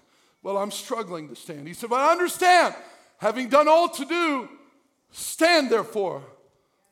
Well, 0.43 0.57
I'm 0.57 0.71
struggling 0.71 1.29
to 1.29 1.37
stand. 1.37 1.69
He 1.69 1.75
said, 1.75 1.91
But 1.91 2.01
I 2.01 2.11
understand. 2.11 2.75
Having 3.19 3.51
done 3.51 3.69
all 3.69 3.91
to 3.91 4.05
do, 4.07 4.49
stand 5.11 5.69
therefore. 5.69 6.23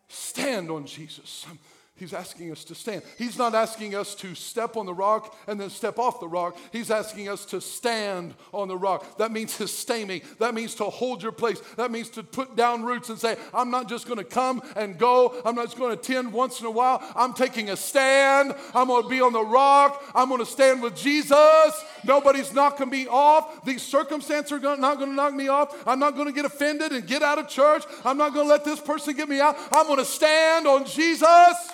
Stand 0.09 0.71
on 0.71 0.85
Jesus. 0.85 1.47
He's 1.97 2.13
asking 2.13 2.51
us 2.51 2.65
to 2.65 2.75
stand. 2.75 3.03
He's 3.17 3.39
not 3.39 3.55
asking 3.55 3.95
us 3.95 4.17
to 4.17 4.35
step 4.35 4.77
on 4.77 4.85
the 4.85 4.93
rock 4.93 5.37
and 5.47 5.61
then 5.61 5.71
step 5.71 5.97
off 5.97 6.19
the 6.19 6.27
rock. 6.27 6.59
He's 6.73 6.91
asking 6.91 7.29
us 7.29 7.45
to 7.47 7.61
stand 7.61 8.35
on 8.53 8.67
the 8.67 8.77
rock. 8.77 9.17
That 9.19 9.31
means 9.31 9.53
sustaining. 9.53 10.23
That 10.41 10.55
means 10.55 10.75
to 10.77 10.85
hold 10.87 11.23
your 11.23 11.31
place. 11.31 11.61
That 11.77 11.93
means 11.93 12.09
to 12.11 12.25
put 12.25 12.57
down 12.57 12.83
roots 12.83 13.11
and 13.11 13.19
say, 13.19 13.37
I'm 13.55 13.71
not 13.71 13.89
just 13.89 14.09
going 14.09 14.19
to 14.19 14.25
come 14.25 14.61
and 14.75 14.99
go. 14.99 15.41
I'm 15.45 15.55
not 15.55 15.67
just 15.67 15.79
going 15.79 15.97
to 15.97 16.01
attend 16.01 16.33
once 16.33 16.59
in 16.59 16.67
a 16.67 16.71
while. 16.71 17.01
I'm 17.15 17.33
taking 17.33 17.71
a 17.71 17.77
stand. 17.77 18.57
I'm 18.75 18.89
going 18.89 19.05
to 19.05 19.09
be 19.09 19.21
on 19.21 19.33
the 19.33 19.45
rock. 19.45 20.03
I'm 20.17 20.29
going 20.29 20.41
to 20.41 20.47
stand 20.47 20.83
with 20.83 20.97
Jesus. 20.97 21.85
Nobody's 22.03 22.53
knocking 22.53 22.91
me 22.91 23.07
off. 23.07 23.65
These 23.65 23.83
circumstances 23.83 24.51
are 24.51 24.77
not 24.77 24.99
going 24.99 25.11
to 25.11 25.15
knock 25.15 25.33
me 25.33 25.47
off. 25.47 25.87
I'm 25.87 26.01
not 26.01 26.17
going 26.17 26.27
to 26.27 26.33
get 26.33 26.45
offended 26.45 26.91
and 26.91 27.07
get 27.07 27.23
out 27.23 27.39
of 27.39 27.49
church. 27.49 27.85
I'm 28.05 28.19
not 28.19 28.35
going 28.35 28.47
to 28.47 28.51
let 28.51 28.65
this 28.65 28.81
person 28.81 29.15
get 29.15 29.29
me 29.29 29.41
out. 29.41 29.57
I'm 29.71 29.87
going 29.87 30.01
to 30.01 30.05
stand 30.05 30.67
on 30.67 30.87
Jesus. 30.87 31.71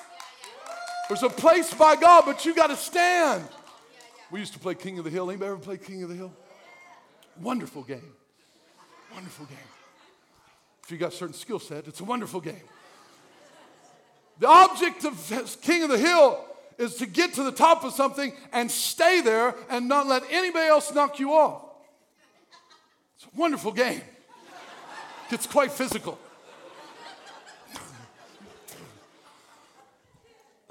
There's 1.11 1.25
a 1.25 1.29
place 1.29 1.75
by 1.75 1.97
God, 1.97 2.23
but 2.25 2.45
you 2.45 2.55
got 2.55 2.69
to 2.69 2.77
stand. 2.77 3.43
We 4.31 4.39
used 4.39 4.53
to 4.53 4.61
play 4.61 4.77
King 4.77 4.97
of 4.99 5.05
the 5.05 5.11
Hill. 5.11 5.29
Anybody 5.29 5.51
ever 5.51 5.59
play 5.59 5.77
King 5.77 6.05
of 6.05 6.09
the 6.09 6.15
Hill? 6.15 6.33
Wonderful 7.43 7.83
game. 7.83 8.13
Wonderful 9.13 9.47
game. 9.47 9.59
If 10.85 10.93
you 10.93 10.99
got 10.99 11.13
certain 11.13 11.35
skill 11.35 11.59
set, 11.59 11.89
it's 11.89 11.99
a 11.99 12.05
wonderful 12.05 12.41
game. 12.41 12.63
The 14.39 14.47
object 14.47 15.05
of 15.05 15.59
King 15.63 15.83
of 15.83 15.91
the 15.91 15.99
Hill 15.99 16.45
is 16.79 16.95
to 16.95 17.07
get 17.07 17.35
to 17.35 17.43
the 17.43 17.51
top 17.51 17.83
of 17.83 17.93
something 17.93 18.33
and 18.53 18.71
stay 18.71 19.21
there 19.21 19.57
and 19.69 19.89
not 19.89 20.07
let 20.07 20.23
anybody 20.31 20.69
else 20.69 20.95
knock 20.95 21.19
you 21.19 21.33
off. 21.33 21.65
It's 23.17 23.25
a 23.25 23.37
wonderful 23.37 23.73
game. 23.73 24.03
It's 25.31 25.49
quite 25.49 25.73
physical. 25.73 26.21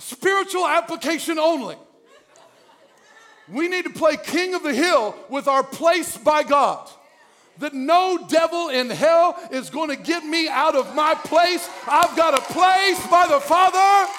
Spiritual 0.09 0.67
application 0.67 1.37
only. 1.37 1.77
We 3.47 3.67
need 3.67 3.85
to 3.85 3.89
play 3.89 4.17
king 4.17 4.53
of 4.53 4.63
the 4.63 4.73
hill 4.73 5.15
with 5.29 5.47
our 5.47 5.63
place 5.63 6.17
by 6.17 6.43
God. 6.43 6.89
That 7.59 7.73
no 7.73 8.25
devil 8.29 8.69
in 8.69 8.89
hell 8.89 9.37
is 9.51 9.69
going 9.69 9.89
to 9.89 9.95
get 9.95 10.23
me 10.23 10.47
out 10.47 10.75
of 10.75 10.95
my 10.95 11.13
place. 11.13 11.67
I've 11.87 12.15
got 12.15 12.33
a 12.33 12.41
place 12.53 13.05
by 13.07 13.27
the 13.27 13.39
Father. 13.39 14.11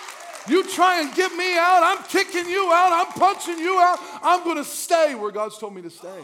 You 0.48 0.64
try 0.68 1.00
and 1.00 1.14
get 1.14 1.32
me 1.34 1.56
out, 1.56 1.80
I'm 1.82 2.02
kicking 2.04 2.48
you 2.48 2.70
out, 2.72 3.06
I'm 3.06 3.12
punching 3.12 3.58
you 3.58 3.78
out. 3.80 3.98
I'm 4.22 4.42
going 4.44 4.56
to 4.56 4.64
stay 4.64 5.14
where 5.14 5.30
God's 5.30 5.58
told 5.58 5.74
me 5.74 5.82
to 5.82 5.90
stay. 5.90 6.20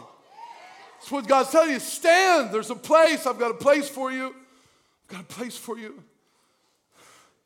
That's 0.99 1.11
what 1.11 1.27
God's 1.27 1.51
telling 1.51 1.71
you. 1.71 1.79
Stand. 1.79 2.51
There's 2.51 2.69
a 2.69 2.75
place. 2.75 3.25
I've 3.25 3.39
got 3.39 3.51
a 3.51 3.55
place 3.55 3.87
for 3.87 4.11
you. 4.11 4.27
I've 4.27 5.07
got 5.07 5.21
a 5.21 5.23
place 5.23 5.55
for 5.55 5.77
you. 5.77 6.03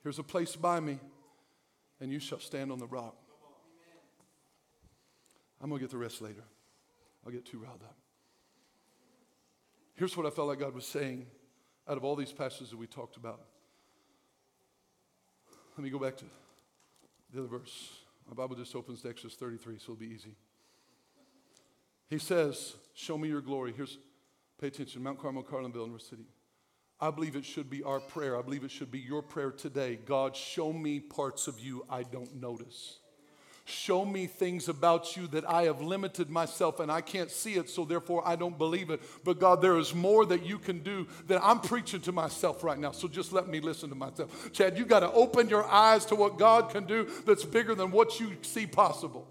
Here's 0.04 0.20
a 0.20 0.24
place 0.24 0.56
by 0.56 0.80
me 0.80 1.00
and 2.02 2.12
you 2.12 2.20
shall 2.20 2.40
stand 2.40 2.72
on 2.72 2.80
the 2.80 2.88
rock. 2.88 3.16
I'm 5.62 5.70
going 5.70 5.80
to 5.80 5.84
get 5.84 5.92
the 5.92 5.98
rest 5.98 6.22
later. 6.22 6.44
I'll 7.26 7.32
get 7.32 7.46
too 7.46 7.60
riled 7.60 7.84
up. 7.84 7.96
Here's 9.94 10.18
what 10.18 10.26
I 10.26 10.32
felt 10.32 10.48
like 10.48 10.60
God 10.60 10.74
was 10.74 10.86
saying 10.86 11.28
out 11.88 11.98
of 11.98 12.04
all 12.04 12.16
these 12.16 12.34
passages 12.34 12.72
that 12.72 12.78
we 12.78 12.88
talked 12.88 13.18
about. 13.18 13.42
Let 15.78 15.84
me 15.84 15.92
go 15.92 16.00
back 16.00 16.18
to 16.18 16.26
the 17.32 17.40
other 17.40 17.48
verse. 17.48 17.92
My 18.28 18.34
Bible 18.34 18.56
just 18.56 18.76
opens 18.76 19.02
to 19.04 19.10
Exodus 19.10 19.36
33, 19.36 19.78
so 19.78 19.84
it'll 19.84 19.96
be 19.96 20.08
easy. 20.08 20.36
He 22.10 22.18
says, 22.18 22.76
Show 22.94 23.18
me 23.18 23.28
your 23.28 23.42
glory. 23.42 23.74
Here's, 23.76 23.98
pay 24.60 24.68
attention, 24.68 25.04
Mount 25.04 25.20
Carmel, 25.20 25.44
Carlinville, 25.44 25.88
Norris 25.88 26.08
City. 26.08 26.26
I 27.02 27.10
believe 27.10 27.36
it 27.36 27.46
should 27.46 27.70
be 27.70 27.82
our 27.82 28.00
prayer. 28.00 28.38
I 28.38 28.44
believe 28.44 28.64
it 28.64 28.70
should 28.70 28.92
be 28.92 29.00
your 29.00 29.24
prayer 29.24 29.50
today. 29.52 29.98
God, 30.06 30.36
show 30.36 30.72
me 30.72 31.00
parts 31.00 31.48
of 31.48 31.60
you 31.60 31.84
I 31.90 32.04
don't 32.04 32.40
notice. 32.40 32.98
Show 33.66 34.06
me 34.06 34.28
things 34.28 34.70
about 34.70 35.16
you 35.16 35.28
that 35.28 35.50
I 35.50 35.64
have 35.64 35.82
limited 35.82 36.30
myself 36.30 36.80
and 36.80 36.92
I 36.92 37.02
can't 37.02 37.32
see 37.32 37.54
it, 37.54 37.70
so 37.70 37.86
therefore 37.86 38.22
I 38.28 38.36
don't 38.36 38.58
believe 38.58 38.90
it. 38.90 39.02
But 39.24 39.40
God, 39.40 39.62
there 39.62 39.78
is 39.78 39.96
more 39.96 40.26
that 40.26 40.46
you 40.46 40.60
can 40.60 40.80
do 40.80 41.08
that 41.28 41.44
I'm 41.44 41.60
preaching 41.60 42.02
to 42.02 42.12
myself 42.12 42.64
right 42.64 42.78
now. 42.78 42.92
So 42.92 43.08
just 43.08 43.32
let 43.32 43.48
me 43.48 43.60
listen 43.60 43.90
to 43.90 43.96
myself. 43.96 44.52
Chad, 44.52 44.78
you 44.78 44.86
got 44.86 45.00
to 45.00 45.12
open 45.12 45.50
your 45.50 45.66
eyes 45.66 46.06
to 46.08 46.16
what 46.16 46.38
God 46.38 46.70
can 46.70 46.86
do 46.86 47.08
that's 47.26 47.46
bigger 47.46 47.74
than 47.74 47.92
what 47.92 48.20
you 48.20 48.36
see 48.42 48.68
possible. 48.68 49.28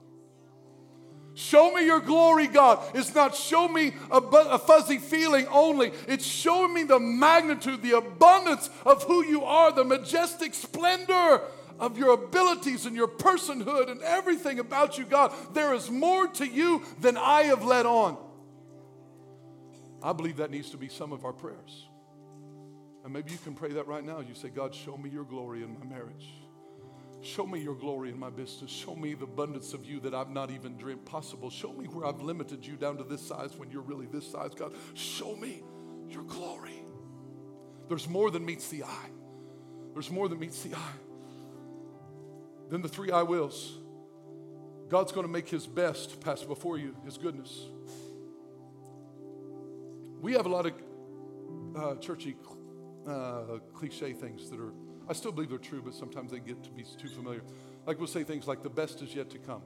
Show 1.35 1.73
me 1.73 1.87
your 1.87 2.01
glory, 2.01 2.49
God. 2.49 2.85
It's 2.95 3.15
not 3.15 3.35
show 3.35 3.69
me 3.69 3.93
a, 4.11 4.19
a, 4.19 4.59
fuzzy 4.59 4.99
feeling 4.99 5.47
only. 5.49 5.93
It's 6.09 6.27
showing 6.27 6.75
me 6.75 6.83
the 6.83 6.99
magnitude, 6.99 7.83
the 7.83 7.97
abundance 7.97 8.69
of 8.85 9.05
who 9.05 9.25
you 9.25 9.45
are, 9.45 9.73
the 9.73 9.85
majestic 9.85 10.55
splendor 10.55 11.41
of 11.79 11.97
your 11.97 12.13
abilities 12.15 12.85
and 12.85 12.95
your 12.95 13.09
personhood 13.09 13.91
and 13.91 14.03
everything 14.03 14.59
about 14.59 14.99
you, 14.99 15.05
God. 15.05 15.33
There 15.55 15.73
is 15.73 15.91
more 15.91 16.27
to 16.27 16.47
you 16.47 16.83
than 17.01 17.17
I 17.17 17.45
have 17.45 17.65
let 17.65 17.87
on. 17.87 18.19
I 20.03 20.13
believe 20.13 20.39
that 20.39 20.51
needs 20.51 20.71
to 20.71 20.77
be 20.77 20.89
some 20.89 21.13
of 21.13 21.25
our 21.25 21.33
prayers. 21.33 21.87
And 23.05 23.13
maybe 23.13 23.31
you 23.31 23.39
can 23.39 23.55
pray 23.55 23.71
that 23.73 23.87
right 23.87 24.05
now. 24.05 24.21
You 24.21 24.35
say, 24.35 24.49
God, 24.49 24.75
show 24.75 24.97
me 24.97 25.11
your 25.11 25.25
glory 25.25 25.63
in 25.63 25.79
my 25.79 25.87
marriage. 25.87 26.29
Show 27.23 27.47
me 27.47 27.61
your 27.61 27.75
glory 27.75 28.09
in 28.11 28.19
my 28.19 28.31
business. 28.31 28.71
Show 28.71 28.97
me 28.97 29.15
the 29.15 29.25
abundance 29.25 29.75
of 29.75 29.85
you 29.85 30.01
that 30.01 30.15
I've 30.15 30.31
not 30.31 30.51
even 30.51 30.77
dreamed 30.77 31.05
possible. 31.05 31.51
Show 31.51 31.73
me 31.73 31.85
where 31.87 32.07
I've 32.07 32.23
limited 32.23 32.67
you 32.67 32.77
down 32.77 32.97
to 32.97 33.05
this 33.05 33.21
size 33.21 33.57
when 33.57 33.71
you're 33.71 33.83
really 33.83 34.07
this 34.07 34.27
size, 34.27 34.55
God. 34.55 34.73
Show 34.95 35.37
me 35.37 35.63
your 36.09 36.23
glory. 36.25 36.83
There's 37.89 38.09
more 38.09 38.31
than 38.31 38.45
meets 38.45 38.69
the 38.69 38.85
eye. 38.85 39.11
There's 39.93 40.11
more 40.11 40.29
than 40.29 40.39
meets 40.39 40.63
the 40.63 40.75
eye. 40.75 40.99
Then 42.71 42.83
the 42.83 42.89
three 42.89 43.11
I 43.11 43.23
wills. 43.23 43.79
God's 44.89 45.13
going 45.13 45.27
to 45.27 45.33
make 45.33 45.49
his 45.49 45.67
best 45.67 46.21
pass 46.21 46.43
before 46.43 46.79
you, 46.79 46.97
his 47.05 47.19
goodness. 47.19 47.67
We 50.21 50.33
have 50.35 50.47
a 50.47 50.49
lot 50.49 50.67
of 50.67 50.73
uh, 51.77 51.95
churchy 51.97 52.37
uh, 53.07 53.59
cliche 53.75 54.13
things 54.13 54.51
that 54.51 54.61
are, 54.61 54.73
I 55.11 55.13
still 55.13 55.33
believe 55.33 55.51
they're 55.51 55.59
true, 55.59 55.83
but 55.85 55.93
sometimes 55.93 56.31
they 56.31 56.39
get 56.39 56.63
to 56.63 56.71
be 56.71 56.85
too 56.85 57.09
familiar. 57.09 57.43
Like 57.85 57.99
we'll 57.99 58.07
say 58.07 58.23
things 58.23 58.47
like, 58.47 58.63
the 58.63 58.71
best 58.71 59.03
is 59.03 59.13
yet 59.13 59.29
to 59.31 59.39
come. 59.39 59.63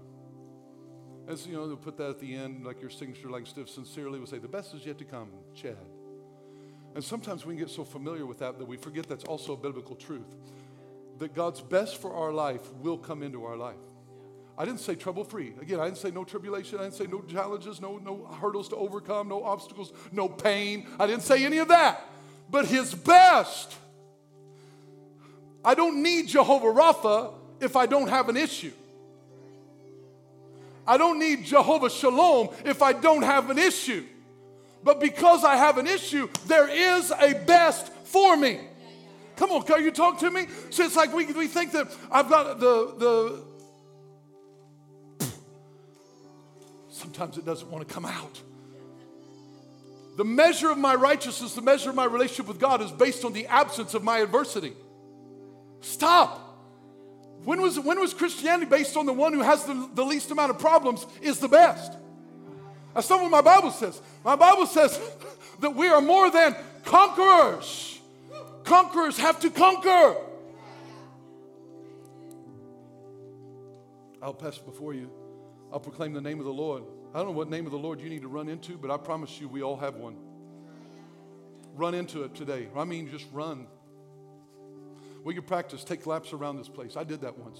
As 1.28 1.46
you 1.46 1.52
know, 1.52 1.66
they'll 1.66 1.76
put 1.76 1.98
that 1.98 2.08
at 2.08 2.18
the 2.18 2.34
end, 2.34 2.64
like 2.64 2.80
your 2.80 2.88
signature, 2.88 3.28
like 3.28 3.46
stiff, 3.46 3.68
sincerely, 3.68 4.18
we'll 4.18 4.26
say, 4.26 4.38
the 4.38 4.48
best 4.48 4.74
is 4.74 4.86
yet 4.86 4.96
to 4.98 5.04
come, 5.04 5.28
Chad. 5.54 5.76
And 6.94 7.04
sometimes 7.04 7.44
we 7.44 7.54
can 7.54 7.64
get 7.64 7.70
so 7.70 7.84
familiar 7.84 8.24
with 8.24 8.38
that 8.38 8.58
that 8.58 8.64
we 8.64 8.78
forget 8.78 9.06
that's 9.06 9.24
also 9.24 9.52
a 9.52 9.56
biblical 9.56 9.96
truth. 9.96 10.34
That 11.18 11.34
God's 11.34 11.60
best 11.60 11.98
for 11.98 12.14
our 12.14 12.32
life 12.32 12.72
will 12.80 12.96
come 12.96 13.22
into 13.22 13.44
our 13.44 13.56
life. 13.56 13.76
I 14.56 14.64
didn't 14.64 14.80
say 14.80 14.94
trouble 14.94 15.24
free. 15.24 15.52
Again, 15.60 15.78
I 15.78 15.84
didn't 15.84 15.98
say 15.98 16.10
no 16.10 16.24
tribulation. 16.24 16.78
I 16.78 16.84
didn't 16.84 16.94
say 16.94 17.06
no 17.06 17.20
challenges, 17.20 17.82
no, 17.82 17.98
no 17.98 18.24
hurdles 18.40 18.70
to 18.70 18.76
overcome, 18.76 19.28
no 19.28 19.44
obstacles, 19.44 19.92
no 20.10 20.26
pain. 20.26 20.86
I 20.98 21.06
didn't 21.06 21.22
say 21.22 21.44
any 21.44 21.58
of 21.58 21.68
that. 21.68 22.02
But 22.48 22.64
His 22.64 22.94
best. 22.94 23.76
I 25.64 25.74
don't 25.74 26.02
need 26.02 26.28
Jehovah 26.28 26.66
Rapha 26.66 27.32
if 27.60 27.76
I 27.76 27.86
don't 27.86 28.08
have 28.08 28.28
an 28.28 28.36
issue. 28.36 28.72
I 30.86 30.98
don't 30.98 31.18
need 31.18 31.44
Jehovah 31.44 31.88
Shalom 31.88 32.50
if 32.64 32.82
I 32.82 32.92
don't 32.92 33.22
have 33.22 33.48
an 33.48 33.58
issue. 33.58 34.04
But 34.82 35.00
because 35.00 35.44
I 35.44 35.56
have 35.56 35.78
an 35.78 35.86
issue, 35.86 36.28
there 36.46 36.68
is 36.68 37.10
a 37.10 37.32
best 37.46 37.90
for 38.04 38.36
me. 38.36 38.60
Come 39.36 39.50
on, 39.50 39.62
can 39.62 39.82
you 39.82 39.90
talk 39.90 40.18
to 40.20 40.30
me? 40.30 40.46
So 40.70 40.84
it's 40.84 40.94
like 40.94 41.12
we, 41.14 41.24
we 41.32 41.48
think 41.48 41.72
that 41.72 41.94
I've 42.10 42.28
got 42.28 42.60
the, 42.60 42.94
the 42.98 43.42
sometimes 46.90 47.38
it 47.38 47.46
doesn't 47.46 47.70
want 47.70 47.86
to 47.86 47.92
come 47.92 48.04
out. 48.04 48.40
The 50.16 50.24
measure 50.24 50.70
of 50.70 50.78
my 50.78 50.94
righteousness, 50.94 51.54
the 51.54 51.62
measure 51.62 51.90
of 51.90 51.96
my 51.96 52.04
relationship 52.04 52.46
with 52.46 52.60
God 52.60 52.80
is 52.82 52.92
based 52.92 53.24
on 53.24 53.32
the 53.32 53.46
absence 53.46 53.94
of 53.94 54.04
my 54.04 54.18
adversity. 54.18 54.74
Stop. 55.84 56.40
When 57.44 57.60
was, 57.60 57.78
when 57.78 58.00
was 58.00 58.14
Christianity 58.14 58.64
based 58.64 58.96
on 58.96 59.04
the 59.04 59.12
one 59.12 59.34
who 59.34 59.42
has 59.42 59.64
the, 59.64 59.90
the 59.92 60.02
least 60.02 60.30
amount 60.30 60.50
of 60.50 60.58
problems 60.58 61.06
is 61.20 61.38
the 61.38 61.48
best? 61.48 61.92
That's 62.94 63.10
not 63.10 63.20
what 63.20 63.30
my 63.30 63.42
Bible 63.42 63.70
says. 63.70 64.00
My 64.24 64.34
Bible 64.34 64.66
says 64.66 64.98
that 65.60 65.76
we 65.76 65.88
are 65.88 66.00
more 66.00 66.30
than 66.30 66.56
conquerors. 66.84 68.00
Conquerors 68.64 69.18
have 69.18 69.40
to 69.40 69.50
conquer. 69.50 70.16
I'll 74.22 74.32
pass 74.32 74.56
before 74.56 74.94
you. 74.94 75.10
I'll 75.70 75.80
proclaim 75.80 76.14
the 76.14 76.22
name 76.22 76.38
of 76.38 76.46
the 76.46 76.52
Lord. 76.52 76.84
I 77.12 77.18
don't 77.18 77.26
know 77.26 77.32
what 77.32 77.50
name 77.50 77.66
of 77.66 77.72
the 77.72 77.78
Lord 77.78 78.00
you 78.00 78.08
need 78.08 78.22
to 78.22 78.28
run 78.28 78.48
into, 78.48 78.78
but 78.78 78.90
I 78.90 78.96
promise 78.96 79.38
you 79.38 79.48
we 79.48 79.62
all 79.62 79.76
have 79.76 79.96
one. 79.96 80.16
Run 81.74 81.92
into 81.92 82.22
it 82.22 82.34
today. 82.34 82.68
I 82.74 82.84
mean, 82.84 83.10
just 83.10 83.26
run. 83.32 83.66
We 85.24 85.34
could 85.34 85.46
practice, 85.46 85.82
take 85.82 86.06
laps 86.06 86.32
around 86.32 86.58
this 86.58 86.68
place. 86.68 86.96
I 86.96 87.02
did 87.02 87.22
that 87.22 87.36
once. 87.36 87.58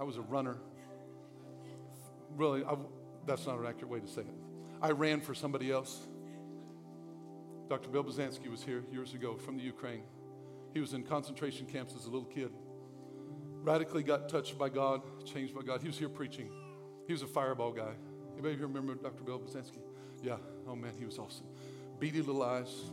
I 0.00 0.04
was 0.04 0.16
a 0.16 0.22
runner. 0.22 0.56
Really, 2.36 2.64
I, 2.64 2.76
that's 3.26 3.46
not 3.46 3.58
an 3.58 3.66
accurate 3.66 3.90
way 3.90 4.00
to 4.00 4.08
say 4.08 4.22
it. 4.22 4.34
I 4.80 4.92
ran 4.92 5.20
for 5.20 5.34
somebody 5.34 5.70
else. 5.70 6.06
Dr. 7.68 7.90
Bill 7.90 8.04
Basansky 8.04 8.50
was 8.50 8.62
here 8.62 8.84
years 8.90 9.12
ago 9.14 9.36
from 9.36 9.56
the 9.56 9.62
Ukraine. 9.62 10.02
He 10.72 10.80
was 10.80 10.94
in 10.94 11.02
concentration 11.02 11.66
camps 11.66 11.94
as 11.94 12.06
a 12.06 12.10
little 12.10 12.24
kid 12.24 12.50
radically 13.64 14.02
got 14.02 14.28
touched 14.28 14.58
by 14.58 14.68
God, 14.68 15.00
changed 15.24 15.54
by 15.54 15.62
God. 15.62 15.80
He 15.80 15.88
was 15.88 15.98
here 15.98 16.10
preaching. 16.10 16.50
He 17.06 17.12
was 17.12 17.22
a 17.22 17.26
fireball 17.26 17.72
guy. 17.72 17.94
Anybody 18.34 18.56
here 18.56 18.66
remember 18.66 18.94
Dr. 18.94 19.24
Bill 19.24 19.38
Basansky? 19.38 19.80
Yeah. 20.22 20.36
Oh 20.68 20.76
man, 20.76 20.92
he 20.98 21.06
was 21.06 21.18
awesome. 21.18 21.46
Beady 21.98 22.20
little 22.20 22.42
eyes. 22.42 22.90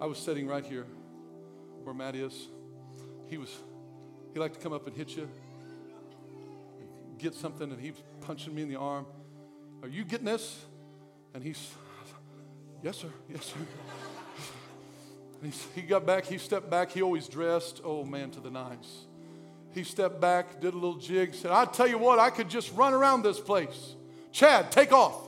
I 0.00 0.06
was 0.06 0.18
sitting 0.18 0.46
right 0.46 0.64
here 0.64 0.86
where 1.82 1.94
Matt 1.94 2.14
is. 2.14 2.48
He 3.26 3.36
was, 3.36 3.54
he 4.32 4.38
liked 4.38 4.54
to 4.54 4.60
come 4.60 4.72
up 4.72 4.86
and 4.86 4.96
hit 4.96 5.16
you, 5.16 5.28
and 6.78 7.18
get 7.18 7.34
something, 7.34 7.70
and 7.70 7.80
he 7.80 7.90
was 7.90 8.02
punching 8.20 8.54
me 8.54 8.62
in 8.62 8.68
the 8.68 8.76
arm. 8.76 9.06
Are 9.82 9.88
you 9.88 10.04
getting 10.04 10.26
this? 10.26 10.64
And 11.34 11.42
he's, 11.42 11.72
yes, 12.82 12.98
sir, 12.98 13.10
yes, 13.28 13.44
sir. 13.44 13.60
He 15.72 15.82
got 15.82 16.04
back, 16.04 16.24
he 16.24 16.36
stepped 16.36 16.68
back. 16.68 16.90
He 16.90 17.00
always 17.00 17.28
dressed, 17.28 17.80
oh 17.84 18.02
man, 18.04 18.32
to 18.32 18.40
the 18.40 18.50
nines. 18.50 19.06
He 19.72 19.84
stepped 19.84 20.20
back, 20.20 20.60
did 20.60 20.74
a 20.74 20.76
little 20.76 20.96
jig, 20.96 21.32
said, 21.32 21.52
I 21.52 21.64
tell 21.64 21.86
you 21.86 21.96
what, 21.96 22.18
I 22.18 22.30
could 22.30 22.48
just 22.48 22.72
run 22.74 22.92
around 22.92 23.22
this 23.22 23.38
place. 23.38 23.94
Chad, 24.32 24.72
take 24.72 24.92
off. 24.92 25.27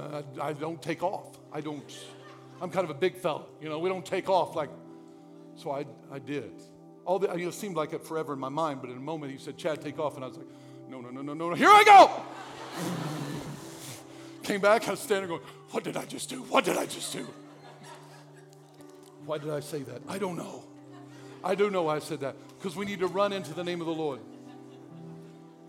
I, 0.00 0.48
I, 0.48 0.52
don't 0.52 0.80
take 0.80 1.02
off. 1.02 1.38
I 1.52 1.60
don't, 1.60 1.84
I'm 2.60 2.70
kind 2.70 2.84
of 2.84 2.90
a 2.90 2.98
big 2.98 3.16
fella. 3.16 3.44
You 3.60 3.68
know, 3.68 3.78
we 3.78 3.88
don't 3.88 4.04
take 4.04 4.28
off 4.28 4.56
like, 4.56 4.70
so 5.56 5.70
I, 5.70 5.84
I 6.10 6.18
did. 6.18 6.50
All 7.04 7.18
the, 7.18 7.32
it 7.32 7.54
seemed 7.54 7.76
like 7.76 7.92
it 7.92 8.04
forever 8.04 8.32
in 8.32 8.38
my 8.38 8.48
mind, 8.48 8.80
but 8.80 8.90
in 8.90 8.96
a 8.96 9.00
moment 9.00 9.32
he 9.32 9.38
said, 9.38 9.56
Chad, 9.56 9.80
take 9.80 9.98
off. 9.98 10.16
And 10.16 10.24
I 10.24 10.28
was 10.28 10.36
like, 10.38 10.48
no, 10.88 11.00
no, 11.00 11.10
no, 11.10 11.22
no, 11.22 11.34
no, 11.34 11.50
no. 11.50 11.54
here 11.54 11.68
I 11.68 11.84
go. 11.84 12.22
Came 14.42 14.60
back, 14.60 14.86
I 14.86 14.92
was 14.92 15.00
standing 15.00 15.28
going, 15.28 15.42
what 15.70 15.84
did 15.84 15.96
I 15.96 16.04
just 16.04 16.28
do? 16.28 16.42
What 16.42 16.64
did 16.64 16.76
I 16.76 16.86
just 16.86 17.12
do? 17.12 17.26
Why 19.24 19.38
did 19.38 19.50
I 19.50 19.60
say 19.60 19.82
that? 19.82 20.02
I 20.08 20.18
don't 20.18 20.36
know. 20.36 20.62
I 21.42 21.54
don't 21.54 21.72
know 21.72 21.82
why 21.82 21.96
I 21.96 21.98
said 21.98 22.20
that. 22.20 22.36
Because 22.58 22.76
we 22.76 22.86
need 22.86 23.00
to 23.00 23.08
run 23.08 23.32
into 23.32 23.52
the 23.52 23.64
name 23.64 23.80
of 23.80 23.86
the 23.86 23.94
Lord. 23.94 24.20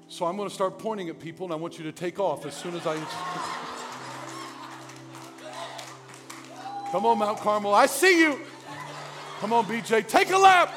So 0.07 0.25
I'm 0.25 0.37
going 0.37 0.47
to 0.47 0.53
start 0.53 0.79
pointing 0.79 1.09
at 1.09 1.19
people 1.19 1.45
and 1.45 1.53
I 1.53 1.57
want 1.57 1.77
you 1.77 1.83
to 1.85 1.91
take 1.91 2.19
off 2.19 2.45
as 2.45 2.55
soon 2.55 2.75
as 2.75 2.87
I. 2.87 2.95
Come 6.91 7.05
on, 7.05 7.17
Mount 7.17 7.39
Carmel. 7.39 7.73
I 7.73 7.85
see 7.85 8.21
you. 8.21 8.39
Come 9.39 9.51
on, 9.53 9.65
BJ. 9.65 10.07
Take 10.07 10.31
a 10.31 10.37
lap. 10.37 10.73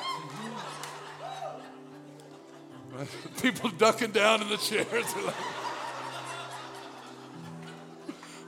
People 3.43 3.71
ducking 3.71 4.11
down 4.11 4.43
in 4.43 4.49
the 4.49 4.57
chairs. 4.57 4.87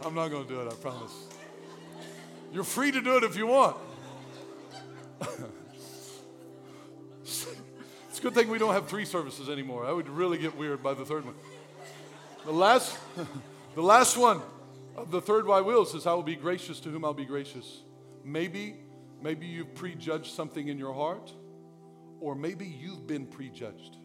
I'm 0.05 0.15
not 0.15 0.29
going 0.29 0.47
to 0.47 0.49
do 0.53 0.61
it, 0.61 0.73
I 0.73 0.75
promise. 0.75 1.29
You're 2.53 2.65
free 2.65 2.91
to 2.91 3.01
do 3.01 3.17
it 3.17 3.23
if 3.23 3.37
you 3.37 3.47
want. 3.47 3.77
it's 7.23 7.47
a 8.19 8.21
good 8.21 8.35
thing 8.35 8.49
we 8.49 8.59
don't 8.59 8.75
have 8.75 8.89
three 8.89 9.05
services 9.05 9.49
anymore. 9.49 9.87
I 9.87 9.93
would 9.93 10.09
really 10.09 10.39
get 10.39 10.57
weird 10.57 10.83
by 10.83 10.95
the 10.95 11.05
third 11.05 11.25
one. 11.25 11.35
The 12.45 12.53
last, 12.53 12.99
the 13.77 13.83
last 13.83 14.17
one 14.17 14.43
the 15.11 15.21
third 15.21 15.47
why 15.47 15.61
will 15.61 15.85
says, 15.85 16.07
I 16.07 16.15
will 16.15 16.23
be 16.23 16.37
gracious 16.37 16.81
to 16.81 16.91
whom 16.91 17.05
I'll 17.05 17.15
be 17.15 17.25
gracious. 17.25 17.83
Maybe, 18.25 18.77
maybe 19.21 19.47
you've 19.47 19.75
prejudged 19.75 20.35
something 20.35 20.69
in 20.69 20.79
your 20.79 20.93
heart, 20.93 21.33
or 22.21 22.35
maybe 22.35 22.67
you've 22.67 23.07
been 23.07 23.27
prejudged. 23.27 23.97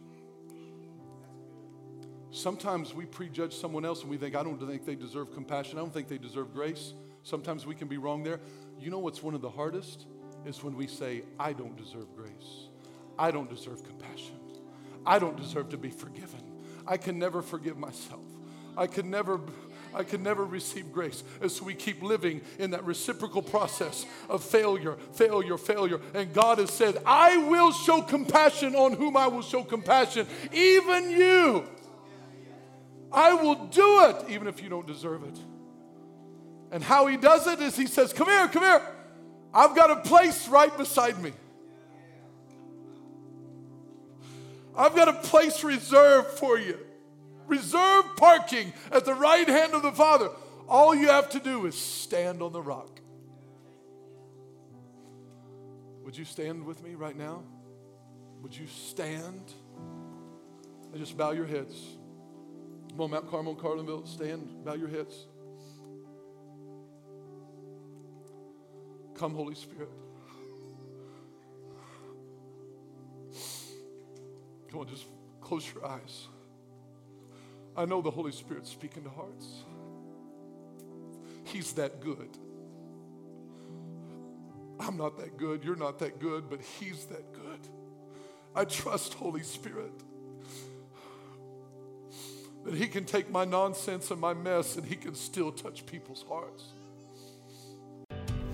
Sometimes 2.30 2.94
we 2.94 3.06
prejudge 3.06 3.54
someone 3.54 3.84
else 3.84 4.02
and 4.02 4.10
we 4.10 4.16
think, 4.16 4.34
I 4.36 4.42
don't 4.42 4.58
think 4.58 4.84
they 4.84 4.94
deserve 4.94 5.32
compassion. 5.32 5.78
I 5.78 5.80
don't 5.80 5.92
think 5.92 6.08
they 6.08 6.18
deserve 6.18 6.52
grace. 6.52 6.92
Sometimes 7.22 7.66
we 7.66 7.74
can 7.74 7.88
be 7.88 7.96
wrong 7.96 8.22
there. 8.22 8.40
You 8.78 8.90
know 8.90 8.98
what's 8.98 9.22
one 9.22 9.34
of 9.34 9.40
the 9.40 9.50
hardest? 9.50 10.06
Is 10.46 10.62
when 10.62 10.76
we 10.76 10.86
say, 10.86 11.22
I 11.38 11.52
don't 11.52 11.76
deserve 11.76 12.14
grace. 12.14 12.68
I 13.18 13.30
don't 13.30 13.50
deserve 13.50 13.82
compassion. 13.82 14.38
I 15.04 15.18
don't 15.18 15.36
deserve 15.36 15.70
to 15.70 15.78
be 15.78 15.90
forgiven. 15.90 16.40
I 16.86 16.96
can 16.96 17.18
never 17.18 17.42
forgive 17.42 17.76
myself. 17.76 18.24
I 18.76 18.86
can 18.86 19.10
never. 19.10 19.40
I 19.94 20.04
can 20.04 20.22
never 20.22 20.44
receive 20.44 20.92
grace. 20.92 21.24
And 21.40 21.50
so 21.50 21.64
we 21.64 21.74
keep 21.74 22.02
living 22.02 22.40
in 22.58 22.70
that 22.72 22.84
reciprocal 22.84 23.42
process 23.42 24.06
of 24.28 24.44
failure, 24.44 24.96
failure, 25.12 25.58
failure. 25.58 26.00
And 26.14 26.32
God 26.32 26.58
has 26.58 26.70
said, 26.70 26.98
I 27.06 27.36
will 27.48 27.72
show 27.72 28.02
compassion 28.02 28.74
on 28.74 28.92
whom 28.92 29.16
I 29.16 29.26
will 29.28 29.42
show 29.42 29.62
compassion, 29.64 30.26
even 30.52 31.10
you. 31.10 31.64
I 33.10 33.34
will 33.34 33.54
do 33.66 34.04
it, 34.06 34.30
even 34.30 34.46
if 34.48 34.62
you 34.62 34.68
don't 34.68 34.86
deserve 34.86 35.24
it. 35.24 35.38
And 36.70 36.82
how 36.82 37.06
he 37.06 37.16
does 37.16 37.46
it 37.46 37.60
is 37.60 37.76
he 37.76 37.86
says, 37.86 38.12
Come 38.12 38.28
here, 38.28 38.48
come 38.48 38.62
here. 38.62 38.82
I've 39.54 39.74
got 39.74 39.90
a 39.90 39.96
place 39.96 40.48
right 40.48 40.76
beside 40.76 41.20
me. 41.22 41.32
I've 44.76 44.94
got 44.94 45.08
a 45.08 45.14
place 45.14 45.64
reserved 45.64 46.28
for 46.38 46.58
you. 46.58 46.78
Reserved 47.48 48.16
parking 48.16 48.72
at 48.92 49.04
the 49.04 49.14
right 49.14 49.48
hand 49.48 49.74
of 49.74 49.82
the 49.82 49.92
Father. 49.92 50.30
All 50.68 50.94
you 50.94 51.08
have 51.08 51.30
to 51.30 51.40
do 51.40 51.66
is 51.66 51.74
stand 51.74 52.42
on 52.42 52.52
the 52.52 52.62
rock. 52.62 53.00
Would 56.04 56.16
you 56.16 56.24
stand 56.24 56.64
with 56.64 56.82
me 56.82 56.94
right 56.94 57.16
now? 57.16 57.42
Would 58.42 58.56
you 58.56 58.66
stand? 58.66 59.52
And 60.92 61.00
just 61.00 61.16
bow 61.16 61.32
your 61.32 61.46
heads. 61.46 61.74
Come 62.90 63.00
on, 63.00 63.10
Mount 63.10 63.30
Carmel, 63.30 63.56
Carlinville, 63.56 64.06
stand, 64.06 64.64
bow 64.64 64.74
your 64.74 64.88
heads. 64.88 65.26
Come, 69.14 69.34
Holy 69.34 69.54
Spirit. 69.54 69.90
Come 74.70 74.80
on, 74.80 74.88
just 74.88 75.06
close 75.40 75.66
your 75.74 75.86
eyes. 75.86 76.28
I 77.78 77.84
know 77.84 78.02
the 78.02 78.10
Holy 78.10 78.32
Spirit's 78.32 78.68
speaking 78.68 79.04
to 79.04 79.10
hearts. 79.10 79.62
He's 81.44 81.72
that 81.74 82.00
good. 82.00 82.36
I'm 84.80 84.96
not 84.96 85.16
that 85.18 85.36
good, 85.36 85.62
you're 85.62 85.76
not 85.76 86.00
that 86.00 86.18
good, 86.18 86.50
but 86.50 86.60
He's 86.60 87.04
that 87.04 87.32
good. 87.32 87.60
I 88.56 88.64
trust 88.64 89.14
Holy 89.14 89.44
Spirit 89.44 89.92
that 92.64 92.74
He 92.74 92.88
can 92.88 93.04
take 93.04 93.30
my 93.30 93.44
nonsense 93.44 94.10
and 94.10 94.20
my 94.20 94.34
mess 94.34 94.76
and 94.76 94.84
He 94.84 94.96
can 94.96 95.14
still 95.14 95.52
touch 95.52 95.86
people's 95.86 96.24
hearts. 96.28 96.64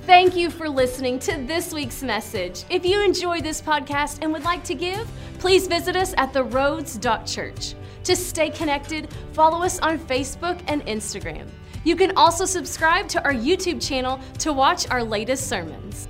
Thank 0.02 0.36
you 0.36 0.50
for 0.50 0.68
listening 0.68 1.18
to 1.20 1.38
this 1.46 1.72
week's 1.72 2.02
message. 2.02 2.64
If 2.68 2.84
you 2.84 3.02
enjoy 3.02 3.40
this 3.40 3.62
podcast 3.62 4.18
and 4.20 4.34
would 4.34 4.44
like 4.44 4.64
to 4.64 4.74
give, 4.74 5.08
please 5.38 5.66
visit 5.66 5.96
us 5.96 6.12
at 6.18 6.34
theroads.church. 6.34 7.74
To 8.04 8.14
stay 8.14 8.50
connected, 8.50 9.08
follow 9.32 9.62
us 9.62 9.78
on 9.78 9.98
Facebook 9.98 10.62
and 10.68 10.84
Instagram. 10.86 11.48
You 11.84 11.96
can 11.96 12.16
also 12.16 12.44
subscribe 12.44 13.08
to 13.08 13.24
our 13.24 13.32
YouTube 13.32 13.86
channel 13.86 14.20
to 14.40 14.52
watch 14.52 14.88
our 14.90 15.02
latest 15.02 15.48
sermons. 15.48 16.08